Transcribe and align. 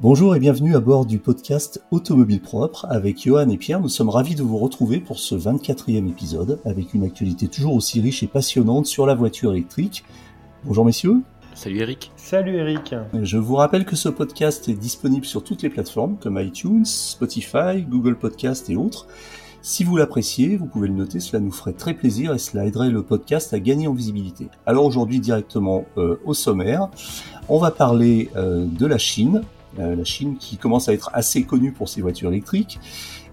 Bonjour 0.00 0.34
et 0.34 0.40
bienvenue 0.40 0.74
à 0.74 0.80
bord 0.80 1.06
du 1.06 1.18
podcast 1.18 1.84
Automobile 1.92 2.40
Propre. 2.40 2.86
Avec 2.90 3.22
Johan 3.22 3.48
et 3.50 3.56
Pierre, 3.56 3.80
nous 3.80 3.88
sommes 3.88 4.08
ravis 4.08 4.34
de 4.34 4.42
vous 4.42 4.58
retrouver 4.58 4.98
pour 4.98 5.18
ce 5.18 5.36
24e 5.36 6.08
épisode 6.08 6.60
avec 6.64 6.92
une 6.94 7.04
actualité 7.04 7.46
toujours 7.46 7.74
aussi 7.74 8.00
riche 8.00 8.22
et 8.22 8.26
passionnante 8.26 8.86
sur 8.86 9.06
la 9.06 9.14
voiture 9.14 9.52
électrique. 9.52 10.04
Bonjour 10.64 10.84
messieurs. 10.84 11.20
Salut 11.54 11.78
Eric. 11.78 12.10
Salut 12.16 12.56
Eric. 12.56 12.94
Je 13.22 13.38
vous 13.38 13.54
rappelle 13.54 13.84
que 13.84 13.94
ce 13.94 14.08
podcast 14.08 14.68
est 14.68 14.74
disponible 14.74 15.26
sur 15.26 15.44
toutes 15.44 15.62
les 15.62 15.68
plateformes 15.68 16.16
comme 16.18 16.40
iTunes, 16.40 16.84
Spotify, 16.84 17.82
Google 17.88 18.16
Podcast 18.16 18.70
et 18.70 18.76
autres. 18.76 19.06
Si 19.64 19.84
vous 19.84 19.96
l'appréciez, 19.96 20.56
vous 20.56 20.66
pouvez 20.66 20.88
le 20.88 20.94
noter, 20.94 21.20
cela 21.20 21.38
nous 21.38 21.52
ferait 21.52 21.74
très 21.74 21.94
plaisir 21.94 22.32
et 22.34 22.38
cela 22.38 22.66
aiderait 22.66 22.90
le 22.90 23.04
podcast 23.04 23.54
à 23.54 23.60
gagner 23.60 23.86
en 23.86 23.94
visibilité. 23.94 24.48
Alors 24.66 24.84
aujourd'hui 24.84 25.20
directement 25.20 25.84
euh, 25.98 26.16
au 26.24 26.34
sommaire, 26.34 26.88
on 27.48 27.58
va 27.58 27.70
parler 27.70 28.28
euh, 28.34 28.66
de 28.66 28.86
la 28.86 28.98
Chine, 28.98 29.42
la 29.78 30.04
Chine 30.04 30.36
qui 30.36 30.56
commence 30.56 30.88
à 30.88 30.92
être 30.92 31.10
assez 31.12 31.44
connue 31.44 31.72
pour 31.72 31.88
ses 31.88 32.02
voitures 32.02 32.30
électriques. 32.30 32.78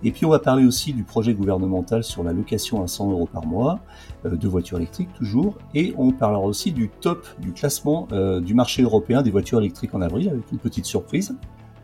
Et 0.04 0.12
puis 0.12 0.26
on 0.26 0.30
va 0.30 0.40
parler 0.40 0.66
aussi 0.66 0.94
du 0.94 1.04
projet 1.04 1.34
gouvernemental 1.34 2.04
sur 2.04 2.24
la 2.24 2.32
location 2.32 2.82
à 2.82 2.88
100 2.88 3.12
euros 3.12 3.30
par 3.32 3.46
mois 3.46 3.80
de 4.24 4.48
voitures 4.48 4.78
électriques 4.78 5.14
toujours. 5.18 5.58
Et 5.76 5.94
on 5.98 6.12
parlera 6.12 6.46
aussi 6.46 6.72
du 6.72 6.90
top 7.02 7.28
du 7.40 7.52
classement 7.52 8.08
du 8.42 8.54
marché 8.54 8.82
européen 8.82 9.22
des 9.22 9.32
voitures 9.32 9.60
électriques 9.60 9.94
en 9.94 10.02
avril 10.02 10.30
avec 10.30 10.52
une 10.52 10.60
petite 10.60 10.86
surprise. 10.86 11.36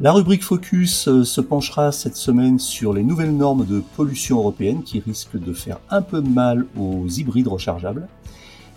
La 0.01 0.11
rubrique 0.11 0.43
Focus 0.43 1.07
euh, 1.07 1.23
se 1.23 1.39
penchera 1.39 1.93
cette 1.93 2.17
semaine 2.17 2.59
sur 2.59 2.91
les 2.91 3.01
nouvelles 3.01 3.35
normes 3.35 3.65
de 3.65 3.81
pollution 3.95 4.39
européenne 4.39 4.83
qui 4.83 4.99
risquent 4.99 5.39
de 5.39 5.53
faire 5.53 5.79
un 5.89 6.01
peu 6.01 6.19
mal 6.19 6.65
aux 6.77 7.07
hybrides 7.07 7.47
rechargeables. 7.47 8.09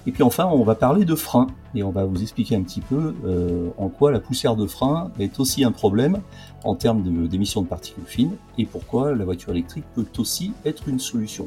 Et 0.08 0.10
puis 0.10 0.22
enfin, 0.22 0.46
on 0.50 0.64
va 0.64 0.74
parler 0.74 1.04
de 1.04 1.14
frein 1.14 1.48
et 1.74 1.82
on 1.82 1.90
va 1.90 2.06
vous 2.06 2.22
expliquer 2.22 2.56
un 2.56 2.62
petit 2.62 2.80
peu 2.80 3.14
euh, 3.26 3.68
en 3.76 3.90
quoi 3.90 4.10
la 4.10 4.20
poussière 4.20 4.56
de 4.56 4.66
frein 4.66 5.10
est 5.18 5.38
aussi 5.38 5.64
un 5.64 5.70
problème 5.70 6.22
en 6.64 6.74
termes 6.74 7.02
d'émissions 7.28 7.60
de, 7.60 7.66
de 7.66 7.68
particules 7.68 8.06
fines 8.06 8.36
et 8.56 8.64
pourquoi 8.64 9.14
la 9.14 9.26
voiture 9.26 9.50
électrique 9.50 9.84
peut 9.94 10.06
aussi 10.16 10.52
être 10.64 10.88
une 10.88 10.98
solution. 10.98 11.46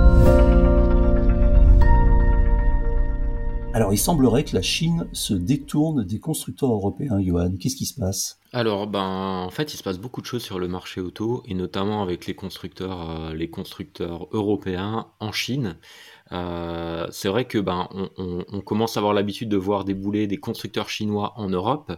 Alors, 3.73 3.93
il 3.93 3.97
semblerait 3.97 4.43
que 4.43 4.53
la 4.53 4.61
Chine 4.61 5.07
se 5.13 5.33
détourne 5.33 6.03
des 6.03 6.19
constructeurs 6.19 6.71
européens, 6.71 7.21
Johan. 7.21 7.53
Qu'est-ce 7.57 7.77
qui 7.77 7.85
se 7.85 7.97
passe? 7.97 8.37
Alors, 8.51 8.85
ben, 8.85 9.45
en 9.45 9.49
fait, 9.49 9.73
il 9.73 9.77
se 9.77 9.83
passe 9.83 9.97
beaucoup 9.97 10.19
de 10.19 10.25
choses 10.25 10.43
sur 10.43 10.59
le 10.59 10.67
marché 10.67 10.99
auto, 10.99 11.41
et 11.47 11.53
notamment 11.53 12.03
avec 12.03 12.27
les 12.27 12.35
constructeurs, 12.35 13.31
euh, 13.31 14.25
européens 14.33 15.07
en 15.21 15.31
Chine. 15.31 15.77
Euh, 16.33 17.07
c'est 17.11 17.29
vrai 17.29 17.45
que 17.45 17.59
ben, 17.59 17.87
on, 18.17 18.59
commence 18.59 18.97
à 18.97 18.99
avoir 18.99 19.13
l'habitude 19.13 19.47
de 19.47 19.57
voir 19.57 19.85
débouler 19.85 20.27
des 20.27 20.37
constructeurs 20.37 20.89
chinois 20.89 21.33
en 21.37 21.47
Europe. 21.47 21.93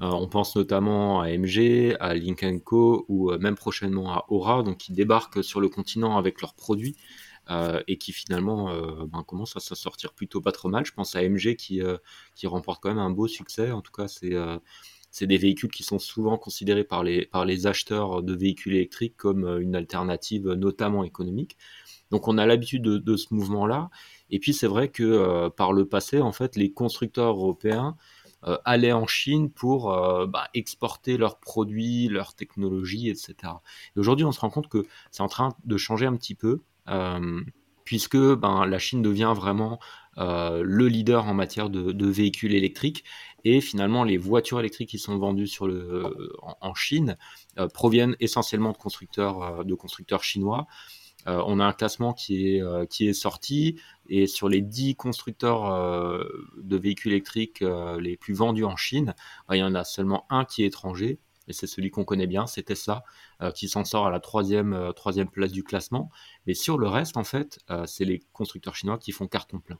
Euh, 0.00 0.06
on 0.06 0.26
pense 0.26 0.56
notamment 0.56 1.20
à 1.20 1.28
MG, 1.28 1.96
à 2.00 2.14
Link 2.14 2.64
Co 2.64 3.04
ou 3.08 3.30
même 3.32 3.56
prochainement 3.56 4.10
à 4.10 4.24
Aura, 4.30 4.62
donc 4.62 4.78
qui 4.78 4.92
débarquent 4.94 5.44
sur 5.44 5.60
le 5.60 5.68
continent 5.68 6.16
avec 6.16 6.40
leurs 6.40 6.54
produits. 6.54 6.96
Euh, 7.50 7.82
et 7.88 7.98
qui 7.98 8.12
finalement 8.12 8.70
euh, 8.70 9.06
ben, 9.08 9.24
commence 9.24 9.56
à 9.56 9.60
s'en 9.60 9.74
sortir 9.74 10.12
plutôt 10.12 10.40
pas 10.40 10.52
trop 10.52 10.68
mal. 10.68 10.86
Je 10.86 10.92
pense 10.92 11.16
à 11.16 11.22
MG 11.28 11.56
qui, 11.56 11.82
euh, 11.82 11.96
qui 12.36 12.46
remporte 12.46 12.80
quand 12.80 12.90
même 12.90 12.98
un 12.98 13.10
beau 13.10 13.26
succès. 13.26 13.72
En 13.72 13.80
tout 13.80 13.92
cas, 13.92 14.06
c'est 14.08 14.34
c'est 15.12 15.26
des 15.26 15.38
véhicules 15.38 15.70
qui 15.70 15.82
sont 15.82 15.98
souvent 15.98 16.38
considérés 16.38 16.84
par 16.84 17.02
les, 17.02 17.26
par 17.26 17.44
les 17.44 17.66
acheteurs 17.66 18.22
de 18.22 18.32
véhicules 18.32 18.74
électriques 18.74 19.16
comme 19.16 19.44
une 19.60 19.74
alternative 19.74 20.48
notamment 20.52 21.02
économique. 21.02 21.56
Donc 22.12 22.28
on 22.28 22.38
a 22.38 22.46
l'habitude 22.46 22.82
de, 22.82 23.16
ce 23.16 23.34
mouvement-là. 23.34 23.90
Et 24.30 24.38
puis 24.38 24.54
c'est 24.54 24.68
vrai 24.68 24.88
que 24.88 25.48
par 25.48 25.72
le 25.72 25.84
passé, 25.88 26.20
en 26.20 26.30
fait, 26.30 26.54
les 26.54 26.72
constructeurs 26.72 27.34
européens 27.34 27.96
allaient 28.64 28.92
en 28.92 29.08
Chine 29.08 29.50
pour 29.50 29.88
bah, 30.28 30.48
exporter 30.54 31.16
leurs 31.16 31.40
produits, 31.40 32.06
leurs 32.06 32.34
technologies, 32.34 33.08
etc. 33.08 33.34
Et 33.96 33.98
aujourd'hui, 33.98 34.24
on 34.24 34.32
se 34.32 34.38
rend 34.38 34.50
compte 34.50 34.68
que 34.68 34.86
c'est 35.10 35.24
en 35.24 35.28
train 35.28 35.56
de 35.64 35.76
changer 35.76 36.06
un 36.06 36.14
petit 36.14 36.36
peu. 36.36 36.62
Euh, 36.90 37.40
puisque 37.84 38.16
ben, 38.16 38.66
la 38.66 38.78
Chine 38.78 39.02
devient 39.02 39.32
vraiment 39.34 39.80
euh, 40.18 40.62
le 40.64 40.86
leader 40.86 41.26
en 41.26 41.34
matière 41.34 41.70
de, 41.70 42.06
véhicules 42.06 42.54
électriques. 42.54 43.04
Et 43.44 43.60
finalement 43.60 44.04
les 44.04 44.16
voitures 44.16 44.60
électriques 44.60 44.90
qui 44.90 44.98
sont 44.98 45.18
vendues 45.18 45.46
sur 45.46 45.66
le, 45.66 46.30
en, 46.60 46.74
Chine 46.74 47.16
euh, 47.58 47.68
proviennent 47.68 48.14
essentiellement 48.20 48.72
de 48.72 48.76
constructeurs, 48.76 49.64
de 49.64 49.74
constructeurs 49.74 50.22
chinois. 50.22 50.66
on 51.26 51.58
a 51.58 51.64
un 51.64 51.72
classement 51.72 52.12
qui 52.12 52.54
est, 52.54 52.88
qui 52.90 53.08
est 53.08 53.14
sorti. 53.14 53.80
Et 54.08 54.26
sur 54.26 54.48
les 54.48 54.60
10 54.60 54.94
constructeurs 54.94 55.62
de 56.56 56.76
véhicules 56.76 57.12
électriques 57.12 57.64
les 57.98 58.16
plus 58.16 58.34
vendus 58.34 58.64
en 58.64 58.76
Chine, 58.76 59.14
il 59.50 59.56
y 59.56 59.62
en 59.62 59.74
a 59.74 59.84
seulement 59.84 60.26
un 60.30 60.44
qui 60.44 60.62
est 60.62 60.66
étranger 60.66 61.18
et 61.50 61.52
c'est 61.52 61.66
celui 61.66 61.90
qu'on 61.90 62.04
connaît 62.04 62.28
bien, 62.28 62.46
c'est 62.46 62.62
Tesla, 62.62 63.02
euh, 63.42 63.50
qui 63.50 63.68
s'en 63.68 63.84
sort 63.84 64.06
à 64.06 64.10
la 64.10 64.20
troisième, 64.20 64.72
euh, 64.72 64.92
troisième 64.92 65.28
place 65.28 65.50
du 65.52 65.64
classement. 65.64 66.10
Mais 66.46 66.54
sur 66.54 66.78
le 66.78 66.86
reste, 66.86 67.16
en 67.16 67.24
fait, 67.24 67.58
euh, 67.70 67.84
c'est 67.86 68.04
les 68.04 68.22
constructeurs 68.32 68.76
chinois 68.76 68.98
qui 68.98 69.12
font 69.12 69.26
carton 69.26 69.58
plein. 69.58 69.78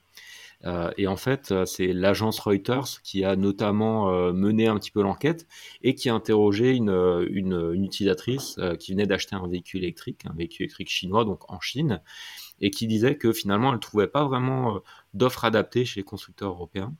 et 0.97 1.07
en 1.07 1.15
fait, 1.15 1.53
c'est 1.65 1.91
l'agence 1.91 2.39
Reuters 2.39 3.01
qui 3.03 3.23
a 3.23 3.35
notamment 3.35 4.11
mené 4.31 4.67
un 4.67 4.77
petit 4.77 4.91
peu 4.91 5.01
l'enquête 5.01 5.47
et 5.81 5.95
qui 5.95 6.07
a 6.07 6.13
interrogé 6.13 6.75
une, 6.75 7.25
une, 7.31 7.73
utilisatrice 7.83 8.59
qui 8.79 8.91
venait 8.91 9.07
d'acheter 9.07 9.35
un 9.35 9.47
véhicule 9.47 9.83
électrique, 9.83 10.21
un 10.29 10.33
véhicule 10.33 10.65
électrique 10.65 10.89
chinois, 10.89 11.25
donc 11.25 11.51
en 11.51 11.59
Chine, 11.59 12.01
et 12.59 12.69
qui 12.69 12.85
disait 12.85 13.17
que 13.17 13.33
finalement, 13.33 13.69
elle 13.69 13.77
ne 13.77 13.79
trouvait 13.79 14.07
pas 14.07 14.25
vraiment 14.25 14.81
d'offres 15.15 15.45
adaptées 15.45 15.83
chez 15.83 16.01
les 16.01 16.03
constructeurs 16.03 16.51
européens 16.51 16.93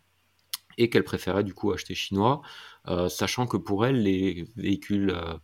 et 0.78 0.90
qu'elle 0.90 1.04
préférait 1.04 1.44
du 1.44 1.54
coup 1.54 1.72
acheter 1.72 1.96
chinois, 1.96 2.42
euh, 2.88 3.10
sachant 3.10 3.48
que 3.48 3.58
pour 3.58 3.86
elle, 3.86 4.04
les 4.04 4.48
véhicules 4.56 5.12
euh, 5.12 5.38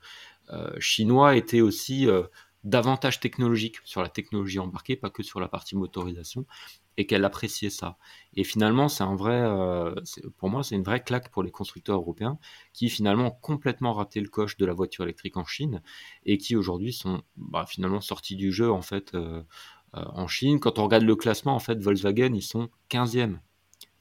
euh, 0.50 0.80
chinois 0.80 1.36
étaient 1.36 1.62
aussi 1.62 2.08
davantage 2.64 3.20
technologiques 3.20 3.78
sur 3.84 4.02
la 4.02 4.10
technologie 4.10 4.60
embarquée, 4.60 4.96
pas 4.96 5.10
que 5.10 5.24
sur 5.24 5.40
la 5.40 5.48
partie 5.48 5.76
motorisation, 5.76 6.46
et 7.00 7.06
qu'elle 7.06 7.26
appréciait 7.26 7.70
ça. 7.70 7.98
Et 8.34 8.44
finalement, 8.44 8.88
c'est 8.90 9.04
un 9.04 9.16
vrai, 9.16 9.46
pour 10.38 10.50
moi, 10.50 10.64
c'est 10.64 10.76
une 10.76 10.84
vraie 10.84 11.04
claque 11.04 11.30
pour 11.30 11.44
les 11.44 11.52
constructeurs 11.52 11.98
européens 11.98 12.40
qui 12.74 12.90
finalement 12.90 13.28
ont 13.28 13.40
complètement 13.42 13.94
raté 13.94 14.20
le 14.20 14.30
coche 14.30 14.58
de 14.58 14.66
la 14.66 14.74
voiture 14.74 15.04
électrique 15.04 15.38
en 15.38 15.46
Chine 15.46 15.84
et 16.26 16.40
qui 16.40 16.56
aujourd'hui 16.56 16.92
sont 16.92 17.22
bah, 17.36 17.66
finalement 17.68 18.02
sortis 18.02 18.36
du 18.36 18.52
jeu 18.52 18.72
en 18.72 18.82
fait 18.82 19.16
en 19.94 20.28
Chine. 20.28 20.60
Quand 20.60 20.80
on 20.80 20.86
regarde 20.86 21.04
le 21.04 21.16
classement, 21.16 21.54
en 21.54 21.60
fait, 21.60 21.80
Volkswagen, 21.80 22.34
ils 22.34 22.42
sont 22.42 22.70
15e 22.90 23.38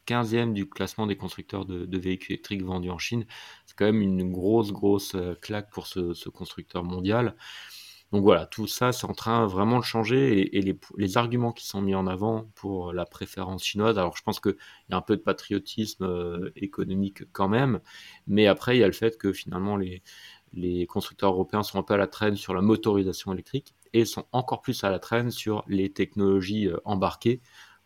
15e 0.07 0.53
du 0.53 0.69
classement 0.69 1.07
des 1.07 1.17
constructeurs 1.17 1.65
de, 1.65 1.99
véhicules 1.99 2.35
électriques 2.35 2.63
vendus 2.63 2.91
en 2.91 2.99
Chine. 2.99 3.27
C'est 3.67 3.77
quand 3.77 3.87
même 3.87 4.03
une 4.03 4.31
grosse, 4.33 4.73
grosse 4.73 5.15
euh, 5.15 5.35
claque 5.41 5.71
pour 5.71 5.87
ce, 5.87 6.29
constructeur 6.29 6.85
mondial. 6.85 7.37
Donc 8.13 8.23
voilà, 8.23 8.47
tout 8.47 8.69
ça, 8.69 8.93
c'est 8.93 9.07
en 9.07 9.15
train 9.15 9.47
vraiment 9.47 9.79
de 9.81 9.85
changer 9.85 10.57
et, 10.57 10.63
les, 10.63 11.17
arguments 11.17 11.53
qui 11.53 11.67
sont 11.67 11.83
mis 11.83 11.95
en 11.95 12.07
avant 12.07 12.49
pour 12.55 12.93
la 12.93 13.05
préférence 13.05 13.65
chinoise, 13.65 13.99
alors 13.99 14.17
je 14.17 14.23
pense 14.23 14.39
qu'il 14.39 14.57
y 14.91 14.95
a 14.95 14.97
un 14.97 15.01
peu 15.01 15.17
de 15.17 15.23
patriotisme 15.23 16.05
euh, 16.05 16.53
économique 16.55 17.25
quand 17.33 17.49
même, 17.49 17.81
mais 18.29 18.47
après, 18.47 18.77
il 18.77 18.81
y 18.81 18.85
a 18.85 18.87
le 18.87 18.93
fait 18.93 19.19
que 19.19 19.33
finalement, 19.33 19.77
les, 19.77 20.03
constructeurs 20.87 21.33
européens 21.33 21.65
sont 21.65 21.79
un 21.79 21.83
peu 21.83 21.95
à 21.95 21.97
la 21.97 22.07
traîne 22.07 22.37
sur 22.37 22.55
la 22.55 22.63
motorisation 22.63 23.33
électrique 23.33 23.75
et 23.93 24.05
sont 24.05 24.27
encore 24.33 24.63
plus 24.63 24.85
à 24.85 24.91
la 24.91 24.99
traîne 24.99 25.31
sur 25.31 25.65
les 25.67 25.93
technologies 25.93 26.69
euh, 26.69 26.79
embarquées. 26.85 27.41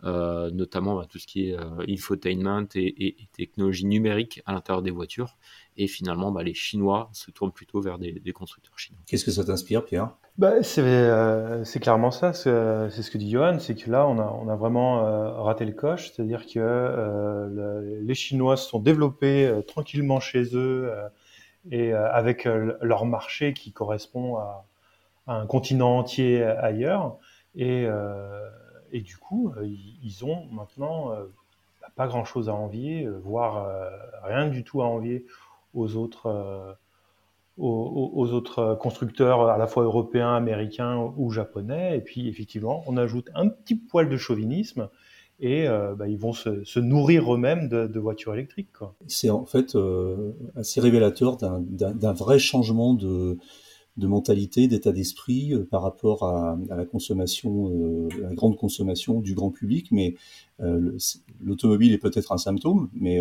Euh, 0.04 0.50
notamment 0.50 0.96
bah, 0.96 1.04
tout 1.06 1.18
ce 1.18 1.26
qui 1.26 1.50
est 1.50 1.58
euh, 1.58 1.84
infotainment 1.86 2.66
et, 2.74 3.16
technologie 3.36 3.84
numérique 3.84 4.40
à 4.46 4.54
l'intérieur 4.54 4.80
des 4.80 4.90
voitures. 4.90 5.36
Et 5.76 5.86
finalement, 5.88 6.32
bah, 6.32 6.42
les 6.42 6.54
Chinois 6.54 7.10
se 7.12 7.30
tournent 7.30 7.52
plutôt 7.52 7.82
vers 7.82 7.98
des, 7.98 8.32
constructeurs 8.32 8.78
chinois. 8.78 9.00
Qu'est-ce 9.06 9.26
que 9.26 9.30
ça 9.30 9.44
t'inspire, 9.44 9.84
Pierre? 9.84 10.16
Bah, 10.38 10.54
euh, 10.78 11.64
c'est, 11.64 11.80
clairement 11.80 12.10
ça, 12.10 12.32
c'est, 12.32 12.48
ce 12.90 13.10
que 13.10 13.18
dit 13.18 13.30
Johan, 13.30 13.58
c'est 13.58 13.74
que 13.74 13.90
là, 13.90 14.06
on 14.06 14.18
a, 14.18 14.24
on 14.24 14.48
a 14.48 14.56
vraiment 14.56 15.42
raté 15.42 15.66
le 15.66 15.72
coche, 15.72 16.12
c'est-à-dire 16.12 16.46
que 16.46 17.98
les 18.00 18.14
Chinois 18.14 18.56
se 18.56 18.68
sont 18.70 18.78
développés 18.78 19.52
tranquillement 19.66 20.18
chez 20.18 20.56
eux 20.56 20.90
et 21.70 21.92
avec 21.92 22.44
leur 22.80 23.04
marché 23.04 23.52
qui 23.52 23.72
correspond 23.72 24.36
à, 24.36 24.66
à, 25.26 25.34
un 25.34 25.46
continent 25.46 25.98
entier 25.98 26.42
ailleurs. 26.42 27.18
Et, 27.54 27.86
et 28.92 29.00
du 29.00 29.16
coup, 29.16 29.52
euh, 29.56 29.68
ils 30.02 30.24
ont 30.24 30.46
maintenant 30.50 31.12
euh, 31.12 31.24
bah, 31.80 31.88
pas 31.94 32.06
grand-chose 32.06 32.48
à 32.48 32.54
envier, 32.54 33.04
euh, 33.04 33.18
voire 33.22 33.68
rien 34.24 34.48
du 34.48 34.64
tout 34.64 34.82
à 34.82 34.86
envier 34.86 35.26
aux 35.74 35.96
autres, 35.96 36.76
aux, 37.56 38.32
autres 38.32 38.76
constructeurs 38.80 39.48
à 39.48 39.56
la 39.56 39.66
fois 39.66 39.84
européens, 39.84 40.34
américains 40.34 41.12
ou 41.16 41.30
japonais. 41.30 41.96
Et 41.96 42.00
puis 42.00 42.28
effectivement, 42.28 42.82
on 42.86 42.96
ajoute 42.96 43.28
un 43.34 43.48
petit 43.48 43.76
poil 43.76 44.08
de 44.08 44.16
chauvinisme 44.16 44.88
et 45.38 45.68
bah, 45.96 46.08
ils 46.08 46.18
vont 46.18 46.32
se, 46.32 46.80
nourrir 46.80 47.32
eux-mêmes 47.32 47.68
de, 47.68 48.00
voitures 48.00 48.34
électriques. 48.34 48.70
C'est 49.06 49.30
en 49.30 49.44
fait 49.46 49.78
assez 50.56 50.80
révélateur 50.80 51.36
d'un 51.36 52.12
vrai 52.12 52.40
changement 52.40 52.94
de, 52.94 53.38
de 53.96 54.06
mentalité, 54.06 54.68
d'état 54.68 54.92
d'esprit 54.92 55.52
euh, 55.52 55.64
par 55.64 55.82
rapport 55.82 56.24
à, 56.24 56.58
la 56.68 56.84
consommation, 56.84 58.08
la 58.20 58.34
grande 58.34 58.56
consommation 58.56 59.20
du 59.20 59.34
grand 59.34 59.50
public. 59.50 59.88
Mais 59.92 60.14
l'automobile 61.40 61.92
est 61.92 61.98
peut-être 61.98 62.32
un 62.32 62.38
symptôme, 62.38 62.90
mais 62.92 63.18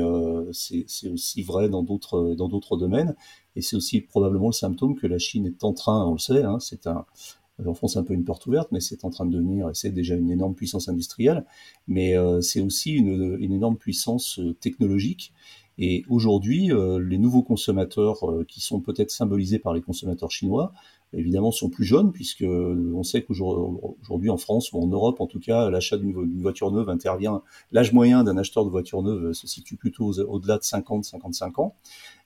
c'est 0.52 1.10
aussi 1.10 1.42
vrai 1.42 1.70
dans 1.70 1.84
d'autres 1.84 2.78
domaines. 2.78 3.16
Et 3.56 3.62
c'est 3.62 3.76
aussi 3.76 4.02
probablement 4.02 4.48
le 4.48 4.54
symptôme 4.54 4.96
que 4.96 5.08
la 5.08 5.20
Chine 5.20 5.46
est 5.46 5.64
en 5.64 5.74
train, 5.74 6.06
on 6.06 6.14
le 6.14 6.20
sait, 6.20 6.44
hein, 6.44 6.60
c'est 6.60 6.88
un 6.88 7.06
j'enfonce 7.64 7.98
un 7.98 8.04
peu 8.04 8.14
une 8.14 8.24
porte 8.24 8.46
ouverte, 8.48 8.70
mais 8.72 8.80
c'est 8.80 9.04
en 9.06 9.10
train 9.10 9.26
de 9.26 9.32
devenir, 9.32 9.70
c'est 9.74 9.92
déjà 9.92 10.16
une 10.16 10.32
énorme 10.32 10.56
puissance 10.56 10.90
industrielle, 10.90 11.46
mais 11.88 12.18
euh, 12.18 12.42
c'est 12.42 12.62
aussi 12.62 12.94
une, 12.94 13.38
énorme 13.42 13.78
puissance 13.78 14.40
euh, 14.40 14.54
technologique. 14.54 15.34
Et 15.82 16.04
aujourd'hui, 16.10 16.72
euh, 16.72 17.00
les 17.00 17.18
nouveaux 17.18 17.42
consommateurs 17.42 18.20
qui 18.48 18.60
sont 18.60 18.82
peut-être 18.82 19.12
symbolisés 19.12 19.60
par 19.60 19.74
les 19.74 19.82
consommateurs 19.82 20.30
chinois, 20.30 20.74
évidemment, 21.14 21.52
sont 21.52 21.70
plus 21.70 21.86
jeunes, 21.86 22.12
puisque 22.12 22.44
on 22.44 23.02
sait 23.04 23.24
qu'aujourd'hui 23.24 24.30
en 24.30 24.38
France 24.38 24.72
ou 24.74 24.84
en 24.84 24.88
Europe, 24.88 25.22
en 25.22 25.26
tout 25.26 25.40
cas, 25.40 25.70
l'achat 25.70 25.98
d'une 25.98 26.42
voiture 26.42 26.72
neuve 26.72 26.90
intervient. 26.90 27.42
L'âge 27.72 27.94
moyen 27.94 28.24
d'un 28.24 28.38
acheteur 28.38 28.66
de 28.66 28.70
voiture 28.70 29.02
neuve 29.02 29.34
se 29.34 29.48
situe 29.48 29.78
plutôt 29.78 30.12
au-delà 30.20 30.58
de 30.58 30.64
50-55 30.64 31.62
ans. 31.62 31.76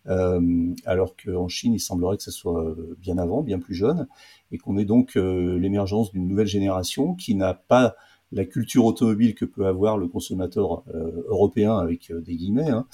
Euh, 0.08 0.74
alors 0.86 1.16
qu'en 1.16 1.48
Chine, 1.48 1.74
il 1.74 1.80
semblerait 1.80 2.18
que 2.18 2.24
ce 2.24 2.32
soit 2.32 2.76
bien 2.98 3.18
avant, 3.18 3.42
bien 3.42 3.60
plus 3.60 3.76
jeune, 3.76 4.08
et 4.52 4.58
qu'on 4.58 4.78
ait 4.78 4.86
donc 4.86 5.16
euh, 5.16 5.58
l'émergence 5.58 6.12
d'une 6.12 6.28
nouvelle 6.28 6.48
génération 6.48 7.16
qui 7.16 7.36
n'a 7.36 7.54
pas 7.54 7.96
la 8.34 8.46
culture 8.46 8.86
automobile 8.86 9.36
que 9.36 9.46
peut 9.46 9.66
avoir 9.66 9.98
le 9.98 10.08
consommateur 10.08 10.84
euh, 10.94 11.24
européen 11.28 11.78
avec 11.78 12.12
des 12.12 12.36
guillemets 12.36 12.70
hein, 12.70 12.86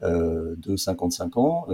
de 0.00 0.76
55 0.76 1.36
ans 1.36 1.66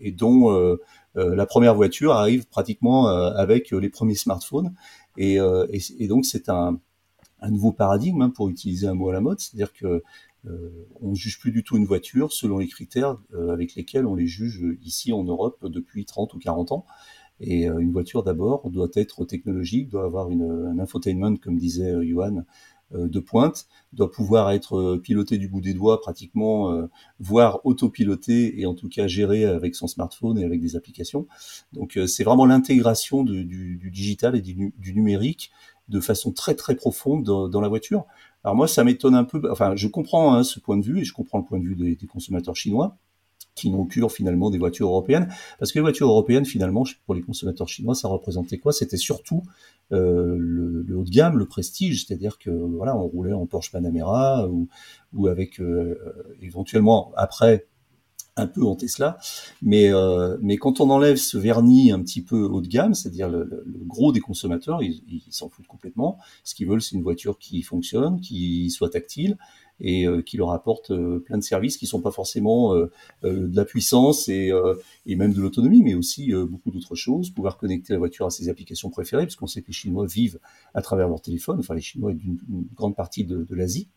et 0.00 0.12
dont 0.12 0.76
la 1.14 1.46
première 1.46 1.74
voiture 1.74 2.12
arrive 2.12 2.46
pratiquement 2.46 3.06
avec 3.06 3.70
les 3.70 3.88
premiers 3.88 4.14
smartphones 4.14 4.74
et, 5.16 5.38
donc 6.06 6.26
c'est 6.26 6.48
un, 6.48 6.78
nouveau 7.48 7.72
paradigme 7.72 8.22
hein, 8.22 8.30
pour 8.30 8.48
utiliser 8.50 8.86
un 8.86 8.94
mot 8.94 9.08
à 9.08 9.12
la 9.12 9.20
mode, 9.20 9.40
c'est-à-dire 9.40 9.72
que 9.72 10.02
euh, 10.48 10.88
on 11.00 11.14
juge 11.14 11.38
plus 11.38 11.52
du 11.52 11.62
tout 11.62 11.76
une 11.76 11.84
voiture 11.84 12.32
selon 12.32 12.58
les 12.58 12.66
critères 12.66 13.16
euh, 13.32 13.52
avec 13.52 13.76
lesquels 13.76 14.06
on 14.06 14.16
les 14.16 14.26
juge 14.26 14.60
ici 14.82 15.12
en 15.12 15.22
Europe 15.22 15.64
depuis 15.68 16.04
30 16.04 16.34
ou 16.34 16.38
40 16.38 16.72
ans. 16.72 16.86
Et 17.42 17.68
euh, 17.68 17.78
une 17.78 17.92
voiture 17.92 18.22
d'abord 18.22 18.70
doit 18.70 18.88
être 18.94 19.24
technologique, 19.24 19.88
doit 19.88 20.04
avoir 20.04 20.30
une, 20.30 20.42
un 20.42 20.78
infotainment, 20.78 21.36
comme 21.36 21.58
disait 21.58 21.94
Johan, 22.06 22.44
de 22.94 23.20
pointe, 23.20 23.68
doit 23.94 24.10
pouvoir 24.10 24.50
être 24.50 24.98
piloté 25.02 25.38
du 25.38 25.48
bout 25.48 25.62
des 25.62 25.72
doigts 25.72 26.02
pratiquement, 26.02 26.86
voire 27.20 27.64
autopiloté 27.64 28.60
et 28.60 28.66
en 28.66 28.74
tout 28.74 28.90
cas 28.90 29.06
géré 29.06 29.46
avec 29.46 29.74
son 29.74 29.86
smartphone 29.86 30.38
et 30.38 30.44
avec 30.44 30.60
des 30.60 30.76
applications. 30.76 31.26
Donc 31.72 31.98
c'est 32.06 32.22
vraiment 32.22 32.44
l'intégration 32.44 33.24
du, 33.24 33.80
digital 33.90 34.36
et 34.36 34.42
du, 34.42 34.74
numérique 34.94 35.52
de 35.88 36.00
façon 36.00 36.32
très 36.32 36.54
très 36.54 36.74
profonde 36.74 37.24
dans, 37.24 37.48
dans 37.48 37.62
la 37.62 37.68
voiture. 37.68 38.04
Alors 38.44 38.56
moi, 38.56 38.66
ça 38.66 38.84
m'étonne 38.84 39.14
un 39.14 39.24
peu. 39.24 39.40
Enfin, 39.50 39.76
je 39.76 39.86
comprends 39.88 40.34
hein, 40.34 40.42
ce 40.42 40.58
point 40.58 40.76
de 40.76 40.84
vue 40.84 41.00
et 41.00 41.04
je 41.04 41.12
comprends 41.12 41.38
le 41.38 41.44
point 41.44 41.58
de 41.58 41.64
vue 41.64 41.76
des, 41.76 42.06
consommateurs 42.06 42.56
chinois 42.56 42.96
qui 43.54 43.72
cure 43.88 44.10
finalement 44.10 44.50
des 44.50 44.58
voitures 44.58 44.88
européennes, 44.88 45.28
parce 45.58 45.72
que 45.72 45.78
les 45.78 45.82
voitures 45.82 46.08
européennes 46.08 46.44
finalement 46.44 46.84
pour 47.04 47.14
les 47.14 47.22
consommateurs 47.22 47.68
chinois 47.68 47.94
ça 47.94 48.08
représentait 48.08 48.58
quoi? 48.58 48.72
C'était 48.72 48.96
surtout 48.96 49.42
euh, 49.92 50.36
le, 50.38 50.96
haut 50.96 51.04
de 51.04 51.10
gamme, 51.10 51.38
le 51.38 51.46
prestige, 51.46 52.06
c'est-à-dire 52.06 52.38
que 52.38 52.50
voilà 52.50 52.96
on 52.96 53.06
roulait 53.06 53.32
en 53.32 53.46
Porsche 53.46 53.70
Panamera 53.70 54.48
ou, 54.48 54.68
ou 55.12 55.26
avec 55.26 55.60
euh, 55.60 55.98
éventuellement 56.40 57.12
après 57.16 57.66
un 58.36 58.46
peu 58.46 58.64
en 58.64 58.74
Tesla, 58.74 59.18
mais 59.60 59.92
euh, 59.92 60.38
mais 60.40 60.56
quand 60.56 60.80
on 60.80 60.88
enlève 60.88 61.16
ce 61.16 61.36
vernis 61.36 61.92
un 61.92 62.00
petit 62.00 62.22
peu 62.22 62.44
haut 62.44 62.62
de 62.62 62.68
gamme, 62.68 62.94
c'est-à-dire 62.94 63.28
le, 63.28 63.64
gros 63.86 64.12
des 64.12 64.20
consommateurs, 64.20 64.82
ils 64.82 65.22
s'en 65.28 65.50
foutent 65.50 65.66
complètement. 65.66 66.18
Ce 66.44 66.54
qu'ils 66.54 66.66
veulent, 66.66 66.80
c'est 66.80 66.96
une 66.96 67.02
voiture 67.02 67.38
qui 67.38 67.60
fonctionne, 67.62 68.20
qui 68.20 68.70
soit 68.70 68.88
tactile 68.88 69.36
et 69.80 70.06
euh, 70.06 70.22
qui 70.22 70.36
leur 70.36 70.52
apporte 70.52 70.90
euh, 70.90 71.18
plein 71.20 71.38
de 71.38 71.42
services 71.42 71.76
qui 71.76 71.86
sont 71.86 72.00
pas 72.00 72.10
forcément 72.10 72.74
de 72.74 73.56
la 73.56 73.64
puissance 73.64 74.28
et, 74.28 74.50
et 75.06 75.16
même 75.16 75.32
de 75.32 75.40
l'autonomie, 75.40 75.82
mais 75.82 75.94
aussi 75.94 76.32
beaucoup 76.32 76.70
d'autres 76.70 76.94
choses. 76.94 77.30
Pouvoir 77.30 77.56
connecter 77.56 77.92
la 77.92 77.98
voiture 77.98 78.26
à 78.26 78.30
ses 78.30 78.48
applications 78.48 78.90
préférées, 78.90 79.24
parce 79.24 79.36
qu'on 79.36 79.46
sait 79.46 79.62
que 79.62 79.68
les 79.68 79.72
Chinois 79.72 80.06
vivent 80.06 80.38
à 80.74 80.82
travers 80.82 81.08
leur 81.08 81.20
téléphone, 81.20 81.58
enfin 81.58 81.74
les 81.74 81.80
Chinois 81.80 82.12
d'une 82.12 82.38
grande 82.74 82.96
partie 82.96 83.24
de, 83.24 83.44
de 83.44 83.54
l'Asie. 83.54 83.88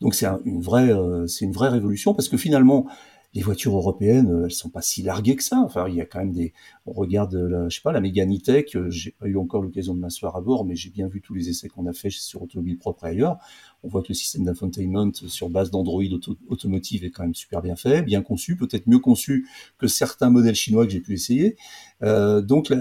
Donc 0.00 0.14
c'est 0.14 0.26
une 0.44 0.60
vraie, 0.60 0.92
c'est 1.26 1.44
une 1.44 1.52
vraie 1.52 1.70
révolution 1.70 2.14
parce 2.14 2.28
que 2.28 2.36
finalement 2.36 2.86
les 3.34 3.42
voitures 3.42 3.76
européennes, 3.76 4.30
euh, 4.30 4.44
elles 4.46 4.50
sont 4.50 4.70
pas 4.70 4.82
si 4.82 5.02
larguées 5.02 5.36
que 5.36 5.42
ça. 5.42 5.60
Enfin, 5.64 5.86
il 5.88 5.94
y 5.94 6.00
a 6.00 6.06
quand 6.06 6.18
même 6.18 6.32
des. 6.32 6.52
On 6.86 6.92
regarde, 6.92 7.34
la, 7.34 7.68
je 7.68 7.76
sais 7.76 7.82
pas, 7.82 7.92
la 7.92 8.00
Mégane. 8.00 8.32
Euh, 8.48 8.90
j'ai 8.90 9.10
pas 9.10 9.26
eu 9.26 9.36
encore 9.36 9.62
l'occasion 9.62 9.94
de 9.94 10.00
m'asseoir 10.00 10.36
à 10.36 10.40
bord, 10.40 10.64
mais 10.64 10.76
j'ai 10.76 10.90
bien 10.90 11.08
vu 11.08 11.20
tous 11.20 11.34
les 11.34 11.48
essais 11.48 11.68
qu'on 11.68 11.86
a 11.86 11.92
fait 11.92 12.10
sur 12.10 12.42
Automobile 12.42 12.78
Propre 12.78 13.04
et 13.04 13.10
ailleurs. 13.10 13.38
On 13.82 13.88
voit 13.88 14.02
que 14.02 14.08
le 14.08 14.14
système 14.14 14.44
d'infotainment 14.44 15.12
sur 15.12 15.50
base 15.50 15.70
d'Android 15.70 16.02
automotive 16.48 17.04
est 17.04 17.10
quand 17.10 17.22
même 17.22 17.34
super 17.34 17.62
bien 17.62 17.76
fait, 17.76 18.02
bien 18.02 18.22
conçu, 18.22 18.56
peut-être 18.56 18.86
mieux 18.86 18.98
conçu 18.98 19.46
que 19.78 19.86
certains 19.86 20.30
modèles 20.30 20.56
chinois 20.56 20.84
que 20.84 20.92
j'ai 20.92 21.00
pu 21.00 21.12
essayer. 21.14 21.56
Euh, 22.02 22.40
donc 22.40 22.72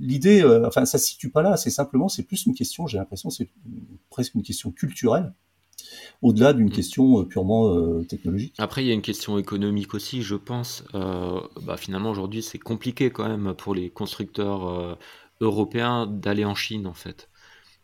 l'idée, 0.00 0.42
euh, 0.42 0.66
enfin, 0.66 0.84
ça 0.84 0.98
se 0.98 1.06
situe 1.06 1.30
pas 1.30 1.42
là. 1.42 1.56
C'est 1.56 1.70
simplement, 1.70 2.08
c'est 2.08 2.22
plus 2.22 2.46
une 2.46 2.54
question. 2.54 2.86
J'ai 2.86 2.98
l'impression, 2.98 3.30
c'est 3.30 3.48
presque 4.10 4.34
une 4.34 4.42
question 4.42 4.70
culturelle 4.70 5.34
au-delà 6.22 6.52
d'une 6.52 6.68
mm. 6.68 6.72
question 6.72 7.20
euh, 7.20 7.24
purement 7.24 7.74
euh, 7.74 8.04
technologique. 8.04 8.54
Après, 8.58 8.84
il 8.84 8.88
y 8.88 8.90
a 8.90 8.94
une 8.94 9.02
question 9.02 9.38
économique 9.38 9.94
aussi, 9.94 10.22
je 10.22 10.34
pense. 10.34 10.84
Euh, 10.94 11.40
bah, 11.62 11.76
finalement, 11.76 12.10
aujourd'hui, 12.10 12.42
c'est 12.42 12.58
compliqué 12.58 13.10
quand 13.10 13.28
même 13.28 13.54
pour 13.54 13.74
les 13.74 13.90
constructeurs 13.90 14.98
européens 15.40 16.06
d'aller 16.06 16.44
en 16.44 16.54
Chine, 16.54 16.86
en 16.86 16.94
fait. 16.94 17.28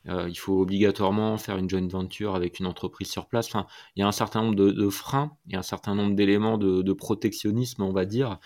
il 0.06 0.38
faut 0.38 0.60
obligatoirement 0.60 1.38
faire 1.38 1.56
une 1.56 1.70
joint 1.70 1.86
venture 1.88 2.34
avec 2.34 2.58
une 2.58 2.66
entreprise 2.66 3.08
sur 3.08 3.26
place. 3.26 3.46
Enfin, 3.46 3.66
il 3.96 4.00
y 4.00 4.02
a 4.02 4.08
un 4.08 4.12
certain 4.12 4.42
nombre 4.42 4.56
de, 4.56 4.88
freins, 4.88 5.36
il 5.46 5.52
y 5.52 5.56
a 5.56 5.60
un 5.60 5.62
certain 5.62 5.94
nombre 5.94 6.14
d'éléments 6.14 6.58
de, 6.58 6.92
protectionnisme, 6.92 7.82
on 7.82 7.92
va 7.92 8.04
dire, 8.04 8.38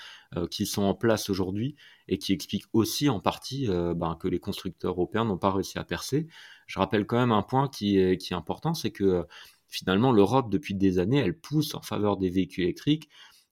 qui 0.50 0.66
sont 0.66 0.82
en 0.82 0.94
place 0.94 1.30
aujourd'hui 1.30 1.74
et 2.06 2.18
qui 2.18 2.32
expliquent 2.32 2.68
aussi 2.72 3.08
en 3.08 3.20
partie 3.20 3.66
ben, 3.66 4.16
que 4.20 4.28
les 4.28 4.38
constructeurs 4.38 4.92
européens 4.92 5.24
n'ont 5.24 5.38
pas 5.38 5.50
réussi 5.50 5.78
à 5.78 5.84
percer. 5.84 6.28
Je 6.68 6.78
rappelle 6.78 7.06
quand 7.06 7.18
même 7.18 7.32
un 7.32 7.42
point 7.42 7.68
qui 7.68 7.98
est, 7.98 8.32
important, 8.32 8.74
c'est 8.74 8.92
que 8.92 9.26
finalement, 9.66 10.12
l'Europe, 10.12 10.50
depuis 10.50 10.74
des 10.74 11.00
années, 11.00 11.18
elle 11.18 11.36
pousse 11.36 11.74
en 11.74 11.82
faveur 11.82 12.16
des 12.18 12.30
véhicules 12.30 12.64
électriques. 12.64 13.08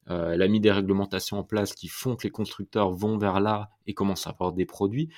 Euh, 0.08 0.32
elle 0.32 0.42
a 0.42 0.48
mis 0.48 0.60
des 0.60 0.70
réglementations 0.70 1.38
en 1.38 1.44
place 1.44 1.74
qui 1.74 1.88
font 1.88 2.14
que 2.14 2.24
les 2.24 2.30
constructeurs 2.30 2.92
vont 2.92 3.18
vers 3.18 3.40
là 3.40 3.70
et 3.88 3.94
commencent 3.94 4.28
à 4.28 4.30
avoir 4.30 4.52
des 4.52 4.66
produits. 4.66 5.08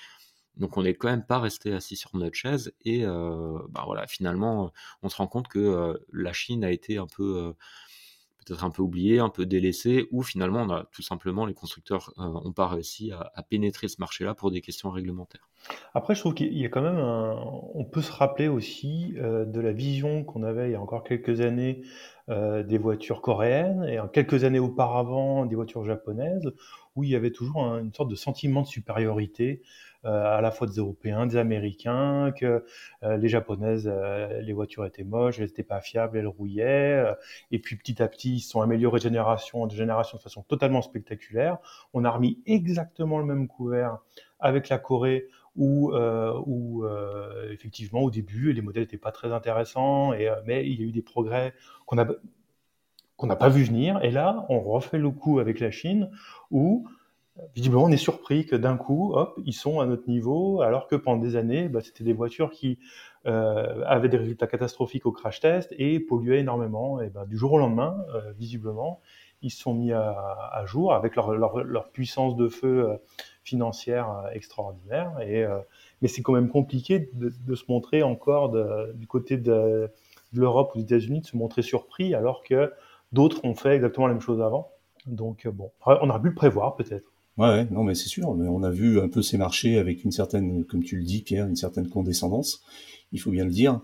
Donc 0.56 0.76
on 0.76 0.82
n'est 0.82 0.94
quand 0.94 1.08
même 1.08 1.26
pas 1.26 1.38
resté 1.38 1.72
assis 1.72 1.96
sur 1.96 2.16
notre 2.16 2.34
chaise 2.34 2.72
et 2.84 3.04
euh, 3.04 3.58
bah 3.68 3.84
voilà 3.86 4.08
finalement 4.08 4.72
on 5.02 5.08
se 5.08 5.14
rend 5.14 5.28
compte 5.28 5.46
que 5.46 5.60
euh, 5.60 5.96
la 6.12 6.32
Chine 6.32 6.64
a 6.64 6.72
été 6.72 6.98
un 6.98 7.06
peu 7.06 7.54
peut-être 8.48 8.64
un 8.64 8.70
peu 8.70 8.82
oublié, 8.82 9.18
un 9.18 9.28
peu 9.28 9.46
délaissé, 9.46 10.08
ou 10.10 10.22
finalement, 10.22 10.62
on 10.62 10.70
a, 10.70 10.84
tout 10.92 11.02
simplement, 11.02 11.46
les 11.46 11.54
constructeurs 11.54 12.12
n'ont 12.16 12.48
euh, 12.48 12.52
pas 12.52 12.66
réussi 12.66 13.12
à, 13.12 13.42
pénétrer 13.42 13.88
ce 13.88 13.96
marché-là 13.98 14.34
pour 14.34 14.50
des 14.50 14.60
questions 14.60 14.90
réglementaires. 14.90 15.48
Après, 15.94 16.14
je 16.14 16.20
trouve 16.20 16.34
qu'il 16.34 16.56
y 16.56 16.64
a 16.64 16.68
quand 16.68 16.82
même 16.82 16.98
On 17.74 17.84
peut 17.84 18.02
se 18.02 18.12
rappeler 18.12 18.48
aussi 18.48 19.14
euh, 19.18 19.44
de 19.44 19.60
la 19.60 19.72
vision 19.72 20.24
qu'on 20.24 20.42
avait 20.42 20.68
il 20.68 20.72
y 20.72 20.74
a 20.74 20.80
encore 20.80 21.04
quelques 21.04 21.40
années 21.40 21.82
euh, 22.28 22.62
des 22.62 22.78
voitures 22.78 23.20
coréennes 23.20 23.84
et 23.84 23.98
quelques 24.12 24.44
années 24.44 24.58
auparavant 24.58 25.46
des 25.46 25.56
voitures 25.56 25.84
japonaises, 25.84 26.52
où 26.96 27.04
il 27.04 27.10
y 27.10 27.16
avait 27.16 27.30
toujours 27.30 27.62
une 27.76 27.92
sorte 27.92 28.10
de 28.10 28.16
sentiment 28.16 28.62
de 28.62 28.66
supériorité 28.66 29.62
euh, 30.04 30.38
à 30.38 30.40
la 30.40 30.52
fois 30.52 30.68
des 30.68 30.76
Européens, 30.76 31.26
des 31.26 31.36
Américains, 31.36 32.32
que 32.32 32.64
euh, 33.02 33.16
les 33.16 33.28
Japonaises, 33.28 33.90
euh, 33.92 34.40
les 34.42 34.52
voitures 34.52 34.86
étaient 34.86 35.02
moches, 35.02 35.38
elles 35.38 35.46
n'étaient 35.46 35.64
pas 35.64 35.80
fiables, 35.80 36.16
elles 36.16 36.28
rouillaient. 36.28 37.14
et 37.50 37.58
puis 37.58 37.76
petit 37.76 38.00
à 38.00 38.06
petit, 38.08 38.36
ils 38.36 38.40
se 38.40 38.50
sont 38.50 38.60
améliorés 38.60 38.98
de 38.98 39.02
génération 39.02 39.62
en 39.62 39.68
génération 39.68 40.16
de 40.16 40.22
façon 40.22 40.42
totalement 40.42 40.82
spectaculaire. 40.82 41.58
On 41.94 42.04
a 42.04 42.10
remis 42.10 42.40
exactement 42.46 43.18
le 43.18 43.24
même 43.24 43.48
couvert 43.48 43.98
avec 44.38 44.68
la 44.68 44.78
Corée 44.78 45.26
où, 45.58 45.92
où 45.92 46.86
effectivement 47.50 48.00
au 48.00 48.10
début 48.10 48.52
les 48.52 48.62
modèles 48.62 48.84
n'étaient 48.84 48.96
pas 48.96 49.12
très 49.12 49.32
intéressants, 49.32 50.14
et, 50.14 50.30
mais 50.46 50.66
il 50.66 50.80
y 50.80 50.84
a 50.84 50.86
eu 50.86 50.92
des 50.92 51.02
progrès 51.02 51.52
qu'on 51.84 51.96
n'a 51.96 53.36
pas 53.36 53.48
vu 53.50 53.64
venir. 53.64 54.02
Et 54.02 54.10
là, 54.10 54.46
on 54.48 54.60
refait 54.60 54.98
le 54.98 55.10
coup 55.10 55.38
avec 55.38 55.60
la 55.60 55.70
Chine, 55.70 56.10
où 56.50 56.88
visiblement, 57.54 57.84
on 57.84 57.90
est 57.90 57.96
surpris 57.96 58.46
que 58.46 58.56
d'un 58.56 58.76
coup, 58.76 59.12
hop, 59.14 59.38
ils 59.44 59.52
sont 59.52 59.80
à 59.80 59.86
notre 59.86 60.08
niveau, 60.08 60.60
alors 60.60 60.86
que 60.86 60.96
pendant 60.96 61.22
des 61.22 61.36
années, 61.36 61.68
bah, 61.68 61.80
c'était 61.80 62.04
des 62.04 62.12
voitures 62.12 62.50
qui 62.50 62.78
euh, 63.26 63.82
avaient 63.86 64.08
des 64.08 64.16
résultats 64.16 64.46
catastrophiques 64.46 65.06
au 65.06 65.12
crash 65.12 65.40
test 65.40 65.74
et 65.78 66.00
polluaient 66.00 66.40
énormément. 66.40 67.00
Et 67.00 67.10
ben, 67.10 67.26
du 67.26 67.36
jour 67.36 67.52
au 67.52 67.58
lendemain, 67.58 68.04
euh, 68.14 68.32
visiblement, 68.32 69.00
ils 69.42 69.50
se 69.50 69.60
sont 69.60 69.74
mis 69.74 69.92
à, 69.92 70.64
jour 70.66 70.92
avec 70.92 71.14
leur, 71.14 71.90
puissance 71.92 72.34
de 72.34 72.48
feu 72.48 72.90
euh, 72.90 72.96
financière 73.48 74.10
euh, 74.10 74.30
extraordinaire. 74.32 75.12
Et, 75.20 75.44
mais 76.00 76.08
c'est 76.08 76.22
quand 76.22 76.32
même 76.32 76.48
compliqué 76.48 77.10
de, 77.14 77.54
se 77.54 77.64
montrer 77.68 78.02
encore 78.02 78.54
du 78.94 79.06
côté 79.06 79.36
de, 79.36 79.90
l'Europe 80.32 80.72
ou 80.74 80.78
des 80.78 80.84
États-Unis, 80.84 81.22
de 81.22 81.26
se 81.26 81.36
montrer 81.36 81.62
surpris 81.62 82.14
alors 82.14 82.42
que 82.44 82.72
d'autres 83.12 83.44
ont 83.44 83.54
fait 83.54 83.74
exactement 83.74 84.06
la 84.06 84.12
même 84.12 84.22
chose 84.22 84.40
avant. 84.40 84.70
Donc 85.06 85.48
bon, 85.48 85.70
on 85.86 86.10
aurait 86.10 86.20
pu 86.20 86.28
le 86.28 86.34
prévoir 86.34 86.76
peut-être. 86.76 87.10
Ouais, 87.38 87.66
non, 87.70 87.84
mais 87.84 87.94
c'est 87.94 88.08
sûr. 88.08 88.34
Mais 88.34 88.48
on 88.48 88.62
a 88.62 88.70
vu 88.70 89.00
un 89.00 89.08
peu 89.08 89.22
ces 89.22 89.38
marchés 89.38 89.78
avec 89.78 90.04
une 90.04 90.10
certaine, 90.10 90.64
comme 90.64 90.82
tu 90.82 90.96
le 90.96 91.04
dis, 91.04 91.22
Pierre, 91.22 91.46
une 91.46 91.56
certaine 91.56 91.88
condescendance. 91.88 92.62
Il 93.12 93.20
faut 93.20 93.30
bien 93.30 93.44
le 93.44 93.50
dire. 93.50 93.80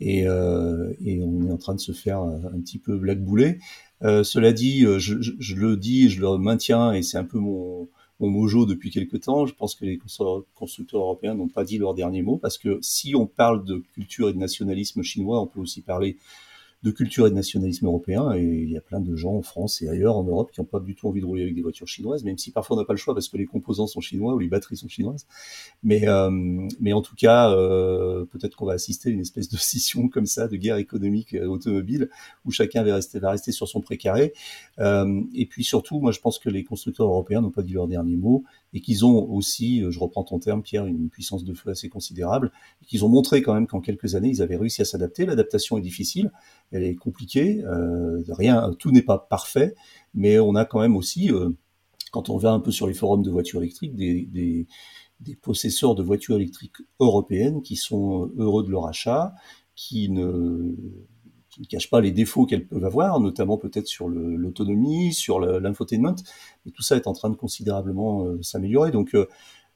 Et, 0.00 0.26
euh, 0.26 0.92
on 1.04 1.46
est 1.46 1.52
en 1.52 1.56
train 1.56 1.74
de 1.74 1.80
se 1.80 1.92
faire 1.92 2.20
un 2.20 2.60
petit 2.60 2.78
peu 2.78 2.96
blackbouler. 2.96 3.58
Euh, 4.02 4.22
cela 4.22 4.52
dit, 4.52 4.84
euh, 4.84 4.98
je, 4.98 5.16
je, 5.20 5.54
le 5.56 5.76
dis 5.76 6.08
je 6.08 6.20
le 6.20 6.38
maintiens, 6.38 6.92
et 6.92 7.02
c'est 7.02 7.18
un 7.18 7.24
peu 7.24 7.38
mon, 7.38 7.88
mon 8.20 8.30
mojo 8.30 8.66
depuis 8.66 8.90
quelque 8.90 9.16
temps. 9.16 9.46
Je 9.46 9.54
pense 9.54 9.74
que 9.74 9.84
les 9.84 9.98
constructeurs 10.54 11.00
européens 11.00 11.34
n'ont 11.34 11.48
pas 11.48 11.64
dit 11.64 11.78
leur 11.78 11.94
dernier 11.94 12.22
mot, 12.22 12.36
parce 12.36 12.58
que 12.58 12.78
si 12.82 13.14
on 13.14 13.26
parle 13.26 13.64
de 13.64 13.82
culture 13.94 14.28
et 14.28 14.32
de 14.32 14.38
nationalisme 14.38 15.02
chinois, 15.02 15.40
on 15.40 15.46
peut 15.46 15.60
aussi 15.60 15.82
parler 15.82 16.16
de 16.82 16.90
culture 16.90 17.26
et 17.26 17.30
de 17.30 17.34
nationalisme 17.34 17.86
européen. 17.86 18.32
Et 18.34 18.42
il 18.42 18.70
y 18.70 18.76
a 18.76 18.80
plein 18.80 19.00
de 19.00 19.16
gens 19.16 19.34
en 19.34 19.42
France 19.42 19.82
et 19.82 19.88
ailleurs 19.88 20.16
en 20.16 20.24
Europe 20.24 20.50
qui 20.52 20.60
n'ont 20.60 20.66
pas 20.66 20.80
du 20.80 20.94
tout 20.94 21.08
envie 21.08 21.20
de 21.20 21.26
rouler 21.26 21.42
avec 21.42 21.54
des 21.54 21.62
voitures 21.62 21.88
chinoises, 21.88 22.24
même 22.24 22.38
si 22.38 22.52
parfois 22.52 22.76
on 22.76 22.80
n'a 22.80 22.86
pas 22.86 22.92
le 22.92 22.98
choix 22.98 23.14
parce 23.14 23.28
que 23.28 23.36
les 23.36 23.46
composants 23.46 23.86
sont 23.86 24.00
chinois 24.00 24.34
ou 24.34 24.38
les 24.38 24.48
batteries 24.48 24.76
sont 24.76 24.88
chinoises. 24.88 25.26
Mais, 25.82 26.06
euh, 26.08 26.30
mais 26.80 26.92
en 26.92 27.02
tout 27.02 27.16
cas, 27.16 27.50
euh, 27.50 28.24
peut-être 28.26 28.56
qu'on 28.56 28.66
va 28.66 28.74
assister 28.74 29.10
à 29.10 29.12
une 29.12 29.20
espèce 29.20 29.48
de 29.48 29.56
scission 29.58 30.08
comme 30.08 30.26
ça, 30.26 30.46
de 30.46 30.56
guerre 30.56 30.76
économique 30.76 31.34
euh, 31.34 31.46
automobile, 31.46 32.10
où 32.44 32.50
chacun 32.50 32.84
va 32.84 32.94
rester, 32.94 33.18
va 33.18 33.30
rester 33.30 33.52
sur 33.52 33.66
son 33.66 33.80
précaré. 33.80 34.32
Euh, 34.78 35.22
et 35.34 35.46
puis 35.46 35.64
surtout, 35.64 36.00
moi 36.00 36.12
je 36.12 36.20
pense 36.20 36.38
que 36.38 36.48
les 36.48 36.64
constructeurs 36.64 37.06
européens 37.06 37.40
n'ont 37.40 37.50
pas 37.50 37.62
dit 37.62 37.72
leur 37.72 37.88
dernier 37.88 38.16
mot 38.16 38.44
et 38.72 38.80
qu'ils 38.80 39.04
ont 39.04 39.30
aussi, 39.30 39.82
euh, 39.82 39.90
je 39.90 39.98
reprends 39.98 40.24
ton 40.24 40.38
terme 40.38 40.62
Pierre, 40.62 40.86
une 40.86 41.08
puissance 41.08 41.44
de 41.44 41.54
feu 41.54 41.70
assez 41.70 41.88
considérable, 41.88 42.52
et 42.82 42.86
qu'ils 42.86 43.04
ont 43.04 43.08
montré 43.08 43.42
quand 43.42 43.54
même 43.54 43.66
qu'en 43.66 43.80
quelques 43.80 44.14
années, 44.14 44.28
ils 44.28 44.42
avaient 44.42 44.56
réussi 44.56 44.82
à 44.82 44.84
s'adapter. 44.84 45.26
L'adaptation 45.26 45.78
est 45.78 45.82
difficile, 45.82 46.30
elle 46.70 46.82
est 46.82 46.94
compliquée, 46.94 47.62
euh, 47.64 48.22
rien, 48.28 48.74
tout 48.78 48.90
n'est 48.90 49.02
pas 49.02 49.18
parfait, 49.18 49.74
mais 50.14 50.38
on 50.38 50.54
a 50.54 50.64
quand 50.64 50.80
même 50.80 50.96
aussi, 50.96 51.32
euh, 51.32 51.50
quand 52.12 52.30
on 52.30 52.36
va 52.36 52.52
un 52.52 52.60
peu 52.60 52.70
sur 52.70 52.86
les 52.86 52.94
forums 52.94 53.22
de 53.22 53.30
voitures 53.30 53.60
électriques, 53.62 53.94
des, 53.94 54.26
des, 54.26 54.66
des 55.20 55.36
possesseurs 55.36 55.94
de 55.94 56.02
voitures 56.02 56.36
électriques 56.36 56.76
européennes 57.00 57.62
qui 57.62 57.76
sont 57.76 58.30
heureux 58.36 58.64
de 58.64 58.70
leur 58.70 58.86
achat, 58.86 59.34
qui 59.74 60.10
ne 60.10 60.74
qui 61.58 61.74
ne 61.74 61.78
cachent 61.78 61.90
pas 61.90 62.00
les 62.00 62.12
défauts 62.12 62.46
qu'elles 62.46 62.66
peuvent 62.66 62.84
avoir, 62.84 63.20
notamment 63.20 63.58
peut-être 63.58 63.86
sur 63.86 64.08
l'autonomie, 64.08 65.12
sur 65.12 65.40
l'infotainment, 65.40 66.14
mais 66.64 66.72
tout 66.72 66.82
ça 66.82 66.96
est 66.96 67.06
en 67.06 67.12
train 67.12 67.30
de 67.30 67.36
considérablement 67.36 68.24
euh, 68.24 68.42
s'améliorer. 68.42 68.90
Donc 68.90 69.14
euh, 69.14 69.26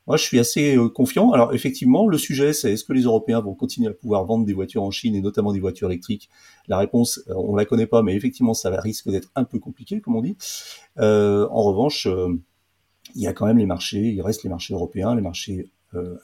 moi, 0.06 0.16
je 0.16 0.24
suis 0.24 0.38
assez 0.38 0.76
euh, 0.76 0.88
confiant. 0.88 1.32
Alors 1.32 1.52
effectivement, 1.54 2.06
le 2.06 2.18
sujet, 2.18 2.52
c'est 2.52 2.72
est-ce 2.72 2.84
que 2.84 2.92
les 2.92 3.02
Européens 3.02 3.40
vont 3.40 3.54
continuer 3.54 3.88
à 3.88 3.92
pouvoir 3.92 4.24
vendre 4.24 4.44
des 4.44 4.52
voitures 4.52 4.82
en 4.82 4.90
Chine 4.90 5.14
et 5.14 5.20
notamment 5.20 5.52
des 5.52 5.60
voitures 5.60 5.88
électriques? 5.88 6.28
La 6.68 6.78
réponse, 6.78 7.20
on 7.28 7.56
la 7.56 7.64
connaît 7.64 7.86
pas, 7.86 8.02
mais 8.02 8.14
effectivement, 8.14 8.54
ça 8.54 8.70
risque 8.80 9.10
d'être 9.10 9.30
un 9.34 9.44
peu 9.44 9.58
compliqué, 9.58 10.00
comme 10.00 10.16
on 10.16 10.22
dit. 10.22 10.36
en 10.98 11.62
revanche, 11.62 12.06
il 13.14 13.20
y 13.20 13.26
a 13.26 13.32
quand 13.32 13.46
même 13.46 13.58
les 13.58 13.66
marchés, 13.66 14.12
il 14.12 14.22
reste 14.22 14.44
les 14.44 14.50
marchés 14.50 14.74
européens, 14.74 15.14
les 15.14 15.22
marchés 15.22 15.70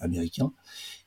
américains. 0.00 0.52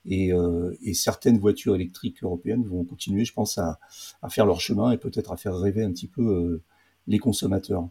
Et, 0.06 0.34
euh, 0.34 0.76
et, 0.82 0.94
certaines 0.94 1.38
voitures 1.38 1.76
électriques 1.76 2.24
européennes 2.24 2.64
vont 2.64 2.84
continuer, 2.84 3.24
je 3.24 3.34
pense, 3.34 3.58
à, 3.60 3.80
à 4.24 4.30
faire 4.30 4.48
leur 4.48 4.60
chemin 4.60 4.92
et 4.92 4.98
peut-être 4.98 5.32
à 5.32 5.38
faire 5.38 5.56
rêver 5.56 5.84
un 5.84 5.92
petit 5.92 6.08
peu 6.08 6.24
euh, 6.24 6.64
les 7.08 7.20
consommateurs. 7.20 7.88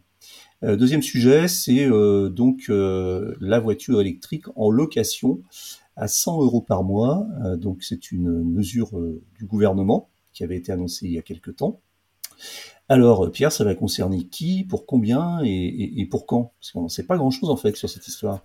Euh, 0.63 0.75
deuxième 0.75 1.01
sujet, 1.01 1.47
c'est 1.47 1.85
euh, 1.85 2.29
donc 2.29 2.65
euh, 2.69 3.35
la 3.39 3.59
voiture 3.59 3.99
électrique 3.99 4.45
en 4.55 4.69
location 4.69 5.41
à 5.95 6.07
100 6.07 6.41
euros 6.43 6.61
par 6.61 6.83
mois. 6.83 7.27
donc 7.57 7.83
c'est 7.83 8.11
une 8.11 8.43
mesure 8.43 8.91
du 9.37 9.45
gouvernement 9.45 10.09
qui 10.33 10.43
avait 10.43 10.55
été 10.55 10.71
annoncée 10.71 11.05
il 11.05 11.11
y 11.11 11.19
a 11.19 11.21
quelque 11.21 11.51
temps. 11.51 11.81
Alors 12.87 13.29
Pierre, 13.31 13.51
ça 13.51 13.65
va 13.65 13.75
concerner 13.75 14.23
qui, 14.23 14.63
pour 14.63 14.85
combien 14.85 15.43
et, 15.43 15.49
et, 15.49 15.99
et 15.99 16.05
pour 16.05 16.25
quand? 16.25 16.53
Parce 16.59 16.71
qu'on 16.71 16.83
ne 16.83 16.89
sait 16.89 17.03
pas 17.03 17.17
grand-chose 17.17 17.49
en 17.49 17.57
fait 17.57 17.75
sur 17.75 17.89
cette 17.89 18.07
histoire. 18.07 18.41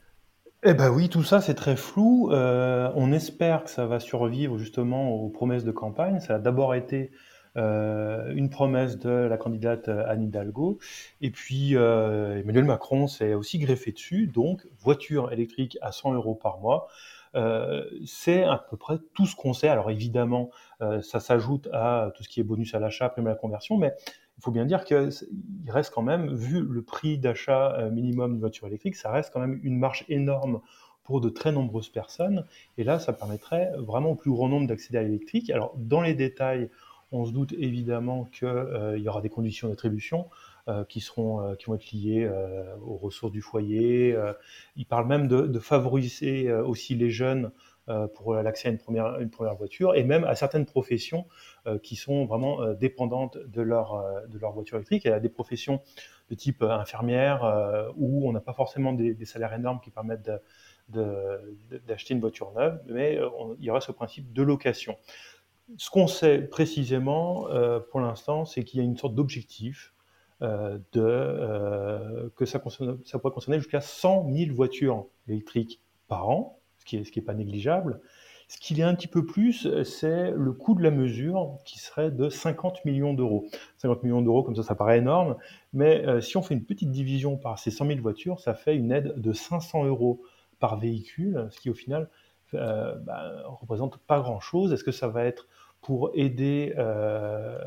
Eh 0.69 0.75
ben 0.75 0.91
oui, 0.91 1.09
tout 1.09 1.23
ça 1.23 1.41
c'est 1.41 1.55
très 1.55 1.77
flou. 1.77 2.33
Euh, 2.33 2.91
on 2.97 3.13
espère 3.13 3.63
que 3.63 3.71
ça 3.71 3.87
va 3.87 4.01
survivre 4.01 4.59
justement 4.59 5.11
aux 5.13 5.29
promesses 5.29 5.63
de 5.63 5.71
campagne. 5.71 6.19
Ça 6.19 6.35
a 6.35 6.39
d'abord 6.41 6.75
été 6.75 7.13
euh, 7.57 8.33
une 8.35 8.51
promesse 8.51 8.99
de 8.99 9.11
la 9.11 9.37
candidate 9.37 9.89
Anne 9.89 10.25
Hidalgo. 10.25 10.81
Et 11.21 11.31
puis 11.31 11.77
euh, 11.77 12.41
Emmanuel 12.41 12.65
Macron 12.65 13.07
s'est 13.07 13.35
aussi 13.35 13.61
greffé 13.61 13.93
dessus. 13.93 14.27
Donc 14.27 14.67
voiture 14.81 15.31
électrique 15.31 15.79
à 15.83 15.93
100 15.93 16.15
euros 16.15 16.35
par 16.35 16.59
mois. 16.59 16.89
Euh, 17.37 17.85
c'est 18.07 18.43
à 18.43 18.59
peu 18.59 18.77
près 18.77 18.97
tout 19.15 19.27
ce 19.27 19.37
qu'on 19.37 19.53
sait. 19.53 19.69
Alors 19.69 19.91
évidemment, 19.91 20.51
euh, 20.81 21.03
ça 21.03 21.21
s'ajoute 21.21 21.69
à 21.73 22.11
tout 22.17 22.23
ce 22.23 22.29
qui 22.29 22.41
est 22.41 22.45
bonus 22.45 22.75
à 22.75 22.81
l'achat, 22.81 23.09
prime 23.09 23.27
à 23.27 23.31
la 23.31 23.37
conversion, 23.37 23.77
mais 23.77 23.95
il 24.39 24.43
faut 24.43 24.51
bien 24.51 24.67
dire 24.67 24.85
qu'il 24.85 25.11
reste 25.69 25.93
quand 25.95 26.03
même, 26.03 26.35
vu 26.35 26.61
le 26.61 26.83
prix 26.83 27.19
d'achat 27.19 27.75
euh, 27.79 27.91
minimum 27.91 28.33
d'une 28.33 28.41
voiture 28.41 28.67
électrique, 28.67 28.97
ça 28.97 29.11
reste 29.11 29.33
quand 29.33 29.41
même 29.41 29.61
une 29.63 29.79
marge 29.79 30.05
énorme 30.09 30.61
pour 31.05 31.21
de 31.21 31.29
très 31.29 31.53
nombreuses 31.53 31.89
personnes. 31.89 32.45
Et 32.79 32.85
là, 32.85 32.99
ça 32.99 33.13
permettrait 33.13 33.73
vraiment 33.79 34.11
au 34.11 34.15
plus 34.15 34.31
grand 34.31 34.49
nombre 34.49 34.67
d'accéder 34.67 34.99
à 34.99 35.03
l'électrique. 35.03 35.51
Alors, 35.51 35.73
dans 35.77 36.03
les 36.03 36.15
détails, 36.15 36.69
on 37.13 37.25
se 37.25 37.33
doute 37.33 37.55
évidemment 37.57 38.25
qu'il 38.25 38.49
euh, 38.49 38.99
y 38.99 39.09
aura 39.09 39.21
des 39.21 39.29
conditions 39.29 39.69
d'attribution 39.69 40.29
euh, 40.69 40.85
qui, 40.85 41.01
seront, 41.01 41.41
euh, 41.41 41.55
qui 41.55 41.67
vont 41.67 41.77
être 41.77 41.93
liées 41.93 42.29
aux 42.85 42.97
ressources 42.97 43.33
du 43.33 43.41
foyer. 43.41 44.17
Il 44.77 44.87
parle 44.87 45.07
même 45.07 45.29
de 45.29 45.59
favoriser 45.59 46.53
aussi 46.53 46.95
les 46.95 47.11
jeunes 47.11 47.51
pour 48.15 48.35
l'accès 48.35 48.69
à 48.69 48.71
une 48.71 48.79
première, 48.79 49.55
voiture 49.57 49.95
et 49.95 50.03
même 50.03 50.25
à 50.25 50.35
certaines 50.35 50.67
professions 50.67 51.27
euh, 51.67 51.79
qui 51.79 51.97
sont 51.97 52.27
vraiment 52.27 52.63
euh, 52.63 52.75
dépendantes 52.75 53.39
de 53.39 53.63
leur, 53.63 53.95
euh, 53.95 54.27
de 54.27 54.39
leur 54.39 54.53
voiture 54.53 54.77
électrique. 54.77 55.05
Il 55.05 55.11
y 55.11 55.13
a 55.13 55.21
des 55.21 55.29
professions 55.29 55.81
de 56.31 56.35
type 56.35 56.63
infirmière 56.63 57.93
où 57.97 58.29
on 58.29 58.33
n'a 58.33 58.41
pas 58.41 58.53
forcément 58.53 58.93
des, 58.93 59.25
salaires 59.25 59.55
énormes 59.55 59.81
qui 59.81 59.91
permettent 59.91 60.29
d'acheter 60.89 62.15
une 62.15 62.21
voiture 62.21 62.53
neuve, 62.53 62.81
mais 62.89 63.21
il 63.61 63.65
y 63.65 63.71
aura 63.71 63.81
ce 63.81 63.93
principe 63.93 64.33
de 64.33 64.43
location. 64.43 64.97
Ce 65.77 65.89
qu'on 65.89 66.09
sait 66.09 66.39
précisément 66.39 67.47
pour 67.93 68.01
l'instant, 68.01 68.45
c'est 68.45 68.65
qu'il 68.65 68.81
y 68.81 68.83
a 68.83 68.85
une 68.85 68.97
sorte 68.97 69.15
d'objectif 69.15 69.95
euh, 70.43 70.79
euh, 70.97 72.29
que 72.37 72.45
ça, 72.45 72.63
ça 73.05 73.19
pourrait 73.19 73.33
concerner 73.33 73.59
jusqu'à 73.59 73.81
100 73.81 74.31
000 74.31 74.55
voitures 74.55 75.07
électriques 75.29 75.81
par 76.09 76.29
an, 76.29 76.56
qui 76.87 76.97
n'est 76.97 77.05
ce 77.05 77.21
pas 77.21 77.35
négligeable, 77.35 78.01
ce 78.49 78.59
qu'il 78.59 78.79
y 78.79 78.83
a 78.83 78.89
un 78.89 78.95
petit 78.95 79.09
peu 79.09 79.27
plus, 79.27 79.67
c'est 79.83 80.31
le 80.31 80.53
coût 80.53 80.77
de 80.77 80.83
la 80.83 80.93
mesure 80.93 81.59
qui 81.65 81.81
serait 81.81 82.13
de 82.13 82.29
50 82.29 82.85
millions 82.85 83.13
d'euros. 83.13 83.47
50 83.79 84.05
millions 84.05 84.23
d'euros, 84.23 84.45
comme 84.45 84.55
ça, 84.55 84.63
ça 84.63 84.77
paraît 84.77 84.99
énorme, 84.99 85.37
mais 85.73 86.07
euh, 86.07 86.21
si 86.21 86.37
on 86.37 86.43
fait 86.43 86.55
une 86.55 86.65
petite 86.65 86.93
division 86.93 87.37
par 87.37 87.59
ces 87.59 87.73
100 87.73 87.87
000 87.87 88.01
voitures, 88.01 88.39
ça 88.39 88.55
fait 88.55 88.77
une 88.77 88.93
aide 88.93 89.21
de 89.21 89.33
500 89.33 89.85
euros 89.87 90.23
par 90.61 90.79
véhicule, 90.79 91.49
ce 91.51 91.59
qui 91.59 91.71
au 91.71 91.75
final 91.75 92.09
euh, 92.55 92.95
bah, 93.01 93.43
représente 93.47 93.99
pas 93.99 94.21
grand-chose. 94.21 94.73
Est-ce 94.73 94.85
que 94.85 94.93
ça 94.93 95.09
va 95.09 95.25
être 95.25 95.49
pour 95.87 96.11
aider, 96.15 96.75
euh, 96.79 97.59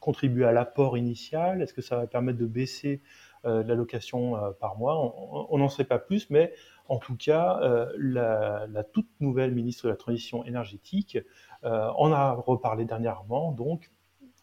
contribuer 0.00 0.46
à 0.46 0.52
l'apport 0.52 0.96
initial? 0.96 1.60
Est-ce 1.60 1.74
que 1.74 1.82
ça 1.82 1.96
va 1.96 2.06
permettre 2.06 2.38
de 2.38 2.46
baisser 2.46 3.02
euh, 3.44 3.62
l'allocation 3.64 4.36
euh, 4.36 4.50
par 4.52 4.78
mois? 4.78 5.14
On 5.50 5.58
n'en 5.58 5.68
sait 5.68 5.84
pas 5.84 5.98
plus, 5.98 6.30
mais 6.30 6.54
en 6.90 6.98
tout 6.98 7.16
cas, 7.16 7.60
euh, 7.62 7.86
la, 7.96 8.84
toute 8.92 9.06
nouvelle 9.20 9.54
ministre 9.54 9.84
de 9.84 9.90
la 9.90 9.96
Transition 9.96 10.44
énergétique 10.44 11.18
euh, 11.64 11.88
en 11.96 12.10
a 12.10 12.32
reparlé 12.32 12.84
dernièrement, 12.84 13.52
donc 13.52 13.92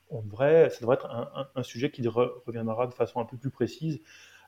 on 0.10 0.22
devrait, 0.22 0.70
ça 0.70 0.80
devrait 0.80 0.96
être 0.96 1.10
un, 1.54 1.64
sujet 1.64 1.92
qui 1.92 2.08
reviendra 2.08 2.88
de 2.88 2.94
façon 2.94 3.20
un 3.20 3.26
peu 3.26 3.36
plus 3.36 3.50
précise 3.50 4.00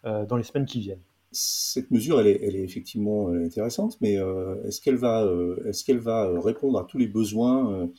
euh, 0.05 0.25
dans 0.25 0.37
les 0.37 0.43
semaines 0.43 0.65
qui 0.65 0.79
viennent. 0.79 1.03
Cette 1.33 1.91
mesure, 1.91 2.21
elle 2.21 2.27
est, 2.27 2.63
effectivement 2.63 3.27
intéressante, 3.27 3.97
mais 3.99 4.13
est-ce 4.13 4.81
qu'elle 4.81 4.95
va, 4.95 6.39
répondre 6.39 6.79
à 6.79 6.85
tous 6.85 6.97
les 6.97 7.07
besoins 7.07 7.89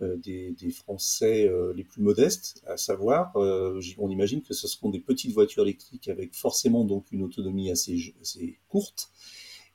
des, 0.00 0.54
Français 0.70 1.50
les 1.74 1.82
plus 1.82 2.02
modestes, 2.02 2.62
à 2.66 2.76
savoir, 2.76 3.32
on 3.34 4.08
imagine 4.10 4.42
que 4.42 4.54
ce 4.54 4.68
seront 4.68 4.90
des 4.90 5.00
petites 5.00 5.32
voitures 5.32 5.64
électriques 5.64 6.08
avec 6.08 6.34
forcément 6.34 6.84
donc 6.84 7.10
une 7.10 7.22
autonomie 7.22 7.72
assez, 7.72 8.14
courte, 8.68 9.10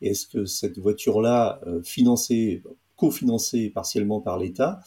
est-ce 0.02 0.28
que 0.28 0.46
cette 0.46 0.80
voiture-là, 0.80 1.62
euh, 1.68 1.82
financée, 1.84 2.64
cofinancée 2.96 3.70
partiellement 3.70 4.22
par 4.22 4.38
l'État, 4.38 4.80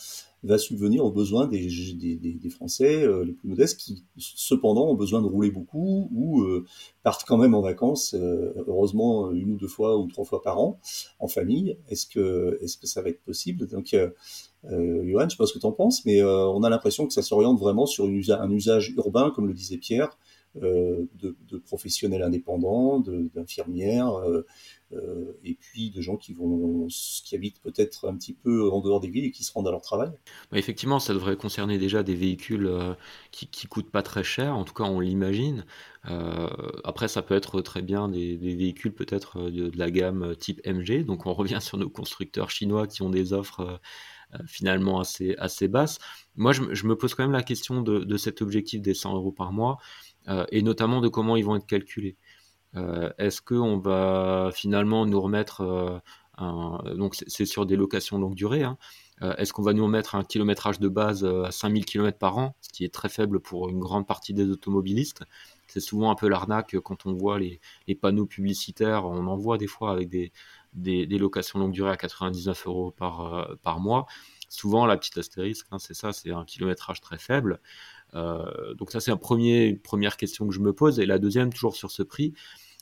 va 0.42 0.58
subvenir 0.58 1.04
aux 1.04 1.10
besoins 1.10 1.46
des, 1.46 1.70
Français 2.50 3.06
les 3.24 3.32
plus 3.32 3.48
modestes 3.48 3.80
qui, 3.80 4.04
cependant, 4.18 4.90
ont 4.90 4.94
besoin 4.94 5.22
de 5.22 5.26
rouler 5.26 5.50
beaucoup 5.50 6.10
ou 6.14 6.44
partent 7.02 7.24
quand 7.26 7.38
même 7.38 7.54
en 7.54 7.62
vacances, 7.62 8.14
heureusement 8.14 9.32
une 9.32 9.52
ou 9.52 9.56
deux 9.56 9.68
fois 9.68 9.96
ou 9.96 10.06
trois 10.06 10.26
fois 10.26 10.42
par 10.42 10.60
an 10.60 10.78
en 11.18 11.28
famille? 11.28 11.78
Est-ce 11.88 12.06
que, 12.06 12.60
ça 12.66 13.00
va 13.00 13.08
être 13.08 13.22
possible? 13.22 13.66
Donc, 13.66 13.94
euh, 13.94 14.10
Johan, 15.06 15.24
je 15.24 15.30
sais 15.30 15.36
pas 15.38 15.46
ce 15.46 15.54
que 15.54 15.60
tu 15.60 15.66
en 15.66 15.72
penses, 15.72 16.04
mais 16.04 16.22
on 16.22 16.62
a 16.62 16.68
l'impression 16.68 17.06
que 17.06 17.14
ça 17.14 17.22
s'oriente 17.22 17.58
vraiment 17.58 17.86
sur 17.86 18.04
un 18.04 18.50
usage 18.50 18.92
urbain, 18.98 19.32
comme 19.34 19.48
le 19.48 19.54
disait 19.54 19.78
Pierre, 19.78 20.10
euh, 20.10 20.10
de, 20.60 21.08
de, 21.48 21.58
professionnels 21.58 22.22
indépendants, 22.22 23.00
d'infirmières, 23.00 24.14
euh, 24.14 24.46
euh, 24.92 25.36
et 25.42 25.54
puis 25.54 25.90
de 25.90 26.00
gens 26.00 26.16
qui 26.16 26.32
vont, 26.32 26.86
qui 26.88 27.34
habitent 27.34 27.60
peut-être 27.60 28.08
un 28.08 28.16
petit 28.16 28.34
peu 28.34 28.70
en 28.70 28.80
dehors 28.80 29.00
des 29.00 29.08
villes 29.08 29.24
et 29.24 29.30
qui 29.30 29.42
se 29.42 29.52
rendent 29.52 29.66
à 29.66 29.72
leur 29.72 29.80
travail. 29.80 30.10
Effectivement, 30.52 31.00
ça 31.00 31.12
devrait 31.12 31.36
concerner 31.36 31.78
déjà 31.78 32.02
des 32.02 32.14
véhicules 32.14 32.70
qui, 33.32 33.48
qui 33.48 33.66
coûtent 33.66 33.90
pas 33.90 34.02
très 34.02 34.22
cher, 34.22 34.56
en 34.56 34.64
tout 34.64 34.74
cas 34.74 34.84
on 34.84 35.00
l'imagine. 35.00 35.64
après, 36.84 37.08
ça 37.08 37.22
peut 37.22 37.34
être 37.34 37.60
très 37.60 37.82
bien 37.82 38.08
des, 38.08 38.36
véhicules 38.36 38.92
peut-être 38.92 39.50
de, 39.50 39.72
la 39.76 39.90
gamme 39.90 40.36
type 40.36 40.64
MG. 40.66 41.04
Donc 41.04 41.26
on 41.26 41.34
revient 41.34 41.60
sur 41.60 41.78
nos 41.78 41.90
constructeurs 41.90 42.50
chinois 42.50 42.86
qui 42.86 43.02
ont 43.02 43.10
des 43.10 43.32
offres 43.32 43.80
finalement 44.46 45.00
assez, 45.00 45.34
assez 45.38 45.68
basses. 45.68 45.98
Moi, 46.36 46.52
je, 46.52 46.86
me 46.86 46.96
pose 46.96 47.14
quand 47.14 47.22
même 47.24 47.32
la 47.32 47.42
question 47.42 47.82
de 47.82 48.16
cet 48.16 48.42
objectif 48.42 48.80
des 48.80 48.94
100 48.94 49.14
euros 49.14 49.32
par 49.32 49.52
mois. 49.52 49.78
Euh, 50.28 50.46
et 50.50 50.62
notamment 50.62 51.00
de 51.00 51.08
comment 51.08 51.36
ils 51.36 51.44
vont 51.44 51.56
être 51.56 51.66
calculés. 51.66 52.16
Euh, 52.76 53.10
est-ce 53.18 53.40
qu'on 53.40 53.78
va 53.78 54.50
finalement 54.52 55.06
nous 55.06 55.20
remettre 55.20 55.60
euh, 55.60 55.98
un, 56.38 56.82
donc 56.96 57.14
c'est 57.14 57.46
sur 57.46 57.66
des 57.66 57.76
locations 57.76 58.18
longue 58.18 58.34
durée. 58.34 58.64
Hein, 58.64 58.76
Est-ce 59.38 59.52
qu'on 59.52 59.62
va 59.62 59.72
nous 59.72 59.84
remettre 59.84 60.16
un 60.16 60.24
kilométrage 60.24 60.80
de 60.80 60.88
base 60.88 61.24
à 61.24 61.52
5000 61.52 61.84
km 61.84 62.18
par 62.18 62.38
an, 62.38 62.56
ce 62.60 62.70
qui 62.70 62.84
est 62.84 62.92
très 62.92 63.08
faible 63.08 63.38
pour 63.38 63.68
une 63.68 63.78
grande 63.78 64.06
partie 64.06 64.34
des 64.34 64.50
automobilistes 64.50 65.22
C'est 65.68 65.78
souvent 65.78 66.10
un 66.10 66.16
peu 66.16 66.28
l'arnaque 66.28 66.76
quand 66.80 67.06
on 67.06 67.12
voit 67.12 67.38
les, 67.38 67.60
panneaux 67.94 68.26
publicitaires. 68.26 69.04
On 69.04 69.28
en 69.28 69.36
voit 69.36 69.58
des 69.58 69.68
fois 69.68 69.92
avec 69.92 70.08
des, 70.08 70.32
des, 70.72 71.06
des 71.06 71.18
locations 71.18 71.60
longue 71.60 71.70
durée 71.70 71.92
à 71.92 71.96
99 71.96 72.66
euros 72.66 72.90
par, 72.90 73.56
par 73.62 73.78
mois. 73.78 74.06
Souvent, 74.48 74.86
la 74.86 74.96
petite 74.96 75.18
astérisque, 75.18 75.66
hein, 75.70 75.78
c'est 75.78 75.94
ça, 75.94 76.12
c'est 76.12 76.32
un 76.32 76.44
kilométrage 76.44 77.00
très 77.00 77.18
faible. 77.18 77.60
Euh, 78.14 78.74
donc 78.74 78.90
ça, 78.90 79.00
c'est 79.00 79.10
une 79.10 79.78
première 79.78 80.16
question 80.16 80.46
que 80.46 80.54
je 80.54 80.60
me 80.60 80.72
pose. 80.72 81.00
Et 81.00 81.06
la 81.06 81.18
deuxième, 81.18 81.52
toujours 81.52 81.76
sur 81.76 81.90
ce 81.90 82.02
prix, 82.02 82.32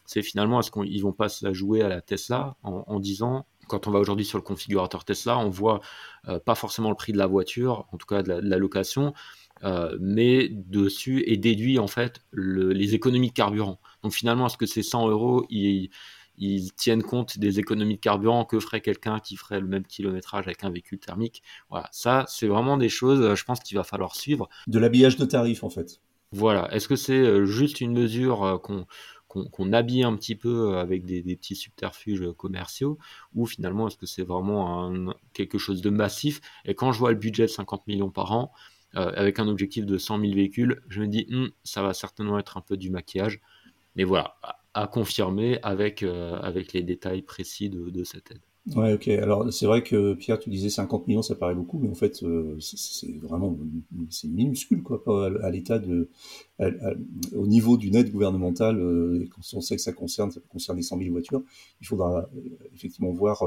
c'est 0.05 0.23
finalement, 0.23 0.61
est-ce 0.61 0.71
qu'ils 0.71 1.03
vont 1.03 1.13
pas 1.13 1.29
se 1.29 1.45
la 1.45 1.53
jouer 1.53 1.83
à 1.83 1.89
la 1.89 2.01
Tesla 2.01 2.57
en, 2.63 2.99
disant, 3.01 3.47
quand 3.69 3.87
on 3.87 3.91
va 3.91 4.01
aujourd'hui 4.01 4.27
sur 4.27 4.39
le 4.39 4.43
configurateur 4.43 5.05
Tesla, 5.05 5.39
on 5.39 5.49
voit 5.49 5.81
euh, 6.29 6.39
pas 6.41 6.55
forcément 6.55 6.91
le 6.91 6.97
prix 6.97 7.13
de 7.13 7.19
la 7.19 7.27
voiture, 7.27 7.87
en 7.93 7.97
tout 7.97 8.07
cas 8.07 8.23
de 8.23 8.33
la, 8.33 8.59
location, 8.59 9.15
euh, 9.63 9.97
mais 10.01 10.49
dessus 10.49 11.23
est 11.31 11.37
déduit 11.37 11.79
en 11.79 11.87
fait 11.87 12.21
les 12.33 12.95
économies 12.95 13.29
de 13.29 13.33
carburant. 13.33 13.81
Donc 14.03 14.13
finalement, 14.13 14.47
est-ce 14.47 14.59
que 14.59 14.67
ces 14.67 14.83
100 14.83 15.09
euros, 15.09 15.47
ils 15.51 15.91
ils 16.39 16.73
tiennent 16.73 17.03
compte 17.03 17.39
des 17.39 17.59
économies 17.59 17.97
de 17.97 18.01
carburant 18.01 18.45
que 18.45 18.59
ferait 18.59 18.81
quelqu'un 18.81 19.21
qui 19.21 19.37
ferait 19.37 19.61
le 19.61 19.67
même 19.67 19.85
kilométrage 19.85 20.47
avec 20.47 20.65
un 20.65 20.71
véhicule 20.71 20.99
thermique. 20.99 21.43
Voilà, 21.71 21.89
ça, 21.93 22.25
c'est 22.29 22.47
vraiment 22.47 22.77
des 22.77 22.89
choses, 22.89 23.21
euh, 23.21 23.35
je 23.35 23.45
pense 23.45 23.61
qu'il 23.61 23.77
va 23.77 23.85
falloir 23.85 24.17
suivre. 24.17 24.49
De 24.67 24.79
l'habillage 24.79 25.17
de 25.17 25.25
tarifs, 25.25 25.63
en 25.63 25.71
fait. 25.71 26.01
Voilà, 26.33 26.73
est-ce 26.75 26.89
que 26.89 26.97
c'est 26.97 27.19
euh, 27.19 27.45
juste 27.45 27.81
une 27.81 27.93
mesure 27.93 28.43
euh, 28.45 28.59
qu'on 28.59 28.87
qu'on 29.29 29.73
habille 29.73 30.03
un 30.03 30.15
petit 30.15 30.35
peu 30.35 30.77
avec 30.77 31.07
des, 31.07 31.23
petits 31.23 31.57
subterfuges 31.57 32.33
commerciaux, 32.37 32.99
ou 33.35 33.47
finalement 33.47 33.89
est-ce 33.89 33.97
que 33.97 34.05
c'est 34.05 34.25
vraiment 34.25 35.11
quelque 35.33 35.57
chose 35.57 35.81
de 35.81 35.89
massif? 35.89 36.43
Et 36.67 36.75
quand 36.75 36.93
je 36.93 36.99
vois 36.99 37.13
le 37.13 37.17
budget 37.17 37.45
de 37.45 37.51
50 37.51 37.87
millions 37.87 38.11
par 38.11 38.33
an, 38.33 38.53
avec 38.93 39.39
un 39.39 39.49
objectif 39.49 39.87
de 39.87 39.97
100 39.97 40.21
000 40.21 40.35
véhicules, 40.35 40.83
je 40.91 41.01
me 41.01 41.07
dis, 41.09 41.27
hum, 41.33 41.51
ça 41.65 41.83
va 41.83 41.95
certainement 41.95 42.39
être 42.39 42.59
un 42.59 42.61
peu 42.61 42.77
du 42.77 42.91
maquillage. 42.91 43.41
Mais 43.97 44.05
voilà, 44.05 44.37
à 44.75 44.87
confirmer 44.87 45.59
avec, 45.63 46.03
euh, 46.03 46.39
avec 46.41 46.73
les 46.73 46.83
détails 46.83 47.23
précis 47.23 47.69
de, 47.69 48.05
cette 48.05 48.31
aide. 48.31 48.41
Ouais, 48.77 48.93
ok. 48.93 49.09
Alors 49.09 49.53
c'est 49.53 49.67
vrai 49.67 49.83
que 49.83 50.15
Pierre, 50.15 50.39
tu 50.39 50.49
disais 50.49 50.71
50 50.71 51.09
millions, 51.09 51.23
ça 51.23 51.35
paraît 51.35 51.55
beaucoup, 51.55 51.79
mais 51.79 51.91
en 51.91 51.95
fait, 51.95 52.23
euh, 52.23 52.57
c'est 52.61 53.19
vraiment 53.19 53.59
c'est 54.09 54.29
minuscule 54.29 54.83
quoi, 54.83 55.03
à, 55.43 55.51
l'état 55.51 55.81
de, 55.81 56.09
au 57.35 57.47
niveau 57.47 57.77
d'une 57.77 57.97
aide 57.97 58.13
gouvernementale. 58.13 58.79
Euh, 58.79 59.29
quand 59.35 59.43
on 59.55 59.61
sait 59.61 59.77
que 59.77 59.83
ça 59.83 59.93
concerne, 59.93 60.31
ça 60.31 60.41
peut 60.41 60.49
concerner 60.49 60.83
100 60.83 60.99
000 60.99 61.11
voitures, 61.11 61.43
il 61.81 61.87
faudra 61.87 62.29
effectivement 62.73 63.11
voir 63.11 63.43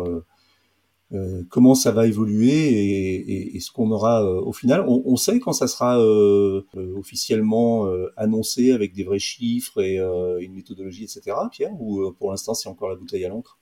euh, 1.13 1.43
comment 1.49 1.75
ça 1.75 1.91
va 1.91 2.07
évoluer 2.07 3.53
et, 3.55 3.59
ce 3.59 3.71
qu'on 3.71 3.91
aura 3.91 4.23
euh, 4.23 4.41
au 4.41 4.53
final. 4.53 4.83
On, 4.87 5.15
sait 5.15 5.39
quand 5.39 5.53
ça 5.53 5.67
sera 5.67 5.99
euh, 5.99 6.63
officiellement 6.97 7.87
annoncé 8.17 8.71
avec 8.71 8.93
des 8.93 9.03
vrais 9.03 9.19
chiffres 9.19 9.81
et 9.81 9.97
une 9.97 10.53
méthodologie, 10.53 11.03
etc. 11.03 11.37
Pierre, 11.51 11.73
ou 11.79 12.11
pour 12.13 12.31
l'instant 12.31 12.53
c'est 12.53 12.69
encore 12.69 12.89
la 12.89 12.95
bouteille 12.95 13.25
à 13.25 13.29
l'encre? 13.29 13.57